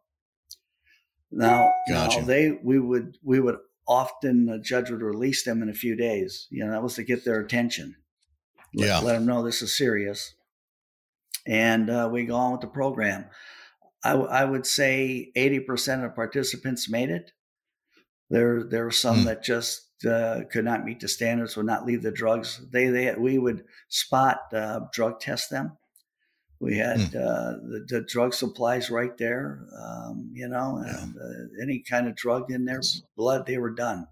Now, 1.29 1.71
gotcha. 1.89 2.21
now 2.21 2.25
they 2.25 2.51
we 2.63 2.79
would 2.79 3.17
we 3.21 3.39
would 3.39 3.57
often 3.87 4.45
the 4.45 4.59
judge 4.59 4.89
would 4.89 5.01
release 5.01 5.43
them 5.43 5.61
in 5.61 5.69
a 5.69 5.73
few 5.73 5.95
days. 5.95 6.47
You 6.51 6.65
know, 6.65 6.71
that 6.71 6.83
was 6.83 6.95
to 6.95 7.03
get 7.03 7.25
their 7.25 7.39
attention. 7.39 7.95
Let, 8.73 8.87
yeah, 8.87 8.99
let 8.99 9.13
them 9.13 9.25
know 9.25 9.43
this 9.43 9.61
is 9.61 9.75
serious. 9.75 10.35
And 11.45 11.89
uh, 11.89 12.09
we 12.11 12.25
go 12.25 12.35
on 12.35 12.53
with 12.53 12.61
the 12.61 12.67
program. 12.67 13.25
I, 14.03 14.13
I 14.13 14.45
would 14.45 14.65
say 14.65 15.31
eighty 15.35 15.59
percent 15.59 16.03
of 16.03 16.15
participants 16.15 16.89
made 16.89 17.09
it. 17.09 17.31
There 18.29 18.63
there 18.63 18.85
were 18.85 18.91
some 18.91 19.19
mm. 19.21 19.25
that 19.25 19.43
just 19.43 19.89
uh, 20.05 20.41
could 20.51 20.65
not 20.65 20.85
meet 20.85 20.99
the 20.99 21.07
standards, 21.07 21.55
would 21.55 21.65
not 21.65 21.85
leave 21.85 22.01
the 22.01 22.11
drugs. 22.11 22.61
They 22.71 22.87
they 22.87 23.13
we 23.15 23.37
would 23.37 23.63
spot 23.89 24.39
uh, 24.53 24.81
drug 24.91 25.19
test 25.19 25.49
them 25.49 25.77
we 26.63 26.77
had 26.77 26.97
mm. 26.97 27.15
uh, 27.15 27.57
the, 27.61 27.85
the, 27.89 28.01
drug 28.01 28.33
supplies 28.33 28.89
right 28.89 29.15
there, 29.17 29.65
um, 29.77 30.31
you 30.33 30.47
know, 30.47 30.77
and 30.77 31.13
yeah. 31.13 31.21
uh, 31.21 31.61
any 31.61 31.79
kind 31.79 32.07
of 32.07 32.15
drug 32.15 32.49
in 32.51 32.63
their 32.63 32.79
blood, 33.17 33.45
they 33.45 33.57
were 33.57 33.71
done. 33.71 34.07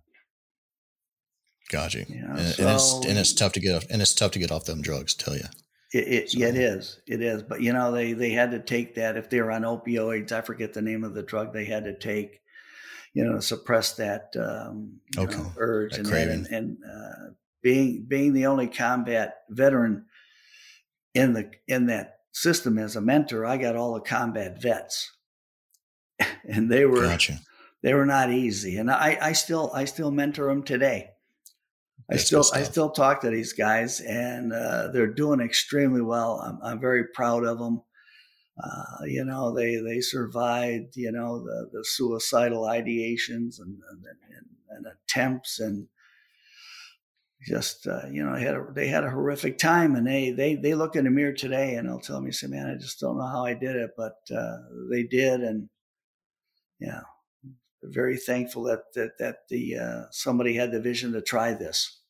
Gotcha. 1.71 2.03
You 2.09 2.21
know, 2.21 2.35
and, 2.35 2.47
so, 2.47 2.63
and, 2.63 2.75
it's 2.75 3.05
and 3.05 3.17
it's 3.17 3.33
tough 3.33 3.53
to 3.53 3.61
get 3.61 3.75
off, 3.75 3.85
and 3.89 4.01
it's 4.01 4.13
tough 4.13 4.31
to 4.31 4.39
get 4.39 4.51
off 4.51 4.65
them 4.65 4.81
drugs. 4.81 5.13
Tell 5.13 5.35
you. 5.37 5.45
It, 5.93 6.07
it 6.07 6.31
so. 6.31 6.39
yeah, 6.39 6.47
it 6.47 6.55
is. 6.55 7.01
It 7.07 7.21
is. 7.21 7.43
But 7.43 7.61
you 7.61 7.73
know, 7.73 7.91
they 7.91 8.13
they 8.13 8.31
had 8.31 8.51
to 8.51 8.59
take 8.59 8.95
that 8.95 9.17
if 9.17 9.29
they 9.29 9.41
were 9.41 9.51
on 9.51 9.63
opioids. 9.63 10.31
I 10.31 10.41
forget 10.41 10.73
the 10.73 10.81
name 10.81 11.03
of 11.03 11.13
the 11.13 11.23
drug 11.23 11.53
they 11.53 11.65
had 11.65 11.85
to 11.85 11.97
take. 11.97 12.39
You 13.13 13.25
know, 13.25 13.39
suppress 13.41 13.93
that 13.95 14.33
um, 14.39 15.01
okay. 15.17 15.35
know, 15.35 15.51
urge 15.57 15.97
that 15.97 16.07
and, 16.07 16.47
and, 16.47 16.47
and 16.47 16.77
uh, 16.85 17.33
being 17.61 18.05
being 18.07 18.33
the 18.33 18.45
only 18.45 18.67
combat 18.67 19.39
veteran 19.49 20.05
in 21.13 21.33
the 21.33 21.51
in 21.67 21.87
that 21.87 22.19
system 22.31 22.77
as 22.77 22.95
a 22.95 23.01
mentor, 23.01 23.45
I 23.45 23.57
got 23.57 23.75
all 23.75 23.93
the 23.93 24.01
combat 24.01 24.61
vets, 24.61 25.11
and 26.47 26.71
they 26.71 26.85
were 26.85 27.03
gotcha. 27.03 27.39
they 27.83 27.93
were 27.93 28.05
not 28.05 28.31
easy. 28.31 28.77
And 28.77 28.89
I, 28.89 29.17
I 29.21 29.31
still 29.33 29.71
I 29.73 29.85
still 29.85 30.11
mentor 30.11 30.47
them 30.47 30.63
today. 30.63 31.10
I 32.11 32.17
still 32.17 32.43
I 32.53 32.63
still 32.63 32.89
talk 32.89 33.21
to 33.21 33.29
these 33.29 33.53
guys, 33.53 34.01
and 34.01 34.51
uh, 34.51 34.89
they're 34.91 35.07
doing 35.13 35.39
extremely 35.39 36.01
well. 36.01 36.41
I'm, 36.41 36.59
I'm 36.61 36.79
very 36.79 37.05
proud 37.13 37.45
of 37.45 37.57
them. 37.57 37.81
Uh, 38.61 39.05
you 39.05 39.23
know, 39.23 39.53
they 39.55 39.77
they 39.77 40.01
survived. 40.01 40.97
You 40.97 41.11
know, 41.13 41.39
the, 41.39 41.69
the 41.71 41.85
suicidal 41.85 42.63
ideations 42.63 43.59
and, 43.59 43.79
and, 43.91 44.05
and, 44.37 44.45
and 44.69 44.85
attempts, 44.87 45.59
and 45.61 45.87
just 47.47 47.87
uh, 47.87 48.07
you 48.11 48.25
know, 48.25 48.35
had 48.35 48.55
a, 48.55 48.65
they 48.75 48.87
had 48.87 49.05
a 49.05 49.09
horrific 49.09 49.57
time, 49.57 49.95
and 49.95 50.05
they 50.05 50.31
they 50.31 50.55
they 50.55 50.75
look 50.75 50.97
in 50.97 51.05
the 51.05 51.09
mirror 51.11 51.33
today, 51.33 51.75
and 51.75 51.87
they'll 51.87 51.99
tell 51.99 52.19
me, 52.19 52.31
"Say, 52.31 52.47
man, 52.47 52.69
I 52.69 52.75
just 52.77 52.99
don't 52.99 53.17
know 53.17 53.27
how 53.27 53.45
I 53.45 53.53
did 53.53 53.77
it, 53.77 53.91
but 53.95 54.17
uh, 54.35 54.57
they 54.91 55.03
did," 55.03 55.41
and 55.41 55.69
yeah, 56.79 57.01
very 57.83 58.17
thankful 58.17 58.63
that 58.63 58.81
that 58.95 59.11
that 59.19 59.37
the 59.49 59.77
uh, 59.77 60.01
somebody 60.11 60.55
had 60.55 60.71
the 60.71 60.81
vision 60.81 61.13
to 61.13 61.21
try 61.21 61.53
this. 61.53 62.00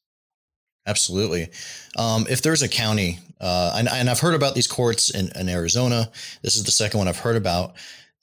Absolutely. 0.88 1.50
Um, 1.96 2.26
if 2.30 2.41
there's 2.41 2.63
a 2.63 2.70
county, 2.70 3.20
uh, 3.39 3.74
and, 3.76 3.88
and, 3.88 4.10
I've 4.10 4.20
heard 4.20 4.34
about 4.34 4.56
these 4.56 4.67
courts 4.67 5.10
in, 5.10 5.30
in, 5.36 5.48
Arizona, 5.48 6.12
this 6.41 6.56
is 6.56 6.63
the 6.63 6.72
second 6.72 6.98
one 6.98 7.08
I've 7.08 7.20
heard 7.20 7.36
about. 7.36 7.74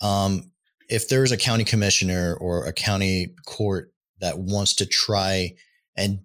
Um, 0.00 0.50
if 0.88 1.08
there's 1.08 1.32
a 1.32 1.36
county 1.36 1.64
commissioner 1.64 2.34
or 2.40 2.64
a 2.64 2.72
county 2.72 3.34
court 3.46 3.92
that 4.20 4.38
wants 4.38 4.74
to 4.76 4.86
try 4.86 5.54
and 5.96 6.20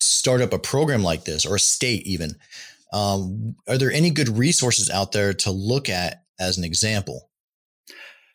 start 0.00 0.40
up 0.40 0.52
a 0.52 0.58
program 0.58 1.02
like 1.02 1.24
this, 1.24 1.46
or 1.46 1.56
a 1.56 1.60
state 1.60 2.06
even, 2.06 2.34
um, 2.92 3.56
are 3.68 3.78
there 3.78 3.92
any 3.92 4.10
good 4.10 4.28
resources 4.28 4.90
out 4.90 5.12
there 5.12 5.32
to 5.32 5.50
look 5.50 5.88
at 5.88 6.24
as 6.38 6.58
an 6.58 6.64
example? 6.64 7.30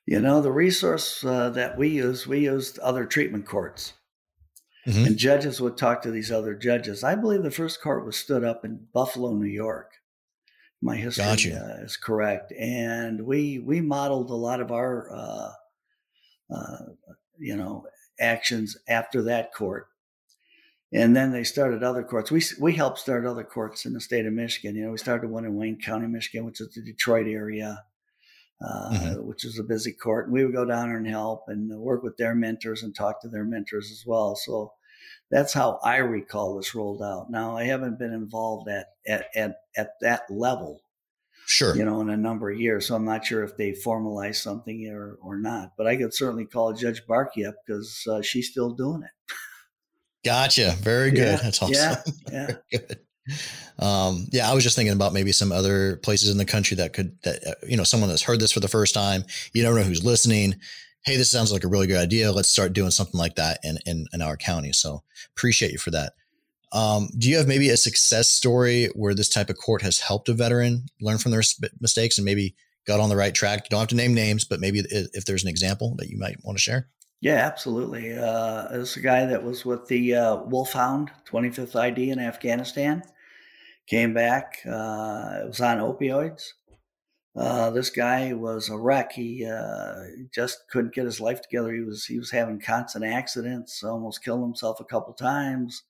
You 0.05 0.19
know, 0.19 0.41
the 0.41 0.51
resource 0.51 1.23
uh, 1.25 1.49
that 1.51 1.77
we 1.77 1.89
use, 1.89 2.27
we 2.27 2.39
used 2.39 2.79
other 2.79 3.05
treatment 3.05 3.45
courts. 3.45 3.93
Mm-hmm. 4.87 5.05
And 5.05 5.17
judges 5.17 5.59
would 5.59 5.77
talk 5.77 6.01
to 6.03 6.11
these 6.11 6.31
other 6.31 6.53
judges. 6.53 7.03
I 7.03 7.15
believe 7.15 7.41
the 7.41 7.51
first 7.51 7.81
court 7.81 8.05
was 8.05 8.17
stood 8.17 8.43
up 8.43 8.63
in 8.63 8.87
Buffalo, 8.93 9.33
New 9.33 9.47
York. 9.47 9.91
My 10.81 10.95
history 10.95 11.25
gotcha. 11.25 11.77
uh, 11.79 11.83
is 11.83 11.97
correct, 11.97 12.51
and 12.51 13.25
we 13.25 13.57
we 13.59 13.81
modeled 13.81 14.29
a 14.29 14.35
lot 14.35 14.59
of 14.59 14.71
our 14.71 15.09
uh, 15.11 15.51
uh, 16.53 16.77
you 17.39 17.55
know 17.55 17.85
actions 18.19 18.77
after 18.87 19.23
that 19.23 19.53
court. 19.53 19.87
And 20.93 21.15
then 21.15 21.31
they 21.31 21.43
started 21.43 21.81
other 21.81 22.03
courts. 22.03 22.29
We 22.29 22.43
we 22.59 22.73
helped 22.73 22.99
start 22.99 23.25
other 23.25 23.43
courts 23.43 23.85
in 23.85 23.93
the 23.93 24.01
state 24.01 24.27
of 24.27 24.33
Michigan. 24.33 24.75
You 24.75 24.85
know, 24.85 24.91
we 24.91 24.97
started 24.97 25.29
one 25.29 25.45
in 25.45 25.55
Wayne 25.55 25.79
County, 25.81 26.07
Michigan, 26.07 26.45
which 26.45 26.61
is 26.61 26.73
the 26.73 26.83
Detroit 26.83 27.27
area. 27.27 27.83
Uh, 28.61 28.89
mm-hmm. 28.91 29.27
which 29.27 29.43
is 29.43 29.59
a 29.59 29.63
busy 29.63 29.91
court. 29.91 30.25
And 30.25 30.33
we 30.33 30.45
would 30.45 30.55
go 30.55 30.63
down 30.63 30.87
there 30.87 30.97
and 30.97 31.07
help 31.07 31.43
and 31.47 31.69
work 31.77 32.03
with 32.03 32.15
their 32.15 32.33
mentors 32.33 32.83
and 32.83 32.95
talk 32.95 33.21
to 33.21 33.27
their 33.27 33.43
mentors 33.43 33.91
as 33.91 34.05
well. 34.07 34.35
So 34.35 34.71
that's 35.29 35.51
how 35.51 35.79
I 35.83 35.97
recall 35.97 36.55
this 36.55 36.73
rolled 36.73 37.01
out. 37.01 37.29
Now 37.29 37.57
I 37.57 37.65
haven't 37.65 37.99
been 37.99 38.13
involved 38.13 38.69
at 38.69 38.87
at 39.05 39.27
at, 39.35 39.57
at 39.75 39.89
that 40.01 40.21
level. 40.29 40.81
Sure. 41.47 41.75
You 41.75 41.85
know, 41.85 42.01
in 42.01 42.09
a 42.09 42.17
number 42.17 42.49
of 42.49 42.59
years. 42.59 42.87
So 42.87 42.95
I'm 42.95 43.05
not 43.05 43.25
sure 43.25 43.43
if 43.43 43.55
they 43.55 43.73
formalized 43.73 44.41
something 44.41 44.87
or, 44.87 45.17
or 45.21 45.37
not. 45.37 45.73
But 45.77 45.85
I 45.85 45.95
could 45.95 46.13
certainly 46.13 46.45
call 46.45 46.73
Judge 46.73 47.05
Barkey 47.05 47.47
up 47.47 47.55
because 47.65 48.03
uh, 48.09 48.21
she's 48.21 48.49
still 48.49 48.71
doing 48.71 49.03
it. 49.03 49.35
Gotcha. 50.25 50.75
Very 50.79 51.11
good. 51.11 51.19
Yeah, 51.19 51.35
That's 51.35 51.61
awesome. 51.61 51.75
Yeah. 51.75 52.01
yeah. 52.31 52.55
good. 52.71 52.99
Um, 53.79 54.27
yeah, 54.31 54.49
I 54.49 54.53
was 54.53 54.63
just 54.63 54.75
thinking 54.75 54.93
about 54.93 55.13
maybe 55.13 55.31
some 55.31 55.51
other 55.51 55.97
places 55.97 56.29
in 56.29 56.37
the 56.37 56.45
country 56.45 56.75
that 56.77 56.93
could, 56.93 57.17
that, 57.23 57.45
uh, 57.45 57.53
you 57.67 57.77
know, 57.77 57.83
someone 57.83 58.09
that's 58.09 58.21
heard 58.21 58.39
this 58.39 58.51
for 58.51 58.59
the 58.59 58.67
first 58.67 58.93
time, 58.93 59.23
you 59.53 59.63
don't 59.63 59.75
know 59.75 59.83
who's 59.83 60.05
listening. 60.05 60.55
Hey, 61.03 61.17
this 61.17 61.29
sounds 61.29 61.51
like 61.51 61.63
a 61.63 61.67
really 61.67 61.87
good 61.87 62.01
idea. 62.01 62.31
Let's 62.31 62.49
start 62.49 62.73
doing 62.73 62.91
something 62.91 63.19
like 63.19 63.35
that 63.35 63.59
in, 63.63 63.77
in, 63.85 64.07
in 64.13 64.21
our 64.21 64.37
county. 64.37 64.71
So 64.71 65.03
appreciate 65.35 65.71
you 65.71 65.77
for 65.77 65.91
that. 65.91 66.13
Um, 66.71 67.09
do 67.17 67.29
you 67.29 67.37
have 67.37 67.47
maybe 67.47 67.69
a 67.69 67.77
success 67.77 68.27
story 68.27 68.87
where 68.95 69.13
this 69.13 69.29
type 69.29 69.49
of 69.49 69.57
court 69.57 69.81
has 69.81 69.99
helped 69.99 70.29
a 70.29 70.33
veteran 70.33 70.85
learn 70.99 71.17
from 71.17 71.31
their 71.31 71.43
mistakes 71.79 72.17
and 72.17 72.25
maybe 72.25 72.55
got 72.87 72.99
on 72.99 73.09
the 73.09 73.15
right 73.15 73.33
track? 73.33 73.61
You 73.63 73.69
don't 73.69 73.79
have 73.79 73.89
to 73.89 73.95
name 73.95 74.13
names, 74.13 74.45
but 74.45 74.59
maybe 74.59 74.83
if 74.89 75.25
there's 75.25 75.43
an 75.43 75.49
example 75.49 75.95
that 75.97 76.09
you 76.09 76.17
might 76.17 76.37
want 76.43 76.57
to 76.57 76.61
share. 76.61 76.89
Yeah, 77.21 77.35
absolutely. 77.35 78.17
Uh, 78.17 78.67
there's 78.69 78.97
a 78.97 78.99
guy 78.99 79.25
that 79.25 79.43
was 79.43 79.65
with 79.65 79.87
the 79.87 80.15
uh, 80.15 80.35
Wolfhound 80.43 81.11
25th 81.29 81.75
ID 81.75 82.11
in 82.11 82.19
Afghanistan 82.19 83.03
came 83.87 84.13
back. 84.13 84.59
Uh, 84.65 85.39
it 85.41 85.47
was 85.47 85.61
on 85.61 85.77
opioids. 85.77 86.53
Uh, 87.35 87.69
this 87.69 87.89
guy 87.89 88.31
was 88.33 88.69
a 88.69 88.77
wreck. 88.77 89.11
He 89.11 89.45
uh, 89.45 89.95
just 90.33 90.69
couldn't 90.69 90.93
get 90.93 91.05
his 91.05 91.19
life 91.19 91.41
together. 91.41 91.73
He 91.73 91.81
was 91.81 92.05
he 92.05 92.17
was 92.17 92.31
having 92.31 92.61
constant 92.61 93.03
accidents. 93.03 93.83
Almost 93.83 94.23
killed 94.23 94.41
himself 94.41 94.79
a 94.79 94.85
couple 94.85 95.13
times, 95.13 95.83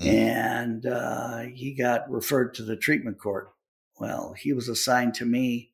mm. 0.00 0.08
and 0.08 0.84
uh, 0.86 1.42
he 1.54 1.72
got 1.72 2.10
referred 2.10 2.52
to 2.54 2.64
the 2.64 2.76
treatment 2.76 3.20
court. 3.20 3.52
Well, 4.00 4.34
he 4.36 4.52
was 4.52 4.68
assigned 4.68 5.14
to 5.14 5.24
me, 5.24 5.70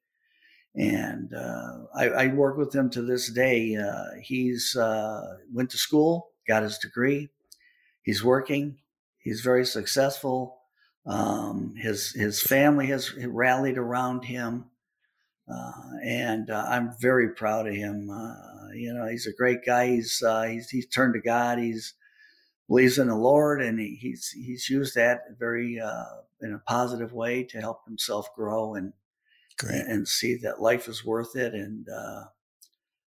and 0.76 1.32
uh, 1.34 1.84
I, 1.94 2.08
I, 2.08 2.26
work 2.28 2.58
with 2.58 2.74
him 2.74 2.90
to 2.90 3.02
this 3.02 3.32
day. 3.32 3.74
Uh, 3.74 4.20
he's 4.22 4.76
uh, 4.76 5.38
went 5.52 5.70
to 5.70 5.78
school, 5.78 6.28
got 6.46 6.62
his 6.62 6.76
degree. 6.76 7.30
He's 8.02 8.22
working. 8.22 8.76
He's 9.18 9.40
very 9.40 9.64
successful 9.64 10.61
um, 11.06 11.74
his 11.76 12.12
his 12.12 12.40
family 12.40 12.86
has 12.86 13.12
rallied 13.16 13.78
around 13.78 14.24
him, 14.24 14.66
uh, 15.52 15.72
and 16.04 16.50
uh, 16.50 16.64
I'm 16.68 16.94
very 17.00 17.30
proud 17.30 17.66
of 17.66 17.74
him. 17.74 18.08
Uh, 18.10 18.72
you 18.74 18.94
know, 18.94 19.08
he's 19.08 19.26
a 19.26 19.36
great 19.36 19.64
guy. 19.66 19.88
He's 19.88 20.22
uh, 20.22 20.42
he's 20.44 20.70
he's 20.70 20.86
turned 20.86 21.14
to 21.14 21.20
God. 21.20 21.58
He's 21.58 21.94
believes 22.68 22.98
in 22.98 23.08
the 23.08 23.16
Lord, 23.16 23.60
and 23.60 23.78
he, 23.78 23.96
he's 24.00 24.30
he's 24.30 24.70
used 24.70 24.94
that 24.94 25.20
very 25.38 25.80
uh, 25.80 26.04
in 26.40 26.54
a 26.54 26.58
positive 26.60 27.12
way 27.12 27.44
to 27.44 27.60
help 27.60 27.84
himself 27.84 28.28
grow 28.34 28.74
and 28.74 28.92
and, 29.62 29.88
and, 29.88 30.08
see 30.08 30.36
that 30.36 30.62
life 30.62 30.88
is 30.88 31.04
worth 31.04 31.36
it. 31.36 31.52
And 31.52 31.86
uh, 31.88 32.24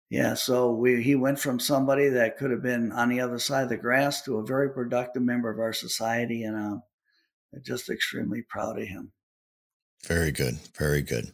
yeah, 0.09 0.35
so 0.35 0.73
we 0.73 1.03
he 1.03 1.14
went 1.14 1.38
from 1.38 1.61
somebody 1.61 2.09
that 2.09 2.38
could 2.38 2.51
have 2.51 2.62
been 2.62 2.92
on 2.92 3.09
the 3.09 3.21
other 3.21 3.38
side 3.38 3.64
of 3.64 3.68
the 3.68 3.77
grass 3.77 4.23
to 4.23 4.38
a 4.38 4.47
very 4.47 4.71
productive 4.71 5.23
member 5.23 5.51
of 5.51 5.59
our 5.59 5.73
society, 5.73 6.45
and 6.45 6.57
um, 6.57 6.83
just 7.61 7.91
extremely 7.91 8.43
proud 8.43 8.79
of 8.79 8.87
him. 8.87 9.12
Very 10.07 10.33
good, 10.33 10.59
very 10.77 11.03
good. 11.03 11.33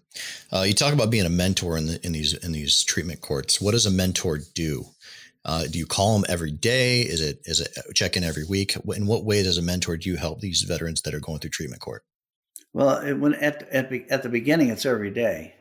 Uh, 0.52 0.62
you 0.66 0.74
talk 0.74 0.92
about 0.92 1.10
being 1.10 1.24
a 1.24 1.30
mentor 1.30 1.78
in 1.78 1.86
the, 1.86 2.04
in 2.04 2.12
these 2.12 2.34
in 2.34 2.52
these 2.52 2.82
treatment 2.84 3.22
courts. 3.22 3.60
What 3.60 3.72
does 3.72 3.86
a 3.86 3.90
mentor 3.90 4.40
do? 4.54 4.84
Uh, 5.44 5.64
do 5.66 5.78
you 5.78 5.86
call 5.86 6.12
them 6.12 6.26
every 6.28 6.50
day? 6.50 7.00
Is 7.00 7.22
it 7.22 7.40
is 7.46 7.60
it 7.60 7.74
check 7.94 8.16
in 8.16 8.24
every 8.24 8.44
week? 8.44 8.76
In 8.94 9.06
what 9.06 9.24
way 9.24 9.42
does 9.42 9.56
a 9.56 9.62
mentor 9.62 9.96
do 9.96 10.10
you 10.10 10.16
help 10.16 10.40
these 10.40 10.62
veterans 10.62 11.00
that 11.02 11.14
are 11.14 11.20
going 11.20 11.38
through 11.38 11.50
treatment 11.50 11.80
court? 11.80 12.04
Well, 12.74 12.98
it, 12.98 13.14
when 13.14 13.34
at 13.34 13.62
at 13.70 13.90
at 14.10 14.22
the 14.22 14.28
beginning, 14.28 14.68
it's 14.68 14.84
every 14.84 15.10
day. 15.10 15.54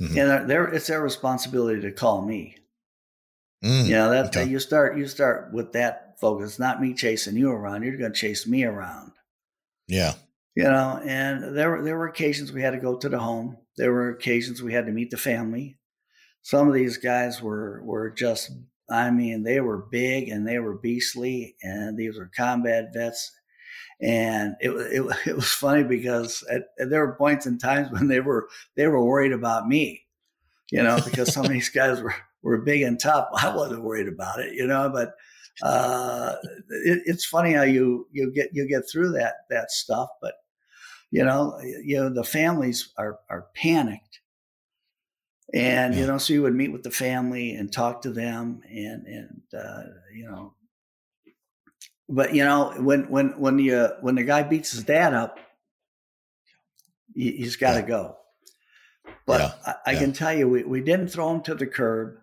Mm-hmm. 0.00 0.18
and 0.18 0.50
there 0.50 0.66
it's 0.66 0.88
their 0.88 1.02
responsibility 1.02 1.80
to 1.80 1.90
call 1.90 2.22
me. 2.22 2.58
Mm, 3.64 3.86
you 3.86 3.92
know 3.92 4.10
that, 4.10 4.26
okay. 4.26 4.44
that 4.44 4.50
you 4.50 4.58
start 4.58 4.96
you 4.96 5.08
start 5.08 5.52
with 5.52 5.72
that 5.72 6.20
focus, 6.20 6.58
not 6.58 6.80
me 6.80 6.94
chasing 6.94 7.36
you 7.36 7.50
around. 7.50 7.82
You're 7.82 7.96
going 7.96 8.12
to 8.12 8.18
chase 8.18 8.46
me 8.46 8.64
around. 8.64 9.12
Yeah. 9.88 10.14
You 10.54 10.64
know, 10.64 11.00
and 11.04 11.56
there 11.56 11.70
were 11.70 11.84
there 11.84 11.98
were 11.98 12.08
occasions 12.08 12.50
we 12.50 12.62
had 12.62 12.70
to 12.70 12.78
go 12.78 12.96
to 12.96 13.08
the 13.08 13.18
home. 13.18 13.58
There 13.76 13.92
were 13.92 14.08
occasions 14.08 14.62
we 14.62 14.72
had 14.72 14.86
to 14.86 14.92
meet 14.92 15.10
the 15.10 15.18
family. 15.18 15.76
Some 16.42 16.66
of 16.66 16.74
these 16.74 16.96
guys 16.96 17.42
were 17.42 17.82
were 17.84 18.10
just 18.10 18.52
I 18.90 19.10
mean, 19.10 19.42
they 19.42 19.60
were 19.60 19.86
big 19.90 20.28
and 20.28 20.46
they 20.46 20.58
were 20.58 20.78
beastly, 20.78 21.56
and 21.62 21.98
these 21.98 22.16
were 22.16 22.30
combat 22.34 22.86
vets. 22.94 23.32
And 24.00 24.54
it 24.60 24.70
it, 24.70 25.16
it 25.26 25.36
was 25.36 25.52
funny 25.52 25.82
because 25.82 26.42
at, 26.50 26.62
at 26.80 26.88
there 26.88 27.06
were 27.06 27.16
points 27.16 27.46
in 27.46 27.58
times 27.58 27.90
when 27.90 28.08
they 28.08 28.20
were 28.20 28.48
they 28.76 28.86
were 28.86 29.04
worried 29.04 29.32
about 29.32 29.68
me, 29.68 30.06
you 30.70 30.82
know, 30.82 30.98
because 31.04 31.34
some 31.34 31.44
of 31.44 31.50
these 31.52 31.68
guys 31.68 32.00
were 32.00 32.14
were 32.42 32.58
big 32.58 32.82
and 32.82 32.98
tough. 32.98 33.28
I 33.36 33.54
wasn't 33.54 33.82
worried 33.82 34.08
about 34.08 34.40
it, 34.40 34.54
you 34.54 34.66
know, 34.66 34.88
but 34.88 35.12
uh, 35.62 36.34
it, 36.84 37.02
it's 37.06 37.24
funny 37.24 37.52
how 37.52 37.62
you 37.62 38.06
you 38.12 38.32
get 38.32 38.50
you 38.52 38.68
get 38.68 38.88
through 38.90 39.12
that 39.12 39.34
that 39.50 39.70
stuff, 39.70 40.10
but 40.20 40.34
you 41.10 41.24
know 41.24 41.58
you 41.62 41.96
know 41.96 42.08
the 42.10 42.24
families 42.24 42.92
are 42.98 43.18
are 43.30 43.46
panicked, 43.54 44.20
and 45.54 45.94
yeah. 45.94 46.00
you 46.00 46.06
know 46.06 46.18
so 46.18 46.34
you 46.34 46.42
would 46.42 46.54
meet 46.54 46.72
with 46.72 46.82
the 46.82 46.90
family 46.90 47.54
and 47.54 47.72
talk 47.72 48.02
to 48.02 48.10
them, 48.10 48.60
and 48.68 49.06
and 49.06 49.42
uh, 49.58 49.82
you 50.14 50.24
know, 50.24 50.54
but 52.08 52.34
you 52.34 52.44
know 52.44 52.74
when 52.78 53.08
when 53.08 53.38
when 53.38 53.58
you 53.58 53.88
when 54.00 54.16
the 54.16 54.24
guy 54.24 54.42
beats 54.42 54.72
his 54.72 54.84
dad 54.84 55.14
up, 55.14 55.38
he, 57.14 57.42
has 57.42 57.56
got 57.56 57.74
to 57.74 57.80
yeah. 57.80 57.86
go. 57.86 58.16
But 59.24 59.40
yeah. 59.40 59.74
I, 59.86 59.92
I 59.92 59.94
can 59.94 60.12
tell 60.12 60.36
you, 60.36 60.48
we, 60.48 60.64
we 60.64 60.80
didn't 60.80 61.08
throw 61.08 61.32
him 61.32 61.42
to 61.42 61.54
the 61.54 61.66
curb 61.66 62.18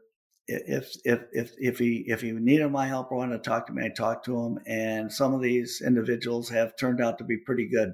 if 0.47 0.95
if 1.05 1.21
if 1.31 1.53
if 1.57 1.79
he 1.79 2.03
if 2.07 2.21
he 2.21 2.31
needed 2.31 2.69
my 2.69 2.87
help 2.87 3.11
or 3.11 3.17
wanted 3.17 3.43
to 3.43 3.49
talk 3.49 3.67
to 3.67 3.73
me, 3.73 3.85
I 3.85 3.89
talked 3.89 4.25
to 4.25 4.37
him. 4.37 4.59
And 4.65 5.11
some 5.11 5.33
of 5.33 5.41
these 5.41 5.81
individuals 5.85 6.49
have 6.49 6.75
turned 6.75 7.01
out 7.01 7.17
to 7.19 7.23
be 7.23 7.37
pretty 7.37 7.67
good. 7.67 7.93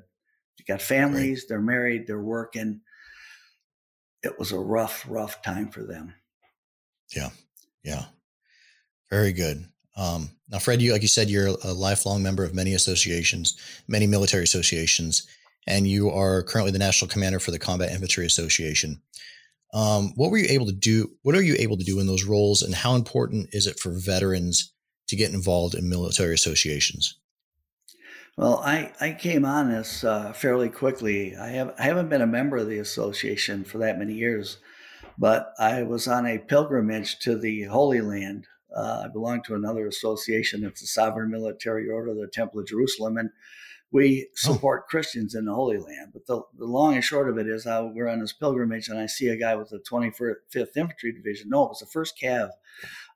They 0.57 0.63
got 0.67 0.81
families, 0.81 1.45
they're 1.47 1.61
married, 1.61 2.07
they're 2.07 2.21
working. 2.21 2.81
It 4.23 4.37
was 4.37 4.51
a 4.51 4.59
rough, 4.59 5.05
rough 5.07 5.41
time 5.41 5.69
for 5.69 5.83
them. 5.83 6.13
Yeah, 7.15 7.29
yeah, 7.83 8.05
very 9.09 9.31
good. 9.31 9.65
Um, 9.95 10.31
now, 10.49 10.59
Fred, 10.59 10.81
you 10.81 10.91
like 10.91 11.01
you 11.01 11.07
said, 11.07 11.29
you're 11.29 11.55
a 11.63 11.73
lifelong 11.73 12.23
member 12.23 12.43
of 12.43 12.53
many 12.53 12.73
associations, 12.73 13.57
many 13.87 14.07
military 14.07 14.43
associations, 14.43 15.27
and 15.67 15.87
you 15.87 16.09
are 16.09 16.43
currently 16.43 16.71
the 16.71 16.79
national 16.79 17.09
commander 17.09 17.39
for 17.39 17.51
the 17.51 17.59
Combat 17.59 17.91
Infantry 17.91 18.25
Association. 18.25 19.01
Um, 19.73 20.13
what 20.15 20.31
were 20.31 20.37
you 20.37 20.47
able 20.49 20.65
to 20.65 20.71
do? 20.71 21.11
What 21.21 21.35
are 21.35 21.43
you 21.43 21.55
able 21.59 21.77
to 21.77 21.83
do 21.83 21.99
in 21.99 22.07
those 22.07 22.23
roles, 22.23 22.61
and 22.61 22.73
how 22.73 22.95
important 22.95 23.49
is 23.51 23.67
it 23.67 23.79
for 23.79 23.91
veterans 23.91 24.73
to 25.07 25.15
get 25.15 25.33
involved 25.33 25.75
in 25.75 25.89
military 25.89 26.33
associations? 26.33 27.19
Well, 28.37 28.61
I, 28.63 28.93
I 29.01 29.11
came 29.11 29.43
on 29.43 29.69
this 29.69 30.03
uh, 30.03 30.31
fairly 30.31 30.69
quickly. 30.69 31.35
I 31.35 31.49
have 31.49 31.75
I 31.77 31.83
haven't 31.83 32.09
been 32.09 32.21
a 32.21 32.27
member 32.27 32.57
of 32.57 32.69
the 32.69 32.79
association 32.79 33.63
for 33.63 33.79
that 33.79 33.99
many 33.99 34.13
years, 34.13 34.57
but 35.17 35.53
I 35.59 35.83
was 35.83 36.07
on 36.07 36.25
a 36.25 36.37
pilgrimage 36.37 37.19
to 37.19 37.37
the 37.37 37.63
Holy 37.63 38.01
Land. 38.01 38.47
Uh, 38.73 39.03
I 39.05 39.07
belong 39.09 39.43
to 39.43 39.55
another 39.55 39.87
association. 39.87 40.63
It's 40.63 40.81
the 40.81 40.87
Sovereign 40.87 41.29
Military 41.29 41.89
Order 41.89 42.11
of 42.11 42.17
the 42.17 42.27
Temple 42.27 42.61
of 42.61 42.67
Jerusalem, 42.67 43.17
and 43.17 43.29
we 43.91 44.27
oh. 44.27 44.31
support 44.35 44.83
oh. 44.85 44.89
Christians 44.89 45.35
in 45.35 45.45
the 45.45 45.53
Holy 45.53 45.77
Land. 45.77 46.11
But 46.13 46.25
the, 46.27 46.41
the 46.57 46.65
long 46.65 46.95
and 46.95 47.03
short 47.03 47.29
of 47.29 47.37
it 47.37 47.47
is, 47.47 47.65
I, 47.65 47.81
we're 47.81 48.07
on 48.07 48.19
this 48.19 48.33
pilgrimage, 48.33 48.87
and 48.87 48.99
I 48.99 49.05
see 49.05 49.27
a 49.27 49.37
guy 49.37 49.55
with 49.55 49.69
the 49.69 49.79
25th 49.79 50.77
Infantry 50.77 51.11
Division. 51.11 51.49
No, 51.49 51.65
it 51.65 51.69
was 51.69 51.79
the 51.79 51.85
First 51.87 52.15
Cav 52.21 52.49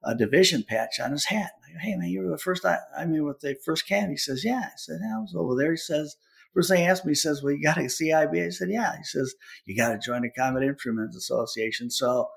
uh, 0.03 0.13
Division 0.13 0.63
patch 0.67 0.99
on 0.99 1.11
his 1.11 1.25
hat. 1.25 1.51
Go, 1.73 1.79
hey 1.79 1.95
man, 1.95 2.09
you 2.09 2.21
were 2.21 2.31
the 2.31 2.37
first. 2.37 2.65
I, 2.65 2.79
I 2.97 3.05
mean, 3.05 3.23
with 3.25 3.39
the 3.39 3.55
first 3.65 3.87
Cav. 3.87 4.09
He 4.09 4.17
says, 4.17 4.43
yeah. 4.43 4.63
I 4.65 4.77
said, 4.77 4.99
yeah, 5.01 5.17
I 5.17 5.19
was 5.19 5.35
over 5.35 5.55
there. 5.55 5.71
He 5.71 5.77
says. 5.77 6.15
First 6.53 6.69
thing 6.69 6.81
he 6.81 6.85
asked 6.85 7.03
me, 7.03 7.13
he 7.13 7.15
says, 7.15 7.41
Well, 7.41 7.53
you 7.53 7.63
got 7.63 7.77
a 7.79 7.85
CIB? 7.85 8.45
I 8.45 8.49
said, 8.49 8.69
Yeah. 8.69 8.95
He 8.95 9.03
says, 9.03 9.33
You 9.65 9.75
got 9.75 9.89
to 9.89 9.97
join 9.97 10.21
the 10.21 10.29
Combat 10.29 10.61
Infantrymen's 10.61 11.15
Association. 11.15 11.89
So 11.89 12.29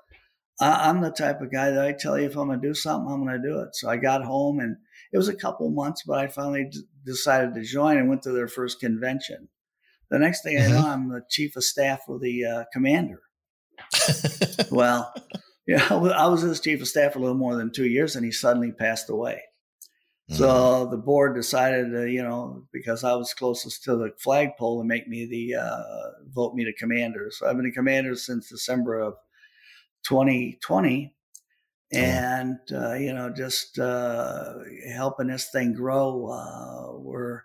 I, 0.59 0.89
I'm 0.89 1.01
the 1.01 1.11
type 1.11 1.39
of 1.39 1.51
guy 1.51 1.69
that 1.69 1.85
I 1.85 1.91
tell 1.91 2.17
you 2.17 2.25
if 2.25 2.35
I'm 2.35 2.47
going 2.47 2.59
to 2.59 2.67
do 2.67 2.73
something, 2.73 3.11
I'm 3.11 3.23
going 3.23 3.39
to 3.39 3.47
do 3.47 3.59
it. 3.59 3.75
So 3.75 3.89
I 3.89 3.97
got 3.97 4.23
home 4.23 4.59
and 4.59 4.77
it 5.11 5.17
was 5.17 5.27
a 5.27 5.35
couple 5.35 5.69
months, 5.69 6.03
but 6.05 6.19
I 6.19 6.27
finally 6.27 6.65
d- 6.71 6.83
decided 7.05 7.53
to 7.53 7.63
join 7.63 7.97
and 7.97 8.09
went 8.09 8.23
to 8.23 8.31
their 8.31 8.47
first 8.47 8.79
convention. 8.79 9.49
The 10.09 10.19
next 10.19 10.43
thing 10.43 10.57
mm-hmm. 10.57 10.73
I 10.77 10.81
know, 10.81 10.87
I'm 10.87 11.09
the 11.09 11.21
chief 11.29 11.55
of 11.55 11.63
staff 11.63 12.01
for 12.05 12.19
the 12.19 12.45
uh, 12.45 12.63
commander. 12.73 13.21
well, 14.71 15.13
yeah, 15.67 15.85
I 15.89 16.27
was 16.27 16.41
his 16.41 16.59
chief 16.59 16.81
of 16.81 16.87
staff 16.87 17.13
for 17.13 17.19
a 17.19 17.21
little 17.21 17.37
more 17.37 17.55
than 17.55 17.71
two 17.71 17.87
years, 17.87 18.15
and 18.15 18.25
he 18.25 18.31
suddenly 18.31 18.71
passed 18.71 19.09
away. 19.09 19.41
Mm-hmm. 20.29 20.35
So 20.35 20.85
the 20.85 20.97
board 20.97 21.35
decided, 21.35 21.91
to, 21.91 22.09
you 22.09 22.23
know, 22.23 22.63
because 22.71 23.03
I 23.03 23.13
was 23.15 23.33
closest 23.33 23.83
to 23.83 23.95
the 23.95 24.11
flagpole, 24.17 24.81
to 24.81 24.87
make 24.87 25.07
me 25.07 25.25
the 25.25 25.55
uh, 25.55 26.23
vote 26.33 26.53
me 26.53 26.65
to 26.65 26.73
commander. 26.73 27.29
So 27.31 27.47
I've 27.47 27.57
been 27.57 27.65
a 27.65 27.71
commander 27.71 28.15
since 28.15 28.49
December 28.49 28.99
of 28.99 29.15
2020 30.07 31.13
and 31.91 32.57
uh, 32.73 32.93
you 32.93 33.13
know 33.13 33.31
just 33.35 33.79
uh, 33.79 34.53
helping 34.93 35.27
this 35.27 35.49
thing 35.51 35.73
grow 35.73 36.27
uh, 36.27 36.97
we're 36.99 37.43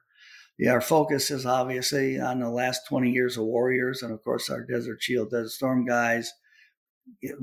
yeah, 0.63 0.73
our 0.73 0.81
focus 0.81 1.33
is 1.33 1.45
obviously 1.45 2.21
on 2.21 2.39
the 2.39 2.49
last 2.49 2.87
20 2.89 3.11
years 3.11 3.37
of 3.37 3.45
warriors 3.45 4.03
and 4.03 4.13
of 4.13 4.23
course 4.23 4.51
our 4.51 4.65
desert 4.65 5.03
shield 5.03 5.31
desert 5.31 5.51
storm 5.51 5.85
guys. 5.85 6.33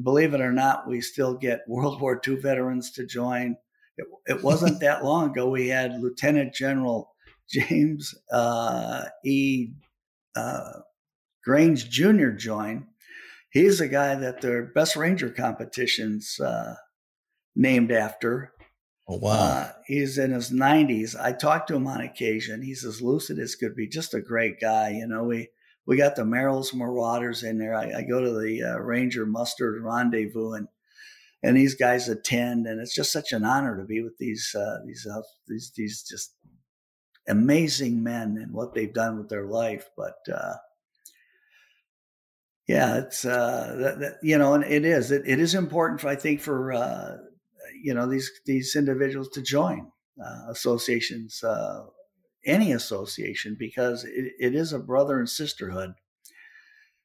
Believe 0.02 0.34
it 0.34 0.40
or 0.40 0.54
not 0.54 0.88
we 0.88 1.02
still 1.02 1.34
get 1.34 1.62
world 1.68 2.00
war 2.00 2.22
ii 2.26 2.36
veterans 2.36 2.92
to 2.92 3.06
join. 3.06 3.58
It, 3.98 4.08
it 4.26 4.44
wasn't 4.44 4.80
that 4.82 5.04
long 5.04 5.32
ago 5.32 5.50
we 5.50 5.68
had 5.68 6.00
lieutenant 6.00 6.54
general 6.54 7.14
james 7.50 8.16
uh, 8.32 9.06
e 9.26 9.72
uh, 10.38 10.80
grange 11.44 11.90
jr 11.90 12.30
join. 12.30 12.88
He's 13.52 13.82
a 13.82 13.88
guy 13.90 14.16
that 14.16 14.40
their 14.42 14.64
best 14.64 14.96
ranger 14.96 15.30
competitions 15.30 16.40
uh, 16.40 16.76
named 17.60 17.92
after. 17.92 18.54
Oh, 19.08 19.18
wow. 19.18 19.32
Uh, 19.32 19.72
he's 19.86 20.18
in 20.18 20.32
his 20.32 20.50
90s. 20.50 21.20
I 21.20 21.34
talk 21.34 21.68
to 21.68 21.76
him 21.76 21.88
on 21.88 22.02
occasion. 22.02 22.62
He's 22.62 22.86
as 22.86 23.02
lucid 23.02 23.38
as 23.38 23.56
could 23.56 23.76
be, 23.76 23.88
just 23.88 24.14
a 24.14 24.22
great 24.22 24.62
guy. 24.62 24.92
You 24.92 25.08
know, 25.08 25.24
we, 25.24 25.50
we 25.86 25.98
got 25.98 26.16
the 26.16 26.24
Merrill's 26.24 26.74
Marauders 26.74 27.44
in 27.44 27.58
there. 27.58 27.76
I, 27.76 28.00
I 28.00 28.02
go 28.04 28.22
to 28.22 28.40
the 28.40 28.64
uh, 28.64 28.78
Ranger 28.80 29.26
Mustard 29.26 29.84
Rendezvous 29.84 30.54
and 30.54 30.68
and 31.42 31.56
these 31.56 31.76
guys 31.76 32.10
attend, 32.10 32.68
and 32.68 32.82
it's 32.82 32.94
just 32.94 33.14
such 33.14 33.32
an 33.32 33.46
honor 33.46 33.78
to 33.78 33.86
be 33.86 34.02
with 34.02 34.18
these 34.18 34.54
uh, 34.54 34.80
these 34.86 35.08
uh, 35.10 35.22
these 35.48 35.72
these 35.74 36.04
just 36.04 36.36
amazing 37.30 38.04
men 38.04 38.38
and 38.42 38.52
what 38.52 38.74
they've 38.74 38.94
done 38.94 39.18
with 39.18 39.30
their 39.30 39.46
life. 39.46 39.90
But 39.96 40.18
uh, 40.30 40.56
yeah, 42.68 42.98
it's 42.98 43.24
uh, 43.24 43.76
that, 43.80 44.00
that, 44.00 44.18
you 44.22 44.38
know, 44.38 44.54
and 44.54 44.66
it 44.66 44.84
is 44.84 45.12
it, 45.12 45.24
it 45.26 45.40
is 45.40 45.56
important, 45.56 46.02
for, 46.02 46.10
I 46.10 46.16
think, 46.16 46.42
for 46.42 46.74
uh, 46.74 47.18
you 47.82 47.94
know 47.94 48.08
these 48.08 48.32
these 48.46 48.76
individuals 48.76 49.30
to 49.30 49.42
join 49.42 49.92
uh, 50.24 50.50
associations, 50.50 51.44
uh, 51.44 51.86
any 52.46 52.72
association, 52.72 53.56
because 53.58 54.04
it, 54.04 54.34
it 54.40 54.56
is 54.56 54.74
a 54.74 54.80
brother 54.80 55.20
and 55.20 55.30
sisterhood. 55.30 55.94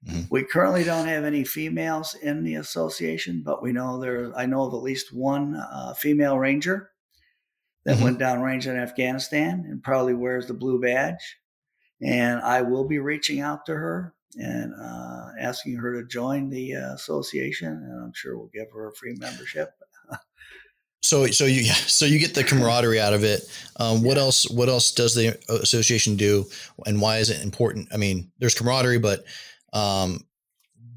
Mm-hmm. 0.07 0.23
We 0.31 0.45
currently 0.45 0.85
don't 0.85 1.09
have 1.09 1.25
any 1.25 1.45
females 1.45 2.15
in 2.15 2.45
the 2.45 2.57
association, 2.57 3.43
but 3.45 3.63
we 3.63 3.73
know 3.73 3.99
there. 3.99 4.37
I 4.37 4.47
know 4.47 4.63
of 4.63 4.75
at 4.75 4.83
least 4.83 5.15
one 5.15 5.57
uh, 5.57 5.95
female 5.95 6.39
ranger 6.39 6.91
that 7.85 7.97
mm-hmm. 7.97 8.05
went 8.05 8.19
downrange 8.19 8.67
in 8.67 8.77
Afghanistan 8.77 9.65
and 9.69 9.83
probably 9.83 10.15
wears 10.15 10.47
the 10.47 10.55
blue 10.55 10.81
badge. 10.81 11.39
And 12.03 12.41
I 12.41 12.63
will 12.63 12.85
be 12.87 12.99
reaching 12.99 13.41
out 13.41 13.67
to 13.67 13.75
her 13.75 14.15
and 14.37 14.75
uh, 14.75 15.29
asking 15.41 15.77
her 15.77 15.95
to 15.95 16.07
join 16.07 16.51
the 16.51 16.75
uh, 16.75 16.95
association, 16.95 17.69
and 17.69 18.05
I'm 18.05 18.13
sure 18.15 18.37
we'll 18.37 18.51
give 18.53 18.71
her 18.73 18.89
a 18.89 18.95
free 18.95 19.15
membership. 19.19 19.71
So, 21.05 21.27
so 21.27 21.45
you 21.45 21.61
yeah, 21.61 21.73
so 21.87 22.07
you 22.07 22.19
get 22.19 22.35
the 22.35 22.43
camaraderie 22.43 23.01
out 23.01 23.13
of 23.13 23.25
it. 23.25 23.43
Um, 23.77 24.03
what 24.03 24.17
yeah. 24.17 24.23
else? 24.23 24.51
What 24.51 24.69
else 24.69 24.91
does 24.91 25.15
the 25.15 25.39
association 25.49 26.17
do, 26.17 26.47
and 26.87 27.01
why 27.01 27.19
is 27.19 27.31
it 27.31 27.43
important? 27.43 27.89
I 27.93 27.99
mean, 27.99 28.31
there's 28.39 28.55
camaraderie, 28.55 28.99
but 28.99 29.25
um, 29.73 30.25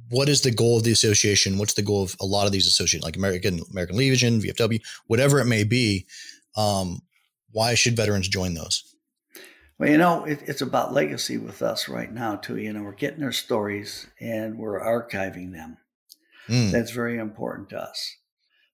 what 0.10 0.30
is 0.30 0.42
the 0.42 0.52
goal 0.52 0.78
of 0.78 0.84
the 0.84 0.92
association? 0.92 1.58
What's 1.58 1.74
the 1.74 1.82
goal 1.82 2.04
of 2.04 2.16
a 2.22 2.26
lot 2.26 2.46
of 2.46 2.54
these 2.54 2.68
associations, 2.68 3.04
like 3.04 3.18
American 3.18 3.60
American 3.70 3.98
Legion, 3.98 4.40
VFW, 4.40 4.80
whatever 5.08 5.40
it 5.40 5.46
may 5.46 5.66
be? 5.66 6.06
Um, 6.56 7.02
why 7.52 7.76
should 7.76 7.98
veterans 7.98 8.30
join 8.30 8.54
those? 8.54 8.96
Well, 9.78 9.90
you 9.90 9.98
know, 9.98 10.24
it, 10.24 10.40
it's 10.48 10.62
about 10.62 10.94
legacy 10.94 11.38
with 11.38 11.62
us 11.62 11.88
right 11.88 12.12
now 12.12 12.38
too. 12.38 12.58
You 12.58 12.74
know, 12.74 12.82
we're 12.82 12.94
getting 12.94 13.20
their 13.20 13.32
stories 13.32 14.08
and 14.20 14.58
we're 14.58 14.80
archiving 14.80 15.52
them. 15.52 15.78
Mm. 16.48 16.72
That's 16.72 16.92
very 16.92 17.18
important 17.20 17.70
to 17.70 17.82
us. 17.82 18.16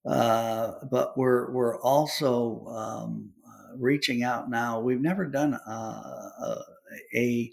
Uh, 0.06 0.74
but 0.92 1.18
we're 1.18 1.50
we're 1.52 1.80
also 1.80 2.66
um, 2.68 3.32
uh, 3.48 3.78
reaching 3.78 4.24
out 4.24 4.50
now. 4.50 4.80
We've 4.80 5.02
never 5.02 5.26
done 5.26 5.54
uh, 5.54 6.60
a, 7.16 7.52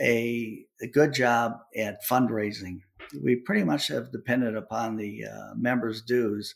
a 0.00 0.66
a 0.80 0.86
good 0.86 1.12
job 1.12 1.58
at 1.76 2.04
fundraising. 2.04 2.80
We 3.20 3.36
pretty 3.36 3.64
much 3.64 3.88
have 3.88 4.12
depended 4.12 4.56
upon 4.56 4.96
the 4.96 5.24
uh, 5.24 5.54
members' 5.56 6.02
dues, 6.02 6.54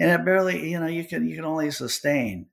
and 0.00 0.10
it 0.10 0.24
barely 0.24 0.68
you 0.70 0.80
know 0.80 0.88
you 0.88 1.04
can 1.04 1.28
you 1.28 1.36
can 1.36 1.44
only 1.44 1.70
sustain. 1.70 2.46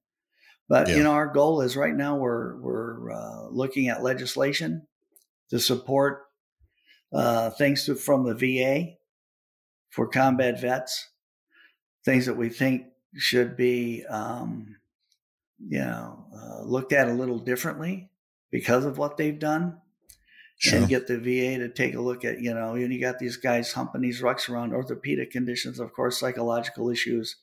But 0.67 0.87
yeah. 0.87 0.97
you 0.97 1.03
know 1.03 1.13
our 1.13 1.33
goal 1.33 1.61
is 1.61 1.75
right 1.75 1.95
now 1.95 2.15
we're 2.15 2.57
we're 2.57 3.11
uh, 3.11 3.47
looking 3.49 3.89
at 3.89 4.03
legislation 4.03 4.85
to 5.49 5.59
support 5.59 6.25
uh, 7.11 7.49
things 7.49 7.85
to, 7.85 7.95
from 7.95 8.23
the 8.23 8.35
VA 8.35 8.97
for 9.89 10.07
combat 10.07 10.61
vets 10.61 11.09
things 12.05 12.25
that 12.25 12.37
we 12.37 12.49
think 12.49 12.85
should 13.15 13.57
be, 13.57 14.05
um, 14.05 14.75
you 15.59 15.79
know, 15.79 16.25
uh, 16.33 16.63
looked 16.63 16.93
at 16.93 17.09
a 17.09 17.13
little 17.13 17.39
differently 17.39 18.09
because 18.51 18.85
of 18.85 18.97
what 18.97 19.17
they've 19.17 19.39
done. 19.39 19.77
Sure. 20.61 20.79
And 20.79 20.89
get 20.89 21.07
the 21.07 21.17
VA 21.17 21.57
to 21.59 21.69
take 21.69 21.95
a 21.95 22.01
look 22.01 22.25
at, 22.25 22.41
you 22.41 22.53
know, 22.53 22.75
and 22.75 22.93
you 22.93 22.99
got 22.99 23.17
these 23.17 23.37
guys 23.37 23.71
humping 23.71 24.01
these 24.01 24.21
rucks 24.21 24.49
around 24.49 24.73
orthopedic 24.73 25.31
conditions, 25.31 25.79
of 25.79 25.93
course, 25.93 26.19
psychological 26.19 26.89
issues, 26.89 27.37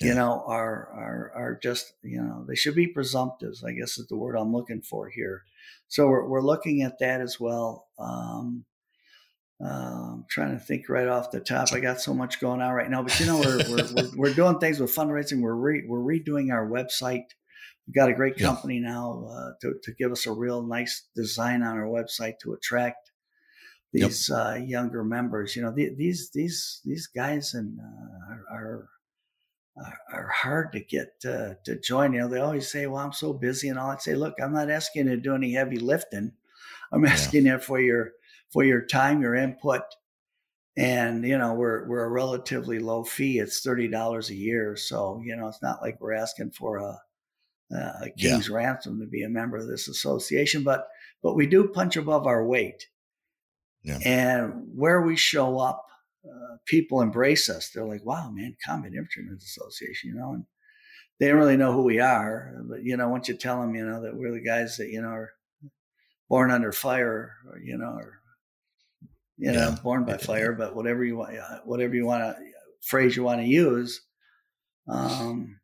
yeah. 0.00 0.08
you 0.08 0.14
know, 0.14 0.44
are 0.46 0.88
are 0.94 1.32
are 1.34 1.58
just, 1.60 1.94
you 2.04 2.22
know, 2.22 2.44
they 2.46 2.54
should 2.54 2.76
be 2.76 2.94
presumptives, 2.94 3.64
I 3.64 3.72
guess 3.72 3.98
is 3.98 4.06
the 4.06 4.16
word 4.16 4.36
I'm 4.36 4.52
looking 4.52 4.80
for 4.80 5.08
here. 5.08 5.42
So 5.88 6.06
we're 6.06 6.28
we're 6.28 6.40
looking 6.40 6.82
at 6.82 7.00
that 7.00 7.20
as 7.20 7.40
well. 7.40 7.88
Um, 7.98 8.64
I'm 9.58 9.66
um, 9.68 10.24
trying 10.28 10.52
to 10.52 10.58
think 10.62 10.88
right 10.90 11.08
off 11.08 11.30
the 11.30 11.40
top. 11.40 11.72
I 11.72 11.80
got 11.80 12.00
so 12.00 12.12
much 12.12 12.40
going 12.40 12.60
on 12.60 12.74
right 12.74 12.90
now, 12.90 13.02
but 13.02 13.18
you 13.18 13.24
know, 13.24 13.38
we're, 13.38 13.56
we're, 13.70 13.88
we're, 13.94 14.10
we're, 14.16 14.34
doing 14.34 14.58
things 14.58 14.80
with 14.80 14.94
fundraising. 14.94 15.40
We're, 15.40 15.54
re, 15.54 15.82
we're 15.86 15.98
redoing 15.98 16.52
our 16.52 16.68
website. 16.68 17.24
We've 17.86 17.94
got 17.94 18.10
a 18.10 18.14
great 18.14 18.36
company 18.36 18.74
yeah. 18.74 18.90
now 18.90 19.26
uh, 19.30 19.50
to, 19.62 19.74
to 19.82 19.92
give 19.94 20.12
us 20.12 20.26
a 20.26 20.32
real 20.32 20.62
nice 20.62 21.06
design 21.14 21.62
on 21.62 21.78
our 21.78 21.86
website 21.86 22.38
to 22.42 22.52
attract 22.52 23.10
these 23.94 24.28
yep. 24.28 24.38
uh, 24.38 24.54
younger 24.56 25.02
members. 25.02 25.56
You 25.56 25.62
know, 25.62 25.72
the, 25.72 25.94
these, 25.96 26.30
these, 26.34 26.82
these 26.84 27.06
guys 27.06 27.54
and 27.54 27.78
uh, 27.80 28.34
are, 28.52 28.88
are, 29.78 29.98
are 30.12 30.28
hard 30.28 30.72
to 30.72 30.80
get 30.80 31.14
uh, 31.24 31.54
to 31.64 31.80
join. 31.82 32.12
You 32.12 32.20
know, 32.20 32.28
they 32.28 32.40
always 32.40 32.70
say, 32.70 32.86
well, 32.86 33.02
I'm 33.02 33.12
so 33.12 33.32
busy 33.32 33.68
and 33.68 33.78
all. 33.78 33.90
I'd 33.90 34.02
say, 34.02 34.14
look, 34.14 34.34
I'm 34.42 34.52
not 34.52 34.70
asking 34.70 35.06
you 35.06 35.16
to 35.16 35.20
do 35.20 35.34
any 35.34 35.54
heavy 35.54 35.78
lifting. 35.78 36.32
I'm 36.92 37.06
asking 37.06 37.46
yeah. 37.46 37.54
you 37.54 37.58
for 37.58 37.80
your, 37.80 38.12
for 38.56 38.64
your 38.64 38.80
time, 38.80 39.20
your 39.20 39.34
input, 39.34 39.82
and 40.78 41.26
you 41.26 41.36
know 41.36 41.52
we're 41.52 41.86
we're 41.86 42.04
a 42.04 42.10
relatively 42.10 42.78
low 42.78 43.04
fee. 43.04 43.38
It's 43.38 43.60
thirty 43.60 43.86
dollars 43.86 44.30
a 44.30 44.34
year, 44.34 44.76
so 44.76 45.20
you 45.22 45.36
know 45.36 45.46
it's 45.48 45.60
not 45.60 45.82
like 45.82 46.00
we're 46.00 46.14
asking 46.14 46.52
for 46.52 46.78
a, 46.78 46.98
a 47.70 48.10
king's 48.16 48.48
yeah. 48.48 48.56
ransom 48.56 48.98
to 49.00 49.06
be 49.06 49.24
a 49.24 49.28
member 49.28 49.58
of 49.58 49.66
this 49.66 49.88
association, 49.88 50.62
but 50.62 50.88
but 51.22 51.34
we 51.34 51.46
do 51.46 51.68
punch 51.68 51.98
above 51.98 52.26
our 52.26 52.46
weight. 52.46 52.86
Yeah. 53.82 53.98
And 54.06 54.68
where 54.74 55.02
we 55.02 55.16
show 55.16 55.58
up, 55.58 55.84
uh, 56.24 56.56
people 56.64 57.02
embrace 57.02 57.50
us. 57.50 57.68
They're 57.68 57.84
like, 57.84 58.06
"Wow, 58.06 58.30
man, 58.30 58.56
Combat 58.64 58.94
Infantrymen's 58.94 59.44
Association," 59.44 60.08
you 60.08 60.16
know, 60.16 60.32
and 60.32 60.46
they 61.20 61.28
don't 61.28 61.36
really 61.36 61.58
know 61.58 61.74
who 61.74 61.82
we 61.82 62.00
are. 62.00 62.54
But 62.70 62.84
you 62.84 62.96
know, 62.96 63.10
once 63.10 63.28
you 63.28 63.36
tell 63.36 63.60
them, 63.60 63.74
you 63.74 63.84
know, 63.84 64.00
that 64.00 64.16
we're 64.16 64.32
the 64.32 64.40
guys 64.40 64.78
that 64.78 64.88
you 64.88 65.02
know 65.02 65.08
are 65.08 65.32
born 66.30 66.50
under 66.50 66.72
fire, 66.72 67.34
or 67.50 67.60
you 67.62 67.76
know, 67.76 67.98
or 67.98 68.22
you 69.38 69.52
know, 69.52 69.70
yeah. 69.70 69.76
born 69.82 70.04
by 70.04 70.16
fire, 70.16 70.52
but 70.52 70.74
whatever 70.74 71.04
you 71.04 71.16
want, 71.16 71.34
whatever 71.64 71.94
you 71.94 72.06
want 72.06 72.22
to 72.22 72.36
phrase 72.82 73.16
you 73.16 73.22
want 73.22 73.40
to 73.40 73.46
use. 73.46 74.00
Um, 74.88 75.58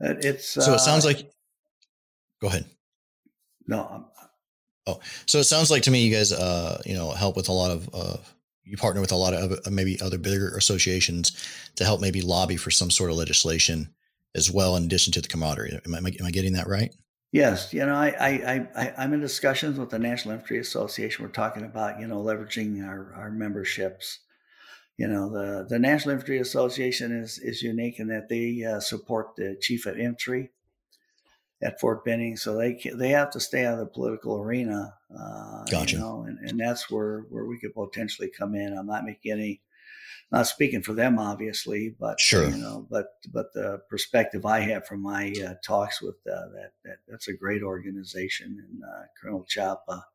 it's 0.00 0.48
so 0.48 0.74
it 0.74 0.80
sounds 0.80 1.04
uh, 1.04 1.08
like. 1.08 1.30
Go 2.40 2.48
ahead. 2.48 2.64
No. 3.68 3.86
I'm, 3.88 4.04
oh, 4.88 5.00
so 5.26 5.38
it 5.38 5.44
sounds 5.44 5.70
like 5.70 5.84
to 5.84 5.90
me, 5.90 6.04
you 6.04 6.12
guys, 6.12 6.32
uh, 6.32 6.82
you 6.84 6.94
know, 6.94 7.12
help 7.12 7.36
with 7.36 7.48
a 7.48 7.52
lot 7.52 7.70
of, 7.70 7.88
uh, 7.94 8.16
you 8.64 8.76
partner 8.76 9.00
with 9.00 9.12
a 9.12 9.16
lot 9.16 9.32
of 9.32 9.52
uh, 9.52 9.70
maybe 9.70 10.00
other 10.00 10.18
bigger 10.18 10.56
associations 10.56 11.32
to 11.76 11.84
help 11.84 12.00
maybe 12.00 12.20
lobby 12.20 12.56
for 12.56 12.72
some 12.72 12.90
sort 12.90 13.10
of 13.10 13.16
legislation 13.16 13.94
as 14.34 14.50
well, 14.50 14.74
in 14.76 14.84
addition 14.84 15.12
to 15.12 15.20
the 15.20 15.28
camaraderie. 15.28 15.78
Am 15.84 15.94
I, 15.94 15.98
am 15.98 16.26
I 16.26 16.30
getting 16.32 16.54
that 16.54 16.66
right? 16.66 16.92
Yes, 17.32 17.72
you 17.72 17.84
know, 17.84 17.94
I, 17.94 18.08
I, 18.20 18.68
I, 18.76 18.94
I'm 18.98 19.14
in 19.14 19.20
discussions 19.20 19.78
with 19.78 19.88
the 19.88 19.98
National 19.98 20.34
Infantry 20.34 20.58
Association. 20.58 21.24
We're 21.24 21.30
talking 21.30 21.64
about, 21.64 21.98
you 21.98 22.06
know, 22.06 22.22
leveraging 22.22 22.86
our, 22.86 23.14
our 23.16 23.30
memberships. 23.30 24.18
You 24.98 25.08
know, 25.08 25.30
the, 25.30 25.66
the 25.66 25.78
National 25.78 26.12
Infantry 26.12 26.38
Association 26.38 27.10
is, 27.10 27.38
is 27.38 27.62
unique 27.62 27.98
in 27.98 28.08
that 28.08 28.28
they 28.28 28.62
uh, 28.62 28.80
support 28.80 29.34
the 29.36 29.56
Chief 29.60 29.86
of 29.86 29.98
Infantry 29.98 30.50
at 31.62 31.80
Fort 31.80 32.04
Benning, 32.04 32.36
so 32.36 32.56
they 32.56 32.78
they 32.94 33.10
have 33.10 33.30
to 33.30 33.40
stay 33.40 33.64
out 33.64 33.74
of 33.74 33.78
the 33.78 33.86
political 33.86 34.36
arena. 34.36 34.94
Uh, 35.16 35.64
gotcha. 35.70 35.94
You 35.94 36.02
know, 36.02 36.24
and, 36.26 36.38
and 36.40 36.58
that's 36.60 36.90
where 36.90 37.20
where 37.30 37.44
we 37.46 37.58
could 37.58 37.72
potentially 37.72 38.28
come 38.28 38.54
in. 38.54 38.76
I'm 38.76 38.86
not 38.86 39.04
making 39.04 39.32
any 39.32 39.60
not 40.32 40.46
speaking 40.46 40.82
for 40.82 40.94
them, 40.94 41.18
obviously, 41.18 41.94
but 42.00 42.18
sure, 42.18 42.48
you 42.48 42.56
know, 42.56 42.86
but 42.90 43.08
but 43.30 43.52
the 43.52 43.82
perspective 43.90 44.46
I 44.46 44.60
have 44.60 44.86
from 44.86 45.02
my 45.02 45.32
uh, 45.46 45.54
talks 45.62 46.00
with 46.00 46.16
uh, 46.26 46.48
that, 46.54 46.72
that 46.84 46.96
that's 47.06 47.28
a 47.28 47.34
great 47.34 47.62
organization, 47.62 48.56
and 48.66 48.82
uh, 48.82 49.02
Colonel 49.20 49.44
Chapa 49.46 50.06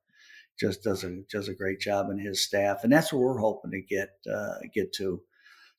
just 0.59 0.83
does 0.83 1.03
a 1.03 1.21
does 1.31 1.47
a 1.49 1.53
great 1.53 1.79
job, 1.79 2.09
and 2.09 2.19
his 2.19 2.43
staff, 2.43 2.83
and 2.83 2.91
that's 2.91 3.13
what 3.13 3.21
we're 3.21 3.37
hoping 3.37 3.71
to 3.71 3.81
get 3.81 4.09
uh, 4.31 4.55
get 4.73 4.91
to. 4.93 5.21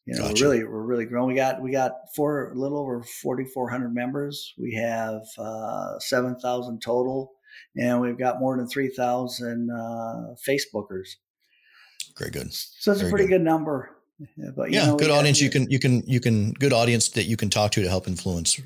You 0.06 0.14
know, 0.14 0.28
gotcha. 0.28 0.44
we're 0.44 0.50
really 0.50 0.64
we're 0.64 0.86
really 0.86 1.04
growing. 1.04 1.28
We 1.28 1.34
got 1.34 1.60
we 1.60 1.72
got 1.72 1.92
four 2.14 2.52
a 2.52 2.54
little 2.54 2.78
over 2.78 3.02
forty 3.02 3.44
four 3.44 3.68
hundred 3.68 3.92
members. 3.92 4.54
We 4.56 4.74
have 4.74 5.22
uh, 5.36 5.98
seven 5.98 6.38
thousand 6.38 6.80
total, 6.80 7.32
and 7.76 8.00
we've 8.00 8.16
got 8.16 8.38
more 8.38 8.56
than 8.56 8.68
three 8.68 8.88
thousand 8.88 9.68
uh, 9.68 10.36
Facebookers. 10.48 11.08
Very 12.16 12.30
good. 12.30 12.52
So 12.52 12.92
it's 12.92 13.02
a 13.02 13.10
pretty 13.10 13.26
good. 13.26 13.38
good 13.38 13.42
number. 13.42 13.97
Yeah, 14.36 14.50
but 14.54 14.70
yeah, 14.70 14.86
know, 14.86 14.96
good 14.96 15.10
audience. 15.10 15.40
you 15.40 15.50
can 15.50 15.70
you 15.70 15.78
can 15.78 16.02
you 16.06 16.20
can 16.20 16.52
good 16.52 16.72
audience 16.72 17.10
that 17.10 17.24
you 17.24 17.36
can 17.36 17.50
talk 17.50 17.70
to 17.72 17.82
to 17.82 17.88
help 17.88 18.08
influence 18.08 18.60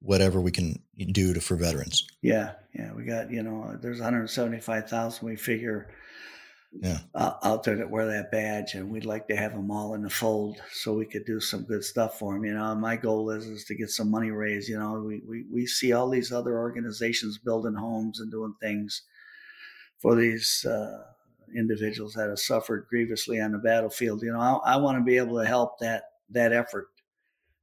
whatever 0.00 0.40
we 0.40 0.50
can 0.50 0.82
do 1.12 1.34
to 1.34 1.40
for 1.40 1.56
veterans. 1.56 2.06
Yeah, 2.22 2.52
yeah, 2.74 2.92
we 2.92 3.04
got 3.04 3.30
you 3.30 3.42
know 3.42 3.76
there's 3.80 3.98
175,000 3.98 5.26
we 5.26 5.36
figure 5.36 5.90
yeah 6.80 6.98
uh, 7.14 7.34
out 7.42 7.62
there 7.64 7.76
that 7.76 7.90
wear 7.90 8.06
that 8.06 8.30
badge, 8.30 8.74
and 8.74 8.90
we'd 8.90 9.04
like 9.04 9.28
to 9.28 9.36
have 9.36 9.52
them 9.52 9.70
all 9.70 9.94
in 9.94 10.02
the 10.02 10.10
fold 10.10 10.56
so 10.72 10.94
we 10.94 11.04
could 11.04 11.26
do 11.26 11.38
some 11.38 11.64
good 11.64 11.84
stuff 11.84 12.18
for 12.18 12.32
them. 12.32 12.44
You 12.44 12.54
know, 12.54 12.74
my 12.74 12.96
goal 12.96 13.30
is 13.30 13.46
is 13.46 13.64
to 13.66 13.74
get 13.74 13.90
some 13.90 14.10
money 14.10 14.30
raised. 14.30 14.70
You 14.70 14.78
know, 14.78 15.04
we 15.06 15.20
we 15.28 15.44
we 15.52 15.66
see 15.66 15.92
all 15.92 16.08
these 16.08 16.32
other 16.32 16.58
organizations 16.58 17.36
building 17.36 17.74
homes 17.74 18.20
and 18.20 18.30
doing 18.30 18.54
things 18.60 19.02
for 19.98 20.14
these. 20.14 20.64
Uh, 20.64 21.02
individuals 21.54 22.14
that 22.14 22.28
have 22.28 22.38
suffered 22.38 22.86
grievously 22.88 23.40
on 23.40 23.52
the 23.52 23.58
battlefield. 23.58 24.22
You 24.22 24.32
know, 24.32 24.40
I, 24.40 24.74
I 24.74 24.76
want 24.76 24.98
to 24.98 25.04
be 25.04 25.16
able 25.16 25.38
to 25.40 25.46
help 25.46 25.78
that 25.80 26.04
that 26.30 26.52
effort. 26.52 26.88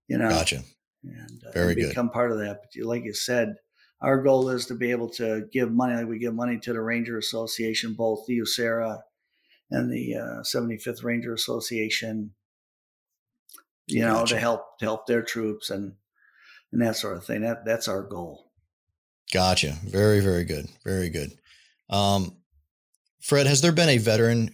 You 0.07 0.17
know, 0.17 0.29
gotcha. 0.29 0.63
And, 1.03 1.43
uh, 1.47 1.51
Very 1.51 1.73
and 1.73 1.89
become 1.89 2.07
good. 2.07 2.13
part 2.13 2.31
of 2.31 2.39
that. 2.39 2.61
But 2.61 2.85
like 2.85 3.03
you 3.03 3.13
said, 3.13 3.55
our 4.01 4.21
goal 4.21 4.49
is 4.49 4.65
to 4.67 4.75
be 4.75 4.91
able 4.91 5.09
to 5.11 5.47
give 5.51 5.71
money, 5.71 5.95
like 5.95 6.07
we 6.07 6.19
give 6.19 6.33
money 6.33 6.59
to 6.59 6.73
the 6.73 6.81
Ranger 6.81 7.17
Association, 7.17 7.93
both 7.93 8.25
the 8.27 8.39
USARA 8.39 9.01
and 9.69 9.91
the 9.91 10.15
uh, 10.15 10.41
75th 10.41 11.03
Ranger 11.03 11.33
Association. 11.33 12.33
You 13.87 14.05
know, 14.05 14.25
to 14.25 14.39
help 14.39 14.77
to 14.79 14.85
help 14.85 15.05
their 15.07 15.21
troops 15.21 15.69
and 15.69 15.93
and 16.71 16.81
that 16.81 16.95
sort 16.95 17.17
of 17.17 17.25
thing. 17.25 17.41
That 17.41 17.65
that's 17.65 17.87
our 17.87 18.03
goal. 18.03 18.51
Gotcha. 19.33 19.77
Very 19.83 20.19
very 20.19 20.45
good. 20.45 20.67
Very 20.85 21.09
good. 21.09 21.31
Um, 21.89 22.37
Fred, 23.21 23.47
has 23.47 23.61
there 23.61 23.71
been 23.71 23.89
a 23.89 23.97
veteran? 23.97 24.49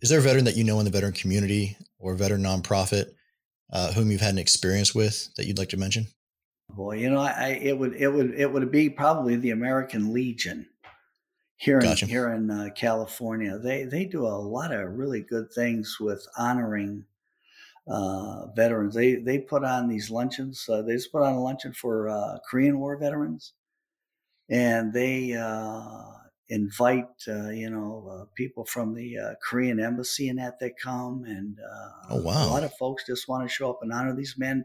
Is 0.00 0.10
there 0.10 0.18
a 0.18 0.22
veteran 0.22 0.44
that 0.44 0.56
you 0.56 0.64
know 0.64 0.78
in 0.78 0.84
the 0.84 0.90
veteran 0.90 1.12
community 1.12 1.76
or 1.98 2.14
veteran 2.14 2.42
nonprofit 2.42 3.12
uh, 3.72 3.92
whom 3.92 4.10
you've 4.10 4.20
had 4.20 4.32
an 4.32 4.38
experience 4.38 4.94
with 4.94 5.34
that 5.36 5.46
you'd 5.46 5.58
like 5.58 5.68
to 5.70 5.76
mention? 5.76 6.06
Boy, 6.70 6.96
you 6.96 7.10
know, 7.10 7.20
I, 7.20 7.58
it 7.62 7.78
would 7.78 7.94
it 7.94 8.08
would 8.08 8.34
it 8.34 8.50
would 8.52 8.70
be 8.70 8.90
probably 8.90 9.36
the 9.36 9.50
American 9.50 10.12
Legion 10.12 10.66
here 11.56 11.78
in 11.78 11.84
gotcha. 11.84 12.06
here 12.06 12.32
in 12.32 12.50
uh, 12.50 12.68
California. 12.74 13.58
They 13.58 13.84
they 13.84 14.04
do 14.04 14.26
a 14.26 14.28
lot 14.28 14.72
of 14.72 14.92
really 14.92 15.22
good 15.22 15.52
things 15.52 15.98
with 15.98 16.26
honoring 16.36 17.04
uh, 17.88 18.46
veterans. 18.54 18.94
They 18.94 19.16
they 19.16 19.38
put 19.38 19.64
on 19.64 19.88
these 19.88 20.10
luncheons. 20.10 20.68
Uh, 20.68 20.82
they 20.82 20.94
just 20.94 21.12
put 21.12 21.22
on 21.22 21.34
a 21.34 21.42
luncheon 21.42 21.72
for 21.72 22.08
uh, 22.08 22.38
Korean 22.48 22.78
War 22.78 22.96
veterans, 22.96 23.54
and 24.50 24.92
they 24.92 25.34
uh, 25.34 26.17
invite 26.50 27.04
uh, 27.28 27.50
you 27.50 27.68
know 27.68 28.08
uh, 28.10 28.24
people 28.34 28.64
from 28.64 28.94
the 28.94 29.18
uh, 29.18 29.34
Korean 29.42 29.78
embassy 29.78 30.28
and 30.28 30.38
that 30.38 30.58
they 30.58 30.72
come 30.82 31.24
and 31.24 31.58
uh, 31.60 32.14
oh 32.14 32.22
wow 32.22 32.48
a 32.48 32.50
lot 32.50 32.64
of 32.64 32.74
folks 32.74 33.04
just 33.06 33.28
want 33.28 33.46
to 33.46 33.54
show 33.54 33.70
up 33.70 33.80
and 33.82 33.92
honor 33.92 34.14
these 34.14 34.36
men. 34.38 34.64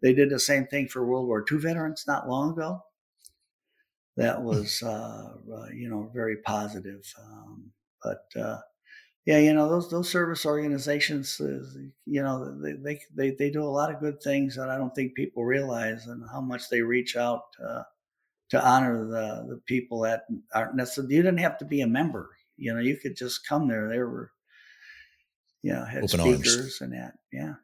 They 0.00 0.12
did 0.12 0.30
the 0.30 0.38
same 0.38 0.66
thing 0.66 0.88
for 0.88 1.04
World 1.04 1.26
War 1.26 1.44
II 1.50 1.58
veterans 1.58 2.04
not 2.06 2.28
long 2.28 2.52
ago. 2.52 2.84
That 4.16 4.38
hmm. 4.38 4.44
was 4.44 4.82
uh, 4.82 5.32
uh, 5.52 5.66
you 5.74 5.88
know 5.88 6.10
very 6.14 6.36
positive 6.36 7.02
um, 7.20 7.72
but 8.02 8.26
yeah 9.26 9.38
you 9.38 9.54
know 9.54 9.68
those 9.68 9.90
those 9.90 10.08
service 10.08 10.46
organizations 10.46 11.40
you 11.40 12.22
know 12.22 12.60
they, 12.60 12.72
they 12.74 13.00
they 13.14 13.30
they 13.36 13.50
do 13.50 13.62
a 13.64 13.76
lot 13.76 13.92
of 13.92 14.00
good 14.00 14.22
things 14.22 14.54
that 14.54 14.70
I 14.70 14.76
don't 14.76 14.94
think 14.94 15.14
people 15.14 15.44
realize 15.44 16.06
and 16.06 16.22
how 16.30 16.40
much 16.40 16.68
they 16.68 16.82
reach 16.82 17.16
out 17.16 17.42
to 18.54 18.66
honor 18.66 19.06
the 19.06 19.54
the 19.54 19.60
people 19.66 20.00
that 20.00 20.24
aren't 20.54 20.76
necessarily. 20.76 21.14
You 21.14 21.22
didn't 21.22 21.38
have 21.38 21.58
to 21.58 21.64
be 21.64 21.80
a 21.80 21.86
member. 21.86 22.30
You 22.56 22.74
know, 22.74 22.80
you 22.80 22.96
could 22.96 23.16
just 23.16 23.46
come 23.46 23.68
there. 23.68 23.88
There 23.88 24.08
were, 24.08 24.30
you 25.62 25.72
know, 25.72 25.84
had 25.84 26.04
Open 26.04 26.20
speakers 26.20 26.56
arms. 26.56 26.80
and 26.80 26.92
that. 26.92 27.14
Yeah. 27.32 27.54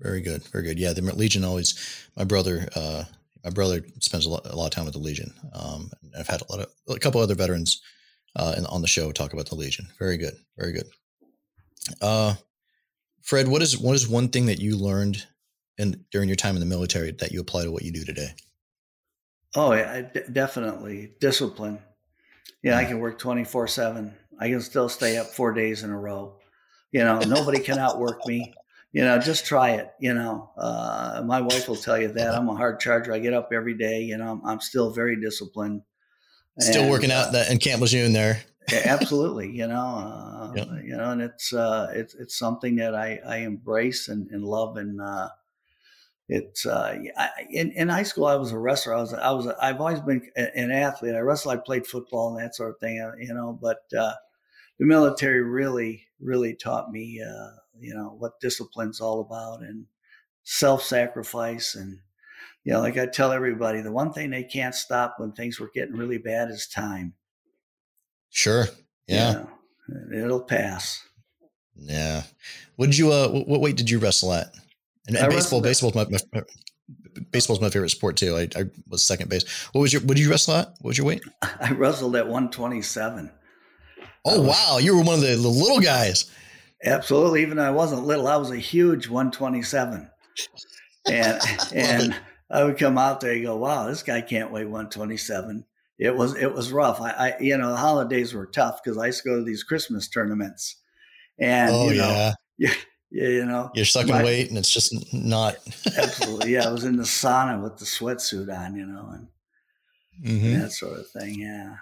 Very 0.00 0.20
good. 0.20 0.44
Very 0.44 0.64
good. 0.64 0.78
Yeah, 0.78 0.92
the 0.92 1.02
Legion 1.02 1.44
always. 1.44 2.08
My 2.16 2.24
brother, 2.24 2.68
uh, 2.76 3.04
my 3.44 3.50
brother 3.50 3.84
spends 4.00 4.26
a 4.26 4.30
lot, 4.30 4.46
a 4.46 4.54
lot 4.54 4.66
of 4.66 4.70
time 4.70 4.84
with 4.84 4.94
the 4.94 5.00
Legion. 5.00 5.32
Um, 5.52 5.90
I've 6.16 6.28
had 6.28 6.42
a 6.42 6.52
lot 6.52 6.60
of 6.60 6.72
a 6.88 6.98
couple 6.98 7.20
other 7.20 7.34
veterans 7.34 7.82
uh, 8.36 8.54
in, 8.56 8.66
on 8.66 8.80
the 8.80 8.88
show 8.88 9.10
talk 9.10 9.32
about 9.32 9.48
the 9.48 9.56
Legion. 9.56 9.88
Very 9.98 10.16
good. 10.16 10.34
Very 10.56 10.72
good. 10.72 10.86
Uh, 12.00 12.34
Fred, 13.22 13.48
what 13.48 13.62
is 13.62 13.76
what 13.76 13.94
is 13.94 14.08
one 14.08 14.28
thing 14.28 14.46
that 14.46 14.60
you 14.60 14.76
learned 14.76 15.26
in 15.78 16.04
during 16.12 16.28
your 16.28 16.36
time 16.36 16.54
in 16.54 16.60
the 16.60 16.66
military 16.66 17.10
that 17.12 17.32
you 17.32 17.40
apply 17.40 17.64
to 17.64 17.72
what 17.72 17.82
you 17.82 17.92
do 17.92 18.04
today? 18.04 18.34
Oh, 19.54 19.72
yeah, 19.72 20.02
d- 20.02 20.20
definitely 20.30 21.14
discipline. 21.20 21.78
Yeah, 22.62 22.76
I 22.76 22.84
can 22.84 22.98
work 22.98 23.18
24 23.18 23.68
7. 23.68 24.14
I 24.40 24.48
can 24.48 24.60
still 24.60 24.88
stay 24.88 25.16
up 25.16 25.28
four 25.28 25.52
days 25.52 25.82
in 25.82 25.90
a 25.90 25.98
row. 25.98 26.36
You 26.92 27.04
know, 27.04 27.18
nobody 27.20 27.60
can 27.60 27.78
outwork 27.78 28.26
me. 28.26 28.54
You 28.92 29.02
know, 29.02 29.18
just 29.18 29.44
try 29.44 29.70
it. 29.72 29.90
You 30.00 30.14
know, 30.14 30.50
uh, 30.56 31.22
my 31.24 31.40
wife 31.40 31.68
will 31.68 31.76
tell 31.76 32.00
you 32.00 32.08
that 32.08 32.34
I'm 32.34 32.48
a 32.48 32.54
hard 32.54 32.80
charger. 32.80 33.12
I 33.12 33.18
get 33.18 33.34
up 33.34 33.50
every 33.52 33.74
day. 33.74 34.02
You 34.02 34.16
know, 34.16 34.32
I'm, 34.32 34.46
I'm 34.46 34.60
still 34.60 34.90
very 34.90 35.20
disciplined. 35.20 35.82
Still 36.58 36.82
and, 36.82 36.90
working 36.90 37.12
out 37.12 37.28
uh, 37.28 37.30
that 37.32 37.50
in 37.50 37.58
Camp 37.58 37.80
Lejeune 37.80 38.12
there. 38.12 38.42
absolutely. 38.72 39.50
You 39.50 39.66
know, 39.66 39.74
uh, 39.76 40.52
yep. 40.54 40.68
you 40.82 40.96
know, 40.96 41.10
and 41.10 41.20
it's, 41.20 41.52
uh, 41.52 41.92
it's, 41.94 42.14
it's 42.14 42.38
something 42.38 42.76
that 42.76 42.94
I, 42.94 43.20
I 43.26 43.36
embrace 43.38 44.08
and, 44.08 44.28
and 44.30 44.44
love 44.44 44.76
and, 44.76 45.00
uh, 45.00 45.28
it's 46.28 46.66
uh, 46.66 46.98
I, 47.16 47.30
in, 47.50 47.72
in 47.72 47.88
high 47.88 48.02
school 48.02 48.26
I 48.26 48.34
was 48.34 48.52
a 48.52 48.58
wrestler. 48.58 48.94
I 48.94 49.00
was 49.00 49.14
I 49.14 49.30
was 49.30 49.46
I've 49.60 49.80
always 49.80 50.00
been 50.00 50.28
an 50.36 50.70
athlete. 50.70 51.14
I 51.14 51.20
wrestled. 51.20 51.54
I 51.54 51.60
played 51.60 51.86
football 51.86 52.36
and 52.36 52.44
that 52.44 52.54
sort 52.54 52.70
of 52.70 52.80
thing. 52.80 53.00
Uh, 53.00 53.12
you 53.18 53.32
know, 53.32 53.58
but 53.60 53.80
uh, 53.98 54.14
the 54.78 54.86
military 54.86 55.42
really 55.42 56.06
really 56.20 56.54
taught 56.54 56.90
me 56.90 57.22
uh, 57.22 57.50
you 57.80 57.94
know 57.94 58.14
what 58.18 58.40
discipline's 58.40 59.00
all 59.00 59.20
about 59.20 59.62
and 59.62 59.86
self 60.42 60.82
sacrifice 60.82 61.74
and 61.74 61.98
you 62.64 62.72
know 62.72 62.80
like 62.80 62.98
I 62.98 63.06
tell 63.06 63.32
everybody 63.32 63.80
the 63.80 63.92
one 63.92 64.12
thing 64.12 64.30
they 64.30 64.44
can't 64.44 64.74
stop 64.74 65.14
when 65.18 65.32
things 65.32 65.58
were 65.58 65.70
getting 65.74 65.96
really 65.96 66.18
bad 66.18 66.50
is 66.50 66.66
time. 66.66 67.14
Sure. 68.28 68.66
Yeah. 69.06 69.44
You 69.88 69.96
know, 70.12 70.24
it'll 70.24 70.42
pass. 70.42 71.02
Yeah. 71.74 72.24
What 72.76 72.86
did 72.86 72.98
you? 72.98 73.12
Uh, 73.12 73.28
what 73.28 73.62
weight 73.62 73.76
did 73.76 73.88
you 73.88 73.98
wrestle 73.98 74.34
at? 74.34 74.52
And, 75.08 75.16
and 75.16 75.30
baseball, 75.30 75.60
baseball's 75.60 75.94
my, 75.94 76.06
my, 76.08 76.42
baseball's 77.32 77.60
my 77.60 77.70
favorite 77.70 77.90
sport 77.90 78.16
too. 78.16 78.36
I, 78.36 78.48
I, 78.54 78.64
was 78.88 79.02
second 79.02 79.30
base. 79.30 79.44
What 79.72 79.80
was 79.80 79.92
your? 79.92 80.02
What 80.02 80.16
did 80.16 80.22
you 80.22 80.30
wrestle 80.30 80.54
at? 80.54 80.68
What 80.80 80.90
was 80.90 80.98
your 80.98 81.06
weight? 81.06 81.22
I 81.42 81.72
wrestled 81.72 82.14
at 82.14 82.26
127. 82.26 83.32
Oh 84.24 84.40
was, 84.40 84.48
wow, 84.48 84.78
you 84.78 84.96
were 84.96 85.02
one 85.02 85.14
of 85.16 85.20
the, 85.22 85.28
the 85.28 85.48
little 85.48 85.80
guys. 85.80 86.30
Absolutely. 86.84 87.42
Even 87.42 87.56
though 87.56 87.64
I 87.64 87.70
wasn't 87.70 88.04
little, 88.04 88.28
I 88.28 88.36
was 88.36 88.50
a 88.50 88.56
huge 88.56 89.08
127. 89.08 90.10
And 91.10 91.40
and 91.74 92.14
I 92.50 92.64
would 92.64 92.78
come 92.78 92.98
out 92.98 93.20
there 93.20 93.32
and 93.32 93.44
go, 93.44 93.56
wow, 93.56 93.88
this 93.88 94.02
guy 94.02 94.20
can't 94.20 94.52
weigh 94.52 94.64
127. 94.64 95.64
It 95.98 96.14
was 96.14 96.36
it 96.36 96.54
was 96.54 96.70
rough. 96.70 97.00
I, 97.00 97.10
I 97.10 97.38
you 97.40 97.56
know 97.58 97.70
the 97.70 97.76
holidays 97.76 98.32
were 98.32 98.46
tough 98.46 98.80
because 98.82 98.98
I 98.98 99.06
used 99.06 99.22
to 99.22 99.28
go 99.28 99.36
to 99.36 99.44
these 99.44 99.64
Christmas 99.64 100.08
tournaments, 100.08 100.76
and 101.40 101.74
oh, 101.74 101.90
you 101.90 101.96
know, 101.96 102.32
yeah. 102.56 102.72
yeah, 103.10 103.28
you 103.28 103.44
know, 103.46 103.70
you're 103.74 103.84
sucking 103.84 104.12
my, 104.12 104.22
weight, 104.22 104.48
and 104.48 104.58
it's 104.58 104.72
just 104.72 105.12
not 105.14 105.56
absolutely. 105.96 106.52
Yeah, 106.52 106.68
I 106.68 106.72
was 106.72 106.84
in 106.84 106.96
the 106.96 107.04
sauna 107.04 107.62
with 107.62 107.78
the 107.78 107.84
sweatsuit 107.84 108.54
on, 108.54 108.76
you 108.76 108.86
know, 108.86 109.08
and, 109.12 109.28
mm-hmm. 110.24 110.46
and 110.46 110.62
that 110.62 110.72
sort 110.72 110.98
of 110.98 111.08
thing. 111.08 111.40
Yeah. 111.40 111.76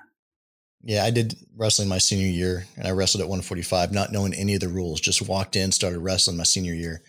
Yeah, 0.82 1.02
I 1.02 1.10
did 1.10 1.34
wrestling 1.56 1.88
my 1.88 1.98
senior 1.98 2.28
year, 2.28 2.64
and 2.76 2.86
I 2.86 2.92
wrestled 2.92 3.20
at 3.22 3.28
145, 3.28 3.92
not 3.92 4.12
knowing 4.12 4.34
any 4.34 4.54
of 4.54 4.60
the 4.60 4.68
rules. 4.68 5.00
Just 5.00 5.26
walked 5.26 5.56
in, 5.56 5.72
started 5.72 5.98
wrestling 5.98 6.36
my 6.36 6.44
senior 6.44 6.74
year. 6.74 7.02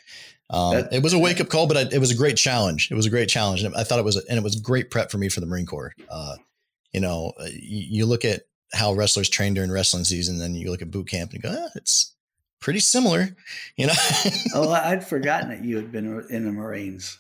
Um, 0.49 0.73
that, 0.73 0.93
it 0.93 1.03
was 1.03 1.13
a 1.13 1.19
wake 1.19 1.39
up 1.39 1.49
call, 1.49 1.67
but 1.67 1.77
I, 1.77 1.81
it 1.91 1.99
was 1.99 2.09
a 2.09 2.15
great 2.15 2.37
challenge. 2.37 2.89
It 2.89 2.95
was 2.95 3.05
a 3.05 3.11
great 3.11 3.29
challenge, 3.29 3.63
and 3.63 3.75
I 3.75 3.83
thought 3.83 3.99
it 3.99 4.05
was, 4.05 4.17
a, 4.17 4.21
and 4.29 4.39
it 4.39 4.43
was 4.43 4.55
great 4.55 4.89
prep 4.89 5.11
for 5.11 5.19
me 5.19 5.29
for 5.29 5.41
the 5.41 5.45
Marine 5.45 5.67
Corps. 5.67 5.93
Uh, 6.09 6.37
you 6.91 7.01
know, 7.01 7.33
uh, 7.39 7.45
you, 7.51 7.85
you, 7.89 8.05
look 8.07 8.25
at 8.25 8.43
how 8.73 8.93
wrestlers 8.93 9.29
train 9.29 9.53
during 9.53 9.69
wrestling 9.69 10.05
season, 10.05 10.39
then 10.39 10.55
you 10.55 10.71
look 10.71 10.81
at 10.81 10.89
boot 10.89 11.07
camp 11.07 11.31
and 11.33 11.43
you 11.43 11.49
go, 11.49 11.55
ah, 11.55 11.69
it's 11.75 12.15
pretty 12.59 12.79
similar. 12.79 13.35
You 13.75 13.87
know. 13.87 13.93
oh, 14.53 14.71
I'd 14.71 15.05
forgotten 15.05 15.49
that 15.49 15.63
you 15.63 15.75
had 15.75 15.91
been 15.91 16.25
in 16.29 16.45
the 16.45 16.51
Marines. 16.51 17.19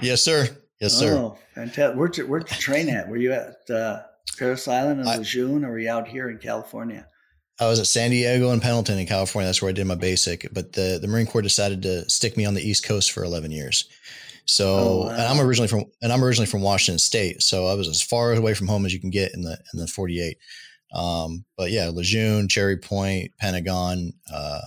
Yes, 0.00 0.22
sir. 0.22 0.48
Yes, 0.80 0.92
sir. 0.92 1.14
Oh, 1.14 1.38
fantastic. 1.54 1.96
Where'd 1.96 2.16
you, 2.18 2.26
where'd 2.26 2.50
you 2.50 2.56
train 2.58 2.88
at? 2.90 3.08
Were 3.08 3.16
you 3.16 3.32
at 3.32 3.70
uh, 3.70 4.02
Parris 4.38 4.68
Island 4.68 5.00
and 5.00 5.08
Lejeune, 5.08 5.64
or 5.64 5.70
were 5.70 5.78
you 5.78 5.90
out 5.90 6.06
here 6.06 6.28
in 6.28 6.38
California? 6.38 7.06
I 7.58 7.68
was 7.68 7.80
at 7.80 7.86
San 7.86 8.10
Diego 8.10 8.50
and 8.50 8.60
Pendleton 8.60 8.98
in 8.98 9.06
California. 9.06 9.48
That's 9.48 9.62
where 9.62 9.70
I 9.70 9.72
did 9.72 9.86
my 9.86 9.94
basic. 9.94 10.46
But 10.52 10.74
the, 10.74 10.98
the 11.00 11.08
Marine 11.08 11.26
Corps 11.26 11.40
decided 11.40 11.82
to 11.82 12.08
stick 12.10 12.36
me 12.36 12.44
on 12.44 12.52
the 12.52 12.60
East 12.60 12.84
Coast 12.84 13.12
for 13.12 13.24
11 13.24 13.50
years. 13.50 13.88
So, 14.44 14.68
oh, 14.68 14.98
wow. 15.04 15.08
and 15.08 15.22
I'm 15.22 15.40
originally 15.40 15.68
from, 15.68 15.84
and 16.02 16.12
I'm 16.12 16.22
originally 16.22 16.46
from 16.46 16.60
Washington 16.60 16.98
State. 16.98 17.42
So 17.42 17.66
I 17.66 17.74
was 17.74 17.88
as 17.88 18.02
far 18.02 18.34
away 18.34 18.52
from 18.52 18.68
home 18.68 18.84
as 18.84 18.92
you 18.92 19.00
can 19.00 19.10
get 19.10 19.32
in 19.34 19.40
the, 19.40 19.58
in 19.72 19.80
the 19.80 19.86
48. 19.86 20.36
Um, 20.92 21.44
but 21.56 21.70
yeah, 21.70 21.90
Lejeune, 21.92 22.48
Cherry 22.48 22.76
Point, 22.76 23.32
Pentagon, 23.38 24.12
uh, 24.32 24.62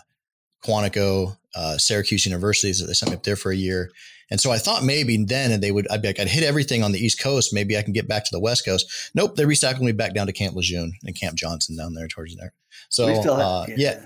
Quantico, 0.65 1.37
uh, 1.55 1.77
Syracuse 1.77 2.25
Universities. 2.25 2.85
They 2.85 2.93
sent 2.93 3.11
me 3.11 3.17
up 3.17 3.23
there 3.23 3.35
for 3.35 3.51
a 3.51 3.55
year. 3.55 3.91
And 4.31 4.39
so 4.39 4.51
I 4.51 4.57
thought 4.57 4.83
maybe 4.83 5.23
then 5.23 5.59
they 5.59 5.71
would, 5.71 5.87
I'd 5.89 6.01
be 6.01 6.09
like, 6.09 6.19
I'd 6.19 6.27
hit 6.27 6.43
everything 6.43 6.83
on 6.83 6.91
the 6.91 6.99
East 6.99 7.19
Coast. 7.19 7.53
Maybe 7.53 7.77
I 7.77 7.81
can 7.81 7.93
get 7.93 8.07
back 8.07 8.25
to 8.25 8.29
the 8.31 8.39
West 8.39 8.63
Coast. 8.63 9.11
Nope. 9.15 9.35
They 9.35 9.43
recycled 9.43 9.81
me 9.81 9.91
back 9.91 10.13
down 10.13 10.27
to 10.27 10.33
Camp 10.33 10.55
Lejeune 10.55 10.93
and 11.03 11.19
Camp 11.19 11.35
Johnson 11.35 11.75
down 11.75 11.95
there 11.95 12.07
towards 12.07 12.35
there. 12.35 12.53
So, 12.89 13.07
uh, 13.07 13.65
yeah. 13.75 14.05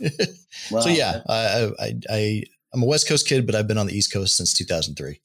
wow. 0.70 0.80
so 0.80 0.88
yeah, 0.88 1.22
I, 1.28 1.72
I, 1.78 1.94
I, 2.08 2.42
I'm 2.72 2.82
a 2.82 2.86
West 2.86 3.08
Coast 3.08 3.26
kid, 3.26 3.46
but 3.46 3.54
I've 3.54 3.66
been 3.66 3.78
on 3.78 3.86
the 3.86 3.96
East 3.96 4.12
Coast 4.12 4.36
since 4.36 4.54
2003. 4.54 5.20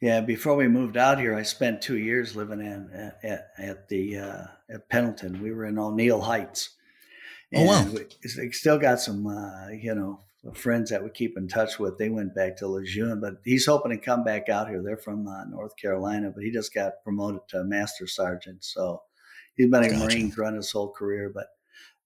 Yeah, 0.00 0.20
before 0.20 0.56
we 0.56 0.68
moved 0.68 0.96
out 0.96 1.18
here, 1.18 1.34
I 1.34 1.42
spent 1.42 1.80
two 1.80 1.96
years 1.96 2.36
living 2.36 2.60
in 2.60 2.90
at, 3.22 3.48
at 3.58 3.88
the 3.88 4.18
uh, 4.18 4.44
at 4.70 4.88
Pendleton. 4.88 5.42
We 5.42 5.52
were 5.52 5.66
in 5.66 5.78
O'Neill 5.78 6.20
Heights. 6.20 6.70
And 7.52 7.68
oh 7.68 7.72
wow! 7.72 7.88
We 8.36 8.52
still 8.52 8.78
got 8.78 9.00
some, 9.00 9.26
uh, 9.26 9.68
you 9.68 9.94
know, 9.94 10.20
friends 10.52 10.90
that 10.90 11.02
we 11.02 11.10
keep 11.10 11.38
in 11.38 11.48
touch 11.48 11.78
with. 11.78 11.96
They 11.96 12.10
went 12.10 12.34
back 12.34 12.56
to 12.58 12.68
Lejeune, 12.68 13.20
but 13.20 13.34
he's 13.44 13.66
hoping 13.66 13.92
to 13.92 13.98
come 13.98 14.24
back 14.24 14.48
out 14.48 14.68
here. 14.68 14.82
They're 14.82 14.96
from 14.96 15.26
uh, 15.26 15.44
North 15.44 15.76
Carolina, 15.76 16.30
but 16.34 16.44
he 16.44 16.50
just 16.50 16.74
got 16.74 17.02
promoted 17.02 17.40
to 17.48 17.64
master 17.64 18.06
sergeant. 18.06 18.64
So 18.64 19.02
he's 19.54 19.70
been 19.70 19.84
a 19.84 19.88
gotcha. 19.88 20.04
Marine 20.04 20.30
throughout 20.30 20.54
his 20.54 20.70
whole 20.70 20.90
career. 20.90 21.30
But 21.34 21.46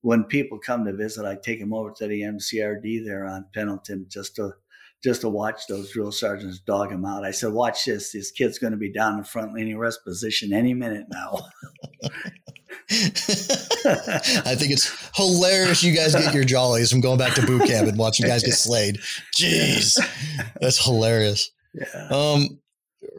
when 0.02 0.24
people 0.24 0.58
come 0.58 0.84
to 0.84 0.92
visit, 0.92 1.24
I 1.24 1.36
take 1.36 1.60
them 1.60 1.74
over 1.74 1.92
to 1.96 2.06
the 2.06 2.22
MCRD 2.22 3.04
there 3.04 3.26
on 3.26 3.46
Pendleton 3.52 4.06
just 4.08 4.36
to 4.36 4.52
just 5.02 5.20
to 5.20 5.28
watch 5.28 5.66
those 5.68 5.92
drill 5.92 6.12
sergeants 6.12 6.58
dog 6.58 6.90
him 6.90 7.04
out. 7.04 7.24
I 7.24 7.30
said, 7.30 7.52
"Watch 7.52 7.84
this! 7.84 8.12
This 8.12 8.30
kid's 8.30 8.58
going 8.58 8.72
to 8.72 8.76
be 8.76 8.92
down 8.92 9.18
in 9.18 9.24
front 9.24 9.52
leaning 9.54 9.78
rest 9.78 10.04
position 10.04 10.52
any 10.52 10.74
minute 10.74 11.06
now." 11.10 11.38
I 12.90 14.54
think 14.54 14.72
it's 14.72 15.10
hilarious. 15.14 15.82
You 15.82 15.94
guys 15.94 16.14
get 16.14 16.34
your 16.34 16.44
jollies 16.44 16.90
from 16.90 17.00
going 17.00 17.18
back 17.18 17.34
to 17.34 17.46
boot 17.46 17.66
camp 17.66 17.88
and 17.88 17.98
watching 17.98 18.26
guys 18.26 18.42
get 18.42 18.54
slayed. 18.54 18.98
Jeez, 19.36 19.98
that's 20.60 20.82
hilarious. 20.82 21.50
Yeah. 21.74 22.08
Um, 22.10 22.60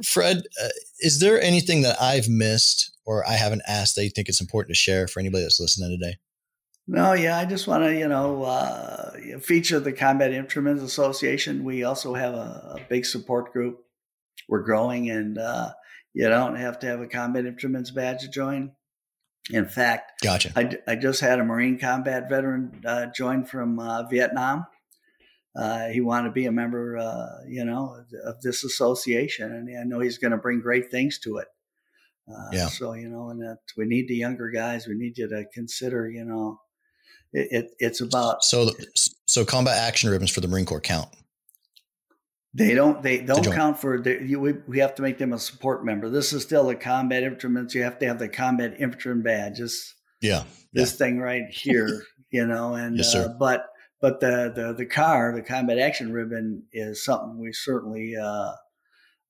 Fred, 0.03 0.43
uh, 0.61 0.69
is 1.01 1.19
there 1.19 1.41
anything 1.41 1.83
that 1.83 2.01
I've 2.01 2.27
missed 2.27 2.91
or 3.05 3.27
I 3.27 3.33
haven't 3.33 3.61
asked 3.67 3.95
that 3.95 4.03
you 4.03 4.09
think 4.09 4.29
it's 4.29 4.41
important 4.41 4.75
to 4.75 4.79
share 4.79 5.07
for 5.07 5.19
anybody 5.19 5.43
that's 5.43 5.59
listening 5.59 5.97
today? 5.99 6.17
No, 6.91 7.13
yeah, 7.13 7.37
I 7.37 7.45
just 7.45 7.67
want 7.67 7.83
to, 7.83 7.95
you 7.95 8.07
know, 8.07 8.41
uh, 8.41 9.11
feature 9.41 9.79
the 9.79 9.93
Combat 9.93 10.31
Infantrymen's 10.31 10.81
Association. 10.81 11.63
We 11.63 11.83
also 11.83 12.15
have 12.15 12.33
a, 12.33 12.77
a 12.77 12.85
big 12.89 13.05
support 13.05 13.53
group. 13.53 13.85
We're 14.47 14.63
growing, 14.63 15.11
and 15.11 15.37
uh, 15.37 15.73
you 16.15 16.27
don't 16.27 16.55
have 16.55 16.79
to 16.79 16.87
have 16.87 16.99
a 16.99 17.05
Combat 17.05 17.45
Infantryman's 17.45 17.91
badge 17.91 18.21
to 18.21 18.27
join. 18.27 18.71
In 19.51 19.67
fact, 19.67 20.23
gotcha. 20.23 20.51
I, 20.55 20.79
I 20.87 20.95
just 20.95 21.21
had 21.21 21.39
a 21.39 21.43
Marine 21.43 21.77
combat 21.77 22.27
veteran 22.27 22.81
uh, 22.83 23.05
join 23.15 23.45
from 23.45 23.77
uh, 23.77 24.07
Vietnam. 24.07 24.65
Uh, 25.55 25.89
he 25.89 26.01
wanted 26.01 26.29
to 26.29 26.33
be 26.33 26.47
a 26.47 26.51
member, 26.51 26.97
uh, 26.97 27.45
you 27.47 27.65
know, 27.65 28.03
of 28.25 28.41
this 28.41 28.63
association, 28.63 29.51
and 29.51 29.79
I 29.79 29.83
know 29.83 29.99
he's 29.99 30.17
going 30.17 30.31
to 30.31 30.37
bring 30.37 30.59
great 30.59 30.89
things 30.89 31.19
to 31.19 31.37
it. 31.37 31.49
yeah. 32.51 32.65
So 32.65 32.93
you 32.93 33.09
know, 33.09 33.29
and 33.29 33.41
that 33.43 33.59
we 33.77 33.85
need 33.85 34.07
the 34.07 34.15
younger 34.15 34.49
guys. 34.49 34.87
We 34.87 34.95
need 34.95 35.19
you 35.19 35.29
to 35.29 35.45
consider, 35.53 36.09
you 36.09 36.25
know, 36.25 36.59
it, 37.33 37.47
it, 37.51 37.71
it's 37.79 38.01
about 38.01 38.43
so 38.43 38.71
so 39.27 39.45
combat 39.45 39.77
action 39.77 40.09
ribbons 40.09 40.31
for 40.31 40.41
the 40.41 40.47
Marine 40.47 40.65
Corps 40.65 40.81
count. 40.81 41.09
They 42.53 42.73
don't. 42.73 43.03
They 43.03 43.19
don't 43.19 43.45
count 43.45 43.79
for. 43.79 44.01
The, 44.01 44.23
you, 44.23 44.39
we, 44.39 44.53
we 44.67 44.79
have 44.79 44.95
to 44.95 45.03
make 45.03 45.19
them 45.19 45.33
a 45.33 45.39
support 45.39 45.85
member. 45.85 46.09
This 46.09 46.33
is 46.33 46.41
still 46.41 46.69
a 46.69 46.75
combat 46.75 47.21
infantryman. 47.21 47.69
So 47.69 47.77
you 47.77 47.83
have 47.83 47.99
to 47.99 48.07
have 48.07 48.17
the 48.17 48.27
combat 48.27 48.75
infantryman 48.79 49.21
badge. 49.21 49.59
This, 49.59 49.93
yeah, 50.19 50.43
this 50.73 50.91
yeah. 50.91 50.97
thing 50.97 51.19
right 51.19 51.45
here. 51.49 52.03
You 52.31 52.45
know, 52.45 52.75
and 52.75 52.95
yes, 52.95 53.15
uh, 53.15 53.33
but 53.39 53.65
but 53.99 54.19
the, 54.19 54.53
the 54.55 54.75
the 54.77 54.85
car, 54.85 55.33
the 55.33 55.41
combat 55.41 55.79
action 55.79 56.13
ribbon, 56.13 56.61
is 56.71 57.03
something 57.03 57.39
we 57.39 57.51
certainly 57.53 58.13
uh, 58.15 58.51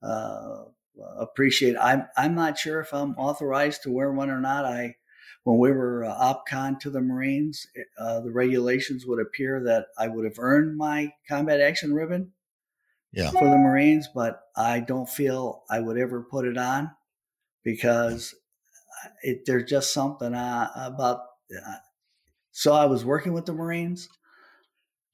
uh, 0.03 0.63
appreciate. 1.17 1.77
I'm 1.79 2.07
I'm 2.17 2.35
not 2.35 2.57
sure 2.57 2.81
if 2.81 2.93
I'm 2.93 3.15
authorized 3.15 3.83
to 3.83 3.91
wear 3.93 4.11
one 4.11 4.29
or 4.29 4.41
not. 4.41 4.65
I 4.65 4.95
when 5.43 5.57
we 5.57 5.71
were 5.71 6.05
uh, 6.05 6.33
OPCON 6.33 6.79
to 6.81 6.89
the 6.89 7.01
Marines, 7.01 7.65
uh, 7.99 8.19
the 8.19 8.31
regulations 8.31 9.05
would 9.05 9.19
appear 9.19 9.63
that 9.63 9.87
I 9.97 10.07
would 10.07 10.25
have 10.25 10.37
earned 10.37 10.77
my 10.77 11.13
combat 11.27 11.61
action 11.61 11.93
ribbon 11.93 12.33
yeah. 13.11 13.31
for 13.31 13.45
the 13.45 13.57
Marines, 13.57 14.09
but 14.13 14.41
I 14.55 14.79
don't 14.79 15.09
feel 15.09 15.63
I 15.69 15.79
would 15.79 15.97
ever 15.97 16.21
put 16.21 16.45
it 16.45 16.57
on 16.57 16.91
because 17.63 18.35
it, 19.23 19.45
there's 19.45 19.69
just 19.69 19.93
something 19.93 20.33
uh, 20.33 20.69
about. 20.75 21.21
Uh, 21.51 21.75
so 22.51 22.73
I 22.73 22.85
was 22.85 23.05
working 23.05 23.33
with 23.33 23.45
the 23.45 23.53
Marines, 23.53 24.09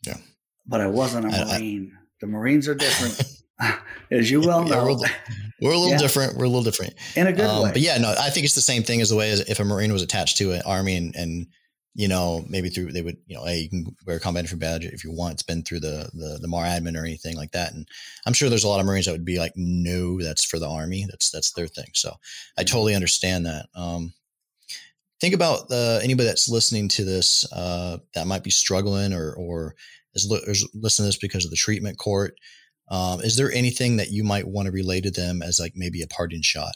yeah, 0.06 0.18
but 0.66 0.82
I 0.82 0.88
wasn't 0.88 1.26
a 1.26 1.46
Marine. 1.46 1.92
I, 1.96 2.00
the 2.22 2.28
Marines 2.28 2.68
are 2.68 2.76
different. 2.76 3.35
As 4.12 4.30
you 4.30 4.42
well 4.42 4.64
know. 4.64 4.70
Yeah, 4.70 4.84
we're, 4.84 4.90
a 4.90 4.94
little, 4.94 5.16
we're, 5.62 5.72
a 5.72 5.78
little 5.78 5.90
yeah. 5.90 5.98
different. 5.98 6.38
We're 6.38 6.46
a 6.46 6.50
little 6.50 6.64
different 6.64 6.94
in 7.16 7.28
a 7.28 7.34
good 7.34 7.46
um, 7.46 7.64
way. 7.64 7.72
But 7.72 7.82
yeah, 7.82 7.98
no, 7.98 8.14
I 8.20 8.30
think 8.30 8.46
it's 8.46 8.56
the 8.56 8.62
same 8.62 8.84
thing 8.84 9.02
as 9.02 9.10
the 9.10 9.16
way 9.16 9.32
as 9.32 9.40
if 9.42 9.60
a 9.60 9.66
Marine 9.66 9.94
was 9.94 10.02
attached 10.02 10.38
to 10.38 10.52
an 10.52 10.62
army 10.66 10.96
and, 10.98 11.16
and 11.16 11.48
you 11.96 12.10
know, 12.10 12.44
maybe 12.50 12.68
through 12.70 12.92
they 12.92 13.02
would, 13.02 13.18
you 13.26 13.38
know, 13.38 13.46
hey, 13.46 13.60
you 13.60 13.70
can 13.70 13.96
wear 14.06 14.18
a 14.18 14.20
combat 14.20 14.44
infantry 14.44 14.60
badge 14.60 14.86
if 14.86 15.06
you 15.06 15.12
want. 15.12 15.36
It's 15.36 15.44
been 15.44 15.64
through 15.64 15.80
the 15.80 16.10
the 16.14 16.40
the 16.42 16.48
MARADMIN 16.48 16.98
or 16.98 17.06
anything 17.06 17.38
like 17.38 17.52
that. 17.52 17.74
And 17.74 17.88
I'm 18.26 18.34
sure 18.34 18.50
there's 18.50 18.66
a 18.66 18.68
lot 18.68 18.82
of 18.82 18.86
Marines 18.86 19.06
that 19.06 19.14
would 19.14 19.24
be 19.24 19.40
like, 19.40 19.54
no, 19.56 20.22
that's 20.22 20.44
for 20.44 20.60
the 20.60 20.70
army. 20.70 21.06
That's 21.10 21.32
that's 21.32 21.54
their 21.54 21.68
thing. 21.68 21.88
So 21.94 22.14
I 22.58 22.62
mm-hmm. 22.62 22.74
totally 22.74 22.96
understand 22.96 23.46
that. 23.46 23.68
Um, 23.76 24.14
think 25.22 25.34
about 25.34 25.72
uh, 25.72 26.00
anybody 26.04 26.28
that's 26.28 26.50
listening 26.50 26.90
to 26.90 27.06
this 27.06 27.50
uh, 27.54 28.00
that 28.14 28.28
might 28.28 28.44
be 28.44 28.52
struggling 28.52 29.14
or 29.14 29.34
or 29.34 29.76
is, 30.14 30.30
li- 30.30 30.44
is 30.48 30.68
listening 30.74 31.06
to 31.06 31.08
this 31.08 31.18
because 31.18 31.46
of 31.46 31.52
the 31.52 31.58
treatment 31.58 31.98
court. 31.98 32.38
Um, 32.88 33.22
is 33.22 33.38
there 33.38 33.52
anything 33.52 33.98
that 33.98 34.12
you 34.12 34.24
might 34.24 34.48
want 34.48 34.68
to 34.68 34.72
relay 34.72 35.02
to 35.02 35.12
them 35.12 35.42
as 35.42 35.60
like 35.60 35.74
maybe 35.76 36.02
a 36.02 36.08
parting 36.08 36.42
shot? 36.42 36.76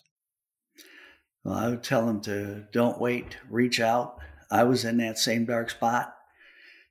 Well, 1.44 1.56
I 1.58 1.70
would 1.70 1.84
tell 1.84 2.06
them 2.06 2.22
to 2.22 2.66
don't 2.72 3.00
wait, 3.00 3.38
reach 3.50 3.80
out. 3.80 4.20
I 4.52 4.64
was 4.64 4.86
in 4.86 4.98
that 4.98 5.18
same 5.18 5.46
dark 5.46 5.70
spot. 5.70 6.16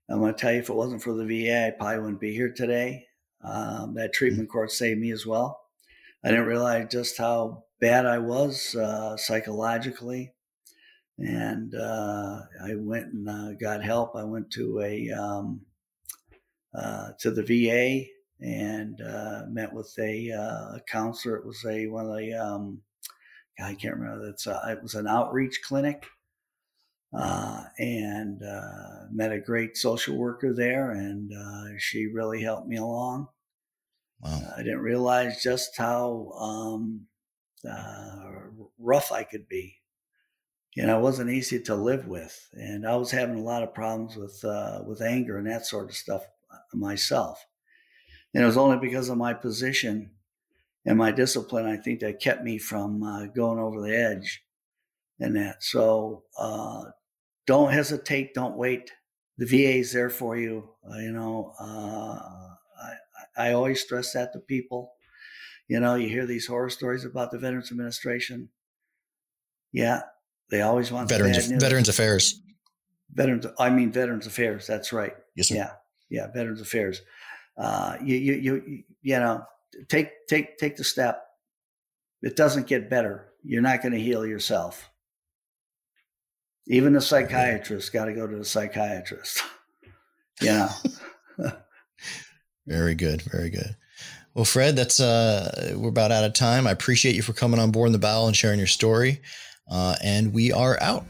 I'm 0.08 0.20
going 0.20 0.32
to 0.32 0.40
tell 0.40 0.52
you, 0.52 0.60
if 0.60 0.70
it 0.70 0.74
wasn't 0.74 1.02
for 1.02 1.12
the 1.12 1.26
VA, 1.26 1.66
I 1.66 1.70
probably 1.70 1.98
wouldn't 1.98 2.20
be 2.20 2.32
here 2.32 2.52
today. 2.52 3.06
Um, 3.44 3.94
that 3.94 4.12
treatment 4.12 4.48
mm-hmm. 4.48 4.52
court 4.52 4.70
saved 4.70 5.00
me 5.00 5.10
as 5.10 5.26
well. 5.26 5.60
I 6.24 6.30
didn't 6.30 6.46
realize 6.46 6.88
just 6.90 7.18
how 7.18 7.64
bad 7.80 8.06
I 8.06 8.18
was 8.18 8.74
uh, 8.74 9.16
psychologically. 9.16 10.32
And 11.18 11.74
uh, 11.74 12.40
I 12.64 12.74
went 12.76 13.12
and 13.12 13.28
uh, 13.28 13.52
got 13.60 13.82
help. 13.82 14.14
I 14.16 14.24
went 14.24 14.50
to 14.52 14.80
a 14.80 15.10
um, 15.10 15.62
uh, 16.74 17.10
to 17.18 17.30
the 17.30 17.42
VA 17.42 18.06
and 18.40 19.00
uh, 19.00 19.42
met 19.48 19.72
with 19.72 19.92
a 19.98 20.30
uh, 20.32 20.78
counselor. 20.90 21.36
It 21.36 21.46
was 21.46 21.64
a 21.66 21.86
one 21.88 22.06
of 22.06 22.16
the 22.16 22.34
um, 22.34 22.82
I 23.60 23.74
can't 23.74 23.96
remember. 23.96 24.26
That's 24.26 24.46
it 24.46 24.82
was 24.82 24.94
an 24.94 25.08
outreach 25.08 25.60
clinic, 25.64 26.06
uh, 27.16 27.64
and 27.78 28.42
uh, 28.42 29.06
met 29.10 29.32
a 29.32 29.40
great 29.40 29.76
social 29.76 30.16
worker 30.16 30.54
there, 30.54 30.92
and 30.92 31.32
uh, 31.32 31.78
she 31.78 32.06
really 32.06 32.42
helped 32.42 32.68
me 32.68 32.76
along. 32.76 33.28
Wow. 34.20 34.52
I 34.56 34.62
didn't 34.62 34.80
realize 34.80 35.42
just 35.42 35.76
how 35.76 36.30
um, 36.32 37.06
rough 38.78 39.12
I 39.12 39.22
could 39.24 39.48
be. 39.48 39.76
You 40.74 40.86
know, 40.86 40.98
it 40.98 41.02
wasn't 41.02 41.30
easy 41.30 41.60
to 41.62 41.74
live 41.74 42.06
with, 42.06 42.38
and 42.52 42.86
I 42.86 42.94
was 42.96 43.10
having 43.10 43.38
a 43.38 43.42
lot 43.42 43.64
of 43.64 43.74
problems 43.74 44.14
with 44.16 44.44
with 44.86 45.02
anger 45.02 45.38
and 45.38 45.46
that 45.48 45.66
sort 45.66 45.90
of 45.90 45.96
stuff 45.96 46.22
myself. 46.72 47.44
And 48.34 48.42
it 48.42 48.46
was 48.46 48.56
only 48.56 48.78
because 48.78 49.08
of 49.08 49.16
my 49.16 49.34
position 49.34 50.10
and 50.84 50.98
my 50.98 51.10
discipline, 51.10 51.66
I 51.66 51.76
think, 51.76 52.00
that 52.00 52.20
kept 52.20 52.42
me 52.42 52.58
from 52.58 53.02
uh, 53.02 53.26
going 53.26 53.58
over 53.58 53.80
the 53.80 53.96
edge 53.96 54.44
and 55.18 55.36
that. 55.36 55.62
So 55.62 56.24
uh, 56.38 56.84
don't 57.46 57.72
hesitate, 57.72 58.34
don't 58.34 58.56
wait. 58.56 58.92
The 59.38 59.46
VA 59.46 59.78
is 59.78 59.92
there 59.92 60.10
for 60.10 60.36
you. 60.36 60.68
Uh, 60.88 60.98
you 60.98 61.12
know, 61.12 61.54
uh, 61.60 62.18
I, 63.36 63.48
I 63.48 63.52
always 63.52 63.80
stress 63.80 64.12
that 64.12 64.32
to 64.32 64.40
people. 64.40 64.92
You 65.68 65.80
know, 65.80 65.94
you 65.94 66.08
hear 66.08 66.26
these 66.26 66.46
horror 66.46 66.70
stories 66.70 67.04
about 67.04 67.30
the 67.30 67.38
Veterans 67.38 67.70
Administration. 67.70 68.48
Yeah, 69.70 70.02
they 70.50 70.62
always 70.62 70.90
want 70.90 71.08
Veterans, 71.08 71.46
Veterans 71.46 71.88
Affairs. 71.88 72.40
Veterans, 73.12 73.46
I 73.58 73.70
mean 73.70 73.92
Veterans 73.92 74.26
Affairs. 74.26 74.66
That's 74.66 74.92
right. 74.92 75.14
Yes, 75.36 75.48
sir. 75.48 75.56
Yeah, 75.56 75.72
yeah, 76.08 76.26
Veterans 76.32 76.60
Affairs. 76.60 77.02
Uh, 77.58 77.96
you, 78.02 78.16
you, 78.16 78.34
you, 78.34 78.82
you 79.02 79.18
know, 79.18 79.44
take, 79.88 80.26
take, 80.28 80.58
take 80.58 80.76
the 80.76 80.84
step. 80.84 81.24
It 82.22 82.36
doesn't 82.36 82.66
get 82.66 82.88
better. 82.88 83.26
You're 83.42 83.62
not 83.62 83.82
going 83.82 83.92
to 83.92 84.00
heal 84.00 84.24
yourself. 84.24 84.88
Even 86.68 86.92
the 86.92 87.00
psychiatrist 87.00 87.92
got 87.92 88.04
to 88.04 88.12
go 88.12 88.26
to 88.26 88.36
the 88.36 88.44
psychiatrist. 88.44 89.42
yeah. 90.40 90.70
very 92.66 92.94
good. 92.94 93.22
Very 93.22 93.50
good. 93.50 93.76
Well, 94.34 94.44
Fred, 94.44 94.76
that's 94.76 95.00
uh, 95.00 95.74
we're 95.76 95.88
about 95.88 96.12
out 96.12 96.24
of 96.24 96.34
time. 96.34 96.66
I 96.66 96.70
appreciate 96.70 97.16
you 97.16 97.22
for 97.22 97.32
coming 97.32 97.58
on 97.58 97.72
Borne 97.72 97.90
the 97.90 97.98
Battle 97.98 98.26
and 98.28 98.36
sharing 98.36 98.58
your 98.58 98.68
story. 98.68 99.20
Uh, 99.68 99.96
and 100.04 100.32
we 100.32 100.52
are 100.52 100.78
out. 100.80 101.04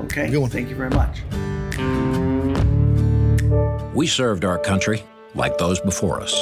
Okay. 0.00 0.30
Good. 0.30 0.52
Thank 0.52 0.68
you 0.68 0.76
very 0.76 0.90
much. 0.90 1.22
We 3.94 4.06
served 4.06 4.44
our 4.44 4.58
country 4.58 5.02
like 5.34 5.58
those 5.58 5.80
before 5.80 6.20
us. 6.20 6.32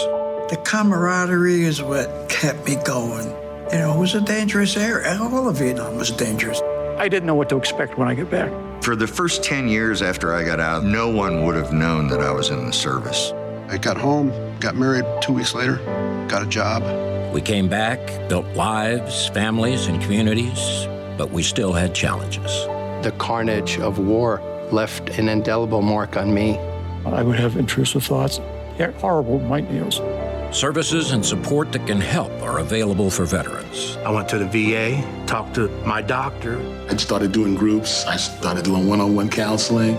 The 0.50 0.56
camaraderie 0.64 1.62
is 1.62 1.82
what 1.82 2.28
kept 2.28 2.66
me 2.66 2.76
going. 2.84 3.26
You 3.70 3.78
know, 3.78 3.94
it 3.94 3.98
was 3.98 4.14
a 4.14 4.20
dangerous 4.20 4.76
area. 4.76 5.18
All 5.20 5.48
of 5.48 5.56
Vietnam 5.58 5.96
was 5.96 6.10
dangerous. 6.10 6.60
I 6.96 7.08
didn't 7.08 7.26
know 7.26 7.34
what 7.34 7.50
to 7.50 7.56
expect 7.58 7.98
when 7.98 8.08
I 8.08 8.14
got 8.14 8.30
back. 8.30 8.50
For 8.82 8.96
the 8.96 9.06
first 9.06 9.44
10 9.44 9.68
years 9.68 10.00
after 10.00 10.32
I 10.32 10.42
got 10.42 10.58
out, 10.58 10.84
no 10.84 11.10
one 11.10 11.44
would 11.44 11.54
have 11.54 11.72
known 11.72 12.08
that 12.08 12.20
I 12.20 12.30
was 12.30 12.48
in 12.48 12.64
the 12.64 12.72
service. 12.72 13.32
I 13.68 13.76
got 13.76 13.98
home, 13.98 14.32
got 14.60 14.74
married 14.74 15.04
two 15.20 15.34
weeks 15.34 15.54
later, 15.54 15.76
got 16.28 16.42
a 16.42 16.46
job. 16.46 16.82
We 17.34 17.42
came 17.42 17.68
back, 17.68 18.00
built 18.30 18.46
lives, 18.56 19.28
families, 19.28 19.86
and 19.86 20.00
communities, 20.00 20.86
but 21.18 21.30
we 21.30 21.42
still 21.42 21.74
had 21.74 21.94
challenges. 21.94 22.50
The 23.04 23.12
carnage 23.18 23.78
of 23.78 23.98
war 23.98 24.40
left 24.72 25.10
an 25.18 25.28
indelible 25.28 25.82
mark 25.82 26.16
on 26.16 26.32
me. 26.32 26.56
I 27.04 27.22
would 27.22 27.38
have 27.38 27.58
intrusive 27.58 28.04
thoughts 28.04 28.40
horrible 29.00 29.40
nightmares. 29.40 30.00
Services 30.56 31.10
and 31.10 31.24
support 31.24 31.72
that 31.72 31.86
can 31.86 32.00
help 32.00 32.32
are 32.42 32.60
available 32.60 33.10
for 33.10 33.26
veterans. 33.26 33.98
I 33.98 34.10
went 34.10 34.28
to 34.30 34.38
the 34.38 34.46
VA, 34.46 35.02
talked 35.26 35.54
to 35.56 35.68
my 35.84 36.00
doctor. 36.00 36.58
I 36.88 36.96
started 36.96 37.32
doing 37.32 37.54
groups, 37.54 38.06
I 38.06 38.16
started 38.16 38.64
doing 38.64 38.88
one 38.88 39.00
on 39.00 39.14
one 39.14 39.28
counseling. 39.28 39.98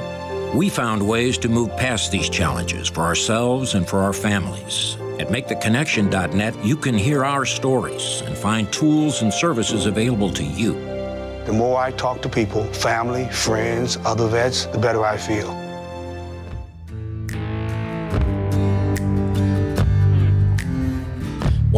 We 0.56 0.70
found 0.70 1.08
ways 1.08 1.38
to 1.40 1.50
move 1.50 1.76
past 1.78 2.12
these 2.12 2.30
challenges 2.30 2.88
for 2.88 3.02
ourselves 3.02 3.76
and 3.76 3.88
for 3.88 4.00
our 4.00 4.14
families. 4.14 4.98
At 5.20 5.28
MakeTheConnection.net, 5.28 6.66
you 6.66 6.76
can 6.76 6.98
hear 6.98 7.24
our 7.24 7.46
stories 7.46 8.22
and 8.22 8.36
find 8.36 8.72
tools 8.74 9.22
and 9.22 9.32
services 9.32 9.86
available 9.86 10.32
to 10.32 10.44
you. 10.44 10.74
The 11.46 11.54
more 11.54 11.80
I 11.80 11.92
talk 11.92 12.22
to 12.24 12.30
people, 12.30 12.64
family, 12.74 13.30
friends, 13.30 13.98
other 14.06 14.28
vets, 14.28 14.66
the 14.66 14.80
better 14.80 15.06
I 15.06 15.18
feel. 15.18 15.59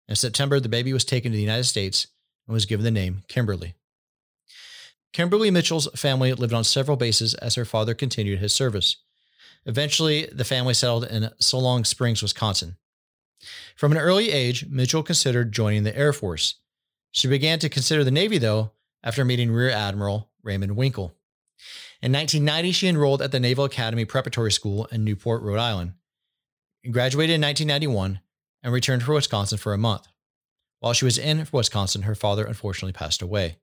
In 0.08 0.16
September, 0.16 0.60
the 0.60 0.70
baby 0.70 0.94
was 0.94 1.06
taken 1.06 1.32
to 1.32 1.36
the 1.36 1.42
United 1.42 1.64
States 1.64 2.08
and 2.48 2.54
was 2.54 2.66
given 2.66 2.84
the 2.84 2.92
name 2.92 3.24
Kimberly. 3.28 3.76
Kimberly 5.14 5.50
Mitchell's 5.50 5.88
family 5.96 6.34
lived 6.34 6.54
on 6.54 6.64
several 6.64 6.98
bases 6.98 7.34
as 7.36 7.56
her 7.56 7.66
father 7.66 7.94
continued 7.94 8.40
his 8.40 8.54
service. 8.54 8.98
Eventually, 9.66 10.28
the 10.32 10.44
family 10.44 10.74
settled 10.74 11.06
in 11.06 11.32
Solon 11.40 11.86
Springs, 11.86 12.22
Wisconsin. 12.22 12.78
From 13.76 13.92
an 13.92 13.98
early 13.98 14.32
age, 14.32 14.68
Mitchell 14.68 15.04
considered 15.04 15.52
joining 15.52 15.84
the 15.84 15.98
Air 15.98 16.14
Force. 16.14 16.56
She 17.12 17.28
began 17.28 17.60
to 17.60 17.70
consider 17.70 18.04
the 18.04 18.12
Navy, 18.12 18.38
though, 18.38 18.72
after 19.04 19.24
meeting 19.24 19.52
Rear 19.52 19.70
Admiral 19.70 20.30
Raymond 20.44 20.76
Winkle. 20.76 21.16
In 22.02 22.12
1990, 22.12 22.72
she 22.74 22.88
enrolled 22.88 23.22
at 23.22 23.32
the 23.32 23.40
Naval 23.40 23.66
Academy 23.66 24.06
Preparatory 24.06 24.52
School 24.52 24.86
in 24.92 25.04
Newport, 25.04 25.42
Rhode 25.42 25.60
Island. 25.60 25.94
Graduated 26.92 27.36
in 27.36 27.42
1991 27.42 28.20
and 28.66 28.74
returned 28.74 29.04
to 29.04 29.12
Wisconsin 29.12 29.60
for 29.60 29.74
a 29.74 29.78
month. 29.78 30.08
While 30.80 30.94
she 30.94 31.06
was 31.06 31.20
in 31.20 31.48
Wisconsin, 31.52 32.02
her 32.02 32.16
father 32.16 32.44
unfortunately 32.44 32.94
passed 32.94 33.22
away. 33.22 33.58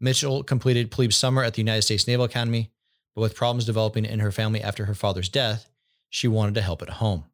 Mitchell 0.00 0.42
completed 0.42 0.90
plebe 0.90 1.12
summer 1.12 1.44
at 1.44 1.52
the 1.52 1.60
United 1.60 1.82
States 1.82 2.06
Naval 2.06 2.24
Academy, 2.24 2.72
but 3.14 3.20
with 3.20 3.34
problems 3.34 3.66
developing 3.66 4.06
in 4.06 4.20
her 4.20 4.32
family 4.32 4.62
after 4.62 4.86
her 4.86 4.94
father's 4.94 5.28
death, 5.28 5.68
she 6.08 6.28
wanted 6.28 6.54
to 6.54 6.62
help 6.62 6.80
at 6.80 6.88
home. 6.88 7.24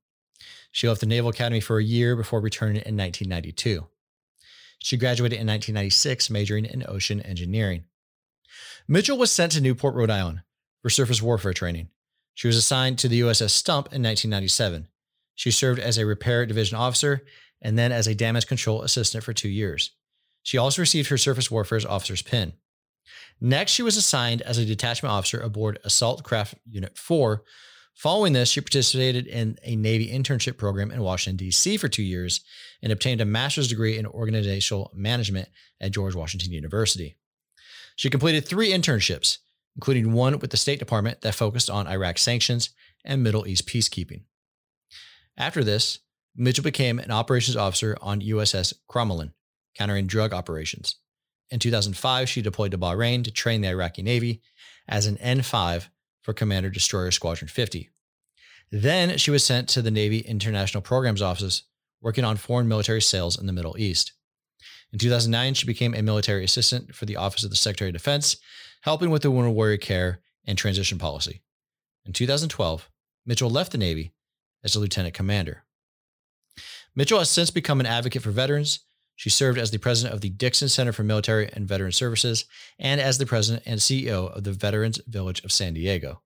She 0.72 0.88
left 0.88 1.00
the 1.00 1.06
Naval 1.06 1.30
Academy 1.30 1.60
for 1.60 1.78
a 1.78 1.84
year 1.84 2.16
before 2.16 2.40
returning 2.40 2.82
in 2.82 2.96
1992. 2.96 3.86
She 4.80 4.96
graduated 4.96 5.38
in 5.38 5.46
1996, 5.46 6.30
majoring 6.30 6.64
in 6.64 6.84
ocean 6.88 7.20
engineering. 7.20 7.84
Mitchell 8.88 9.16
was 9.16 9.30
sent 9.30 9.52
to 9.52 9.60
Newport, 9.60 9.94
Rhode 9.94 10.10
Island 10.10 10.42
for 10.82 10.90
surface 10.90 11.22
warfare 11.22 11.52
training. 11.52 11.90
She 12.34 12.48
was 12.48 12.56
assigned 12.56 12.98
to 12.98 13.08
the 13.08 13.20
USS 13.20 13.50
Stump 13.50 13.86
in 13.86 14.02
1997. 14.02 14.88
She 15.34 15.50
served 15.50 15.80
as 15.80 15.98
a 15.98 16.06
repair 16.06 16.46
division 16.46 16.76
officer 16.76 17.22
and 17.60 17.78
then 17.78 17.92
as 17.92 18.06
a 18.06 18.14
damage 18.14 18.46
control 18.46 18.82
assistant 18.82 19.24
for 19.24 19.32
two 19.32 19.48
years. 19.48 19.92
She 20.42 20.58
also 20.58 20.82
received 20.82 21.08
her 21.08 21.18
surface 21.18 21.50
warfare's 21.50 21.86
officer's 21.86 22.22
pin. 22.22 22.54
Next, 23.40 23.72
she 23.72 23.82
was 23.82 23.96
assigned 23.96 24.42
as 24.42 24.58
a 24.58 24.64
detachment 24.64 25.12
officer 25.12 25.40
aboard 25.40 25.78
Assault 25.84 26.22
Craft 26.22 26.54
Unit 26.68 26.96
4. 26.96 27.42
Following 27.94 28.32
this, 28.32 28.50
she 28.50 28.60
participated 28.60 29.26
in 29.26 29.58
a 29.62 29.76
Navy 29.76 30.08
internship 30.08 30.56
program 30.56 30.90
in 30.90 31.02
Washington, 31.02 31.36
D.C. 31.36 31.76
for 31.76 31.88
two 31.88 32.02
years 32.02 32.40
and 32.82 32.92
obtained 32.92 33.20
a 33.20 33.26
master's 33.26 33.68
degree 33.68 33.98
in 33.98 34.06
organizational 34.06 34.90
management 34.94 35.48
at 35.80 35.92
George 35.92 36.14
Washington 36.14 36.52
University. 36.52 37.16
She 37.96 38.10
completed 38.10 38.46
three 38.46 38.70
internships, 38.70 39.38
including 39.76 40.12
one 40.12 40.38
with 40.38 40.50
the 40.50 40.56
State 40.56 40.78
Department 40.78 41.20
that 41.20 41.34
focused 41.34 41.68
on 41.68 41.86
Iraq 41.86 42.18
sanctions 42.18 42.70
and 43.04 43.22
Middle 43.22 43.46
East 43.46 43.66
peacekeeping. 43.66 44.22
After 45.36 45.64
this, 45.64 46.00
Mitchell 46.36 46.64
became 46.64 46.98
an 46.98 47.10
operations 47.10 47.56
officer 47.56 47.96
on 48.00 48.20
USS 48.20 48.74
Crommelin, 48.88 49.32
countering 49.74 50.06
drug 50.06 50.32
operations. 50.32 50.96
In 51.50 51.58
2005, 51.58 52.28
she 52.28 52.40
deployed 52.40 52.70
to 52.70 52.78
Bahrain 52.78 53.24
to 53.24 53.30
train 53.30 53.60
the 53.60 53.68
Iraqi 53.68 54.02
Navy 54.02 54.40
as 54.88 55.06
an 55.06 55.16
N5 55.16 55.88
for 56.22 56.32
Commander 56.32 56.70
Destroyer 56.70 57.10
Squadron 57.10 57.48
50. 57.48 57.90
Then 58.70 59.18
she 59.18 59.30
was 59.30 59.44
sent 59.44 59.68
to 59.68 59.82
the 59.82 59.90
Navy 59.90 60.20
International 60.20 60.80
Programs 60.80 61.20
Office, 61.20 61.64
working 62.00 62.24
on 62.24 62.36
foreign 62.36 62.68
military 62.68 63.02
sales 63.02 63.38
in 63.38 63.46
the 63.46 63.52
Middle 63.52 63.76
East. 63.78 64.12
In 64.92 64.98
2009, 64.98 65.54
she 65.54 65.66
became 65.66 65.94
a 65.94 66.02
military 66.02 66.44
assistant 66.44 66.94
for 66.94 67.04
the 67.04 67.16
Office 67.16 67.44
of 67.44 67.50
the 67.50 67.56
Secretary 67.56 67.90
of 67.90 67.94
Defense, 67.94 68.36
helping 68.82 69.10
with 69.10 69.22
the 69.22 69.30
wounded 69.30 69.54
warrior 69.54 69.76
care 69.76 70.20
and 70.46 70.56
transition 70.56 70.98
policy. 70.98 71.42
In 72.06 72.12
2012, 72.12 72.88
Mitchell 73.26 73.50
left 73.50 73.72
the 73.72 73.78
Navy 73.78 74.14
as 74.64 74.74
a 74.74 74.80
lieutenant 74.80 75.14
commander. 75.14 75.64
Mitchell 76.94 77.18
has 77.18 77.30
since 77.30 77.50
become 77.50 77.80
an 77.80 77.86
advocate 77.86 78.22
for 78.22 78.30
veterans. 78.30 78.80
She 79.16 79.30
served 79.30 79.58
as 79.58 79.70
the 79.70 79.78
president 79.78 80.14
of 80.14 80.20
the 80.20 80.30
Dixon 80.30 80.68
Center 80.68 80.92
for 80.92 81.04
Military 81.04 81.50
and 81.52 81.68
Veteran 81.68 81.92
Services 81.92 82.44
and 82.78 83.00
as 83.00 83.18
the 83.18 83.26
president 83.26 83.62
and 83.66 83.80
CEO 83.80 84.34
of 84.34 84.44
the 84.44 84.52
Veterans 84.52 85.00
Village 85.06 85.44
of 85.44 85.52
San 85.52 85.74
Diego. 85.74 86.22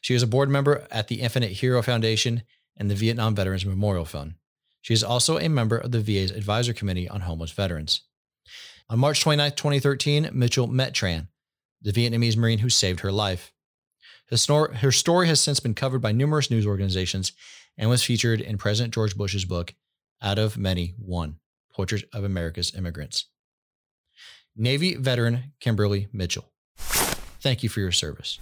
She 0.00 0.14
is 0.14 0.22
a 0.22 0.26
board 0.26 0.48
member 0.48 0.86
at 0.90 1.08
the 1.08 1.20
Infinite 1.20 1.52
Hero 1.52 1.82
Foundation 1.82 2.42
and 2.76 2.90
the 2.90 2.94
Vietnam 2.94 3.34
Veterans 3.34 3.66
Memorial 3.66 4.04
Fund. 4.04 4.34
She 4.82 4.94
is 4.94 5.02
also 5.02 5.38
a 5.38 5.48
member 5.48 5.76
of 5.76 5.90
the 5.90 6.00
VA's 6.00 6.30
Advisor 6.30 6.72
Committee 6.72 7.08
on 7.08 7.22
Homeless 7.22 7.50
Veterans. 7.50 8.02
On 8.88 8.98
March 8.98 9.20
29, 9.20 9.52
2013, 9.52 10.30
Mitchell 10.32 10.68
met 10.68 10.92
Tran, 10.92 11.28
the 11.82 11.92
Vietnamese 11.92 12.36
Marine 12.36 12.60
who 12.60 12.70
saved 12.70 13.00
her 13.00 13.10
life. 13.10 13.52
Her 14.30 14.92
story 14.92 15.26
has 15.26 15.40
since 15.40 15.58
been 15.58 15.74
covered 15.74 16.00
by 16.00 16.12
numerous 16.12 16.50
news 16.50 16.66
organizations 16.66 17.32
and 17.78 17.90
was 17.90 18.02
featured 18.02 18.40
in 18.40 18.58
President 18.58 18.94
George 18.94 19.16
Bush's 19.16 19.44
book, 19.44 19.74
Out 20.22 20.38
of 20.38 20.56
Many, 20.56 20.94
One 20.98 21.36
Portrait 21.72 22.04
of 22.12 22.24
America's 22.24 22.74
Immigrants. 22.74 23.26
Navy 24.56 24.94
veteran 24.94 25.52
Kimberly 25.60 26.08
Mitchell. 26.12 26.50
Thank 26.76 27.62
you 27.62 27.68
for 27.68 27.80
your 27.80 27.92
service. 27.92 28.38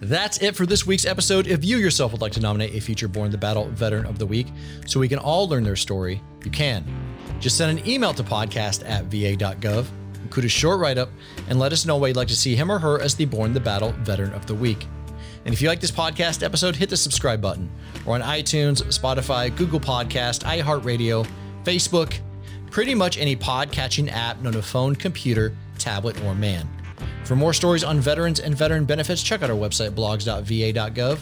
That's 0.00 0.38
it 0.38 0.54
for 0.54 0.66
this 0.66 0.86
week's 0.86 1.06
episode. 1.06 1.46
If 1.46 1.64
you 1.64 1.78
yourself 1.78 2.12
would 2.12 2.20
like 2.20 2.32
to 2.32 2.40
nominate 2.40 2.74
a 2.74 2.80
future 2.80 3.08
Borne 3.08 3.30
the 3.30 3.38
Battle 3.38 3.66
Veteran 3.66 4.06
of 4.06 4.18
the 4.18 4.26
Week 4.26 4.46
so 4.86 5.00
we 5.00 5.08
can 5.08 5.18
all 5.18 5.48
learn 5.48 5.64
their 5.64 5.76
story, 5.76 6.22
you 6.44 6.50
can. 6.50 6.84
Just 7.40 7.56
send 7.56 7.78
an 7.78 7.86
email 7.88 8.14
to 8.14 8.22
podcast 8.22 8.88
at 8.88 9.04
va.gov, 9.04 9.86
include 10.22 10.46
a 10.46 10.48
short 10.48 10.80
write 10.80 10.98
up, 10.98 11.08
and 11.48 11.58
let 11.58 11.72
us 11.72 11.86
know 11.86 11.96
why 11.96 12.08
you'd 12.08 12.16
like 12.16 12.28
to 12.28 12.36
see 12.36 12.54
him 12.54 12.70
or 12.70 12.78
her 12.78 13.00
as 13.00 13.14
the 13.14 13.24
Borne 13.24 13.52
the 13.52 13.60
Battle 13.60 13.92
Veteran 14.00 14.32
of 14.32 14.46
the 14.46 14.54
Week. 14.54 14.86
And 15.46 15.54
if 15.54 15.62
you 15.62 15.68
like 15.68 15.78
this 15.78 15.92
podcast 15.92 16.42
episode, 16.42 16.74
hit 16.74 16.90
the 16.90 16.96
subscribe 16.96 17.40
button. 17.40 17.70
Or 18.04 18.16
on 18.16 18.20
iTunes, 18.20 18.82
Spotify, 18.82 19.56
Google 19.56 19.78
Podcast, 19.78 20.42
iHeartRadio, 20.42 21.24
Facebook, 21.62 22.18
pretty 22.72 22.96
much 22.96 23.16
any 23.16 23.36
pod 23.36 23.70
catching 23.70 24.10
app 24.10 24.42
known 24.42 24.54
to 24.54 24.62
phone, 24.62 24.96
computer, 24.96 25.56
tablet, 25.78 26.20
or 26.24 26.34
man. 26.34 26.68
For 27.22 27.36
more 27.36 27.52
stories 27.52 27.84
on 27.84 28.00
veterans 28.00 28.40
and 28.40 28.56
veteran 28.56 28.86
benefits, 28.86 29.22
check 29.22 29.42
out 29.42 29.48
our 29.48 29.56
website, 29.56 29.92
blogs.va.gov, 29.92 31.18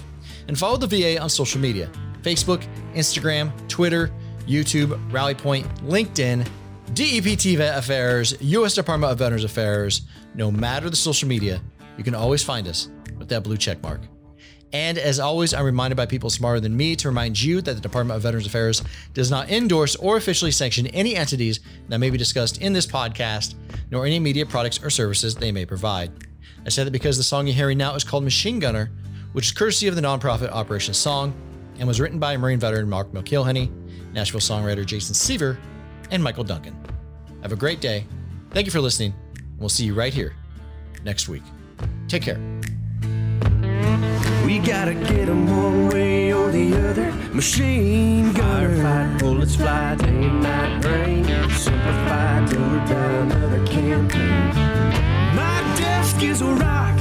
and 0.49 0.59
follow 0.59 0.79
the 0.79 0.87
VA 0.87 1.21
on 1.21 1.29
social 1.29 1.61
media 1.61 1.91
Facebook, 2.23 2.67
Instagram, 2.95 3.53
Twitter, 3.69 4.11
YouTube, 4.47 4.99
RallyPoint, 5.11 5.67
LinkedIn, 5.81 6.49
DEPT 6.95 7.59
Vet 7.59 7.77
Affairs, 7.77 8.35
U.S. 8.41 8.75
Department 8.75 9.13
of 9.13 9.19
Veterans 9.19 9.45
Affairs. 9.45 10.01
No 10.35 10.51
matter 10.51 10.89
the 10.89 10.97
social 10.97 11.29
media, 11.29 11.61
you 11.99 12.05
can 12.05 12.15
always 12.15 12.43
find 12.43 12.67
us 12.67 12.89
with 13.19 13.29
that 13.29 13.43
blue 13.43 13.59
check 13.59 13.83
mark. 13.83 14.01
And 14.73 14.99
as 14.99 15.21
always, 15.21 15.55
I'm 15.55 15.65
reminded 15.65 15.97
by 15.97 16.07
people 16.07 16.31
smarter 16.31 16.59
than 16.59 16.77
me 16.77 16.97
to 16.97 17.09
remind 17.09 17.41
you 17.41 17.61
that 17.61 17.75
the 17.75 17.81
Department 17.81 18.17
of 18.17 18.23
Veterans 18.23 18.47
Affairs 18.47 18.83
does 19.13 19.31
not 19.31 19.51
endorse 19.51 19.95
or 19.97 20.17
officially 20.17 20.51
sanction 20.51 20.89
any 20.89 21.15
entities 21.15 21.61
that 21.89 21.99
may 21.99 22.11
be 22.11 22.19
discussed 22.19 22.61
in 22.61 22.73
this 22.73 22.87
podcast, 22.87 23.55
nor 23.91 24.05
any 24.05 24.19
media 24.19 24.45
products 24.45 24.83
or 24.83 24.91
services 24.91 25.37
they 25.37 25.53
may 25.53 25.65
provide. 25.65 26.11
I 26.67 26.71
say 26.71 26.83
that 26.83 26.91
because 26.91 27.17
the 27.17 27.23
song 27.23 27.47
you're 27.47 27.55
hearing 27.55 27.79
now 27.79 27.95
is 27.95 28.05
called 28.05 28.25
Machine 28.25 28.59
Gunner, 28.59 28.91
which 29.33 29.47
is 29.47 29.53
courtesy 29.53 29.87
of 29.87 29.97
the 29.97 30.03
nonprofit 30.03 30.51
Operation 30.51 30.95
Song 30.95 31.35
and 31.79 31.87
was 31.87 32.01
written 32.01 32.19
by 32.19 32.37
Marine 32.37 32.59
veteran 32.59 32.89
Mark 32.89 33.13
McIlhenny, 33.13 33.71
Nashville 34.13 34.41
songwriter 34.41 34.87
Jason 34.87 35.15
Seaver, 35.15 35.59
and 36.11 36.23
Michael 36.23 36.45
Duncan. 36.45 36.77
Have 37.43 37.53
a 37.53 37.57
great 37.57 37.81
day. 37.81 38.07
Thank 38.51 38.67
you 38.67 38.73
for 38.73 38.81
listening, 38.81 39.15
and 39.37 39.59
we'll 39.59 39.69
see 39.69 39.85
you 39.85 39.95
right 39.95 40.15
here 40.15 40.35
next 41.05 41.29
week. 41.29 41.43
Take 42.09 42.23
care. 42.23 42.54
We 44.45 44.59
gotta 44.59 44.95
get 44.95 45.27
them 45.27 45.47
one 45.47 45.89
way 45.89 46.33
or 46.33 46.51
the 46.51 46.75
other. 46.91 47.13
Machine 47.33 48.33
gunner. 48.33 48.77
Firefight, 48.77 49.19
bullets 49.19 49.57
fly, 49.57 49.97
day 49.97 50.09
and 50.09 50.43
night 50.43 50.85
rain. 50.85 51.25
Simplify, 51.51 52.45
do 52.47 52.57
or 52.57 52.79
die, 52.87 53.17
another 53.25 53.67
campaign. 53.67 54.49
My 55.35 55.59
desk 55.77 56.23
is 56.23 56.43
a 56.43 56.47
rock 56.47 56.99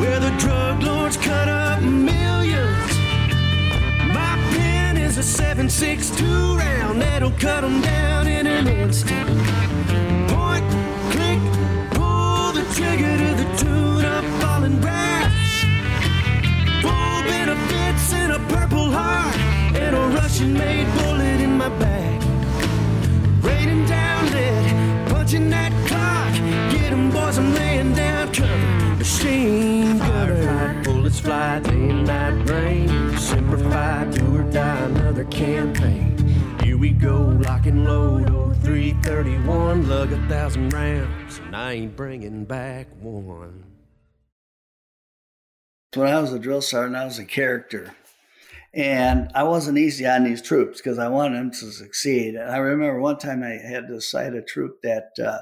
where 0.00 0.18
the 0.20 0.30
drug 0.38 0.82
lords 0.82 1.16
cut 1.16 1.48
up 1.48 1.82
millions. 1.82 2.92
My 4.12 4.36
pen 4.54 4.96
is 4.96 5.18
a 5.18 5.22
7.62 5.22 6.58
round 6.58 7.00
that'll 7.00 7.30
cut 7.32 7.60
them 7.60 7.80
down 7.80 8.26
in 8.26 8.46
an 8.46 8.66
instant. 8.66 9.28
Point, 10.28 10.64
click, 11.12 11.40
pull 11.92 12.52
the 12.52 12.64
trigger 12.74 13.16
to 13.18 13.34
the 13.42 13.56
tune 13.56 14.04
of 14.04 14.24
falling 14.40 14.80
brass. 14.80 15.03
And 18.20 18.32
a 18.32 18.38
purple 18.54 18.90
heart 18.90 19.36
and 19.82 19.94
a 19.96 20.04
Russian-made 20.18 20.86
bullet 20.98 21.40
in 21.40 21.58
my 21.58 21.68
bag. 21.80 22.22
Raining 23.42 23.84
down 23.86 24.24
punching 25.08 25.50
that 25.50 25.72
clock. 25.88 26.34
Get 26.72 26.92
boys, 27.12 27.38
I'm 27.38 27.54
laying 27.54 27.92
down. 27.94 28.14
Machine 28.98 29.98
gunner. 29.98 30.82
Bullets 30.82 31.20
fly, 31.20 31.60
and 31.66 32.06
night 32.06 32.48
rain. 32.48 33.16
Simplify, 33.18 34.04
do 34.10 34.36
or 34.36 34.42
die, 34.50 34.84
another 34.84 35.24
campaign. 35.24 36.16
Here 36.62 36.78
we 36.78 36.90
go, 36.90 37.16
lock 37.44 37.66
and 37.66 37.84
load, 37.84 38.28
0331. 38.62 39.88
Lug 39.88 40.12
a 40.12 40.28
thousand 40.28 40.72
rounds, 40.72 41.38
and 41.38 41.54
I 41.54 41.72
ain't 41.72 41.96
bringing 41.96 42.44
back 42.44 42.88
one. 43.00 43.64
When 45.94 46.08
I 46.08 46.20
was 46.20 46.32
a 46.32 46.38
drill 46.38 46.62
sergeant, 46.62 46.96
I 46.96 47.04
was 47.04 47.18
a 47.18 47.24
character. 47.24 47.94
And 48.74 49.30
I 49.34 49.44
wasn't 49.44 49.78
easy 49.78 50.06
on 50.06 50.24
these 50.24 50.42
troops 50.42 50.78
because 50.78 50.98
I 50.98 51.08
wanted 51.08 51.38
them 51.38 51.50
to 51.52 51.70
succeed. 51.70 52.34
And 52.34 52.50
I 52.50 52.56
remember 52.56 53.00
one 53.00 53.18
time 53.18 53.42
I 53.44 53.64
had 53.64 53.86
to 53.88 54.00
sight 54.00 54.34
a 54.34 54.42
troop 54.42 54.82
that 54.82 55.10
uh, 55.24 55.38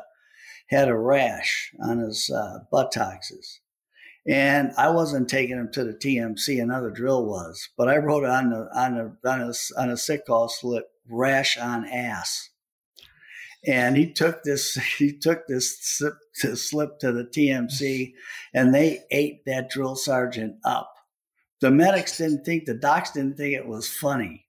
had 0.68 0.88
a 0.88 0.96
rash 0.96 1.72
on 1.82 1.98
his 1.98 2.30
uh, 2.30 2.58
buttocks. 2.70 3.32
And 4.26 4.72
I 4.76 4.90
wasn't 4.90 5.28
taking 5.28 5.56
him 5.56 5.70
to 5.72 5.84
the 5.84 5.94
TMC, 5.94 6.62
another 6.62 6.90
drill 6.90 7.24
was, 7.24 7.70
but 7.76 7.88
I 7.88 7.96
wrote 7.96 8.24
on 8.24 8.50
the 8.50 8.68
on 8.74 8.94
the 8.94 9.30
on 9.30 9.40
a, 9.40 9.80
on 9.80 9.90
a 9.90 9.96
sick 9.96 10.26
call 10.26 10.48
slip 10.48 10.86
rash 11.08 11.58
on 11.58 11.86
ass. 11.88 12.50
And 13.66 13.96
he 13.96 14.12
took 14.12 14.44
this 14.44 14.74
he 14.98 15.12
took 15.12 15.46
this 15.48 15.78
slip 15.80 16.14
to, 16.40 16.56
slip 16.56 16.98
to 17.00 17.12
the 17.12 17.24
TMC, 17.24 18.12
and 18.54 18.74
they 18.74 19.00
ate 19.10 19.44
that 19.46 19.70
drill 19.70 19.96
sergeant 19.96 20.56
up. 20.64 20.91
The 21.62 21.70
medics 21.70 22.18
didn't 22.18 22.44
think 22.44 22.66
the 22.66 22.74
docs 22.74 23.12
didn't 23.12 23.36
think 23.36 23.54
it 23.54 23.66
was 23.66 23.88
funny. 23.88 24.44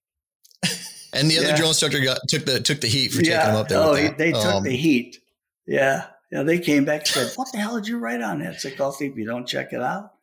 And 1.15 1.29
the 1.29 1.37
other 1.37 1.49
Yeah. 1.49 1.55
drill 1.55 1.67
instructor 1.69 1.99
got 1.99 2.27
took 2.27 2.43
the 2.43 2.59
took 2.59 2.81
the 2.81 2.87
heat 2.87 3.09
for 3.13 3.21
taking 3.21 3.39
him 3.39 3.55
up 3.55 3.67
there. 3.67 3.77
Oh, 3.77 3.93
they 3.95 4.31
took 4.31 4.45
Um, 4.45 4.63
the 4.63 4.75
heat. 4.75 5.19
Yeah. 5.67 6.07
Yeah. 6.31 6.41
They 6.41 6.57
came 6.57 6.85
back 6.85 7.01
and 7.01 7.07
said, 7.07 7.31
What 7.35 7.51
the 7.51 7.59
hell 7.59 7.75
did 7.75 7.87
you 7.87 7.99
write 7.99 8.21
on 8.23 8.39
that 8.39 8.59
call 8.75 8.91
sleep? 8.91 9.15
You 9.15 9.27
don't 9.27 9.45
check 9.47 9.73
it 9.73 9.81
out? 9.81 10.13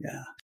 Yeah. 0.00 0.22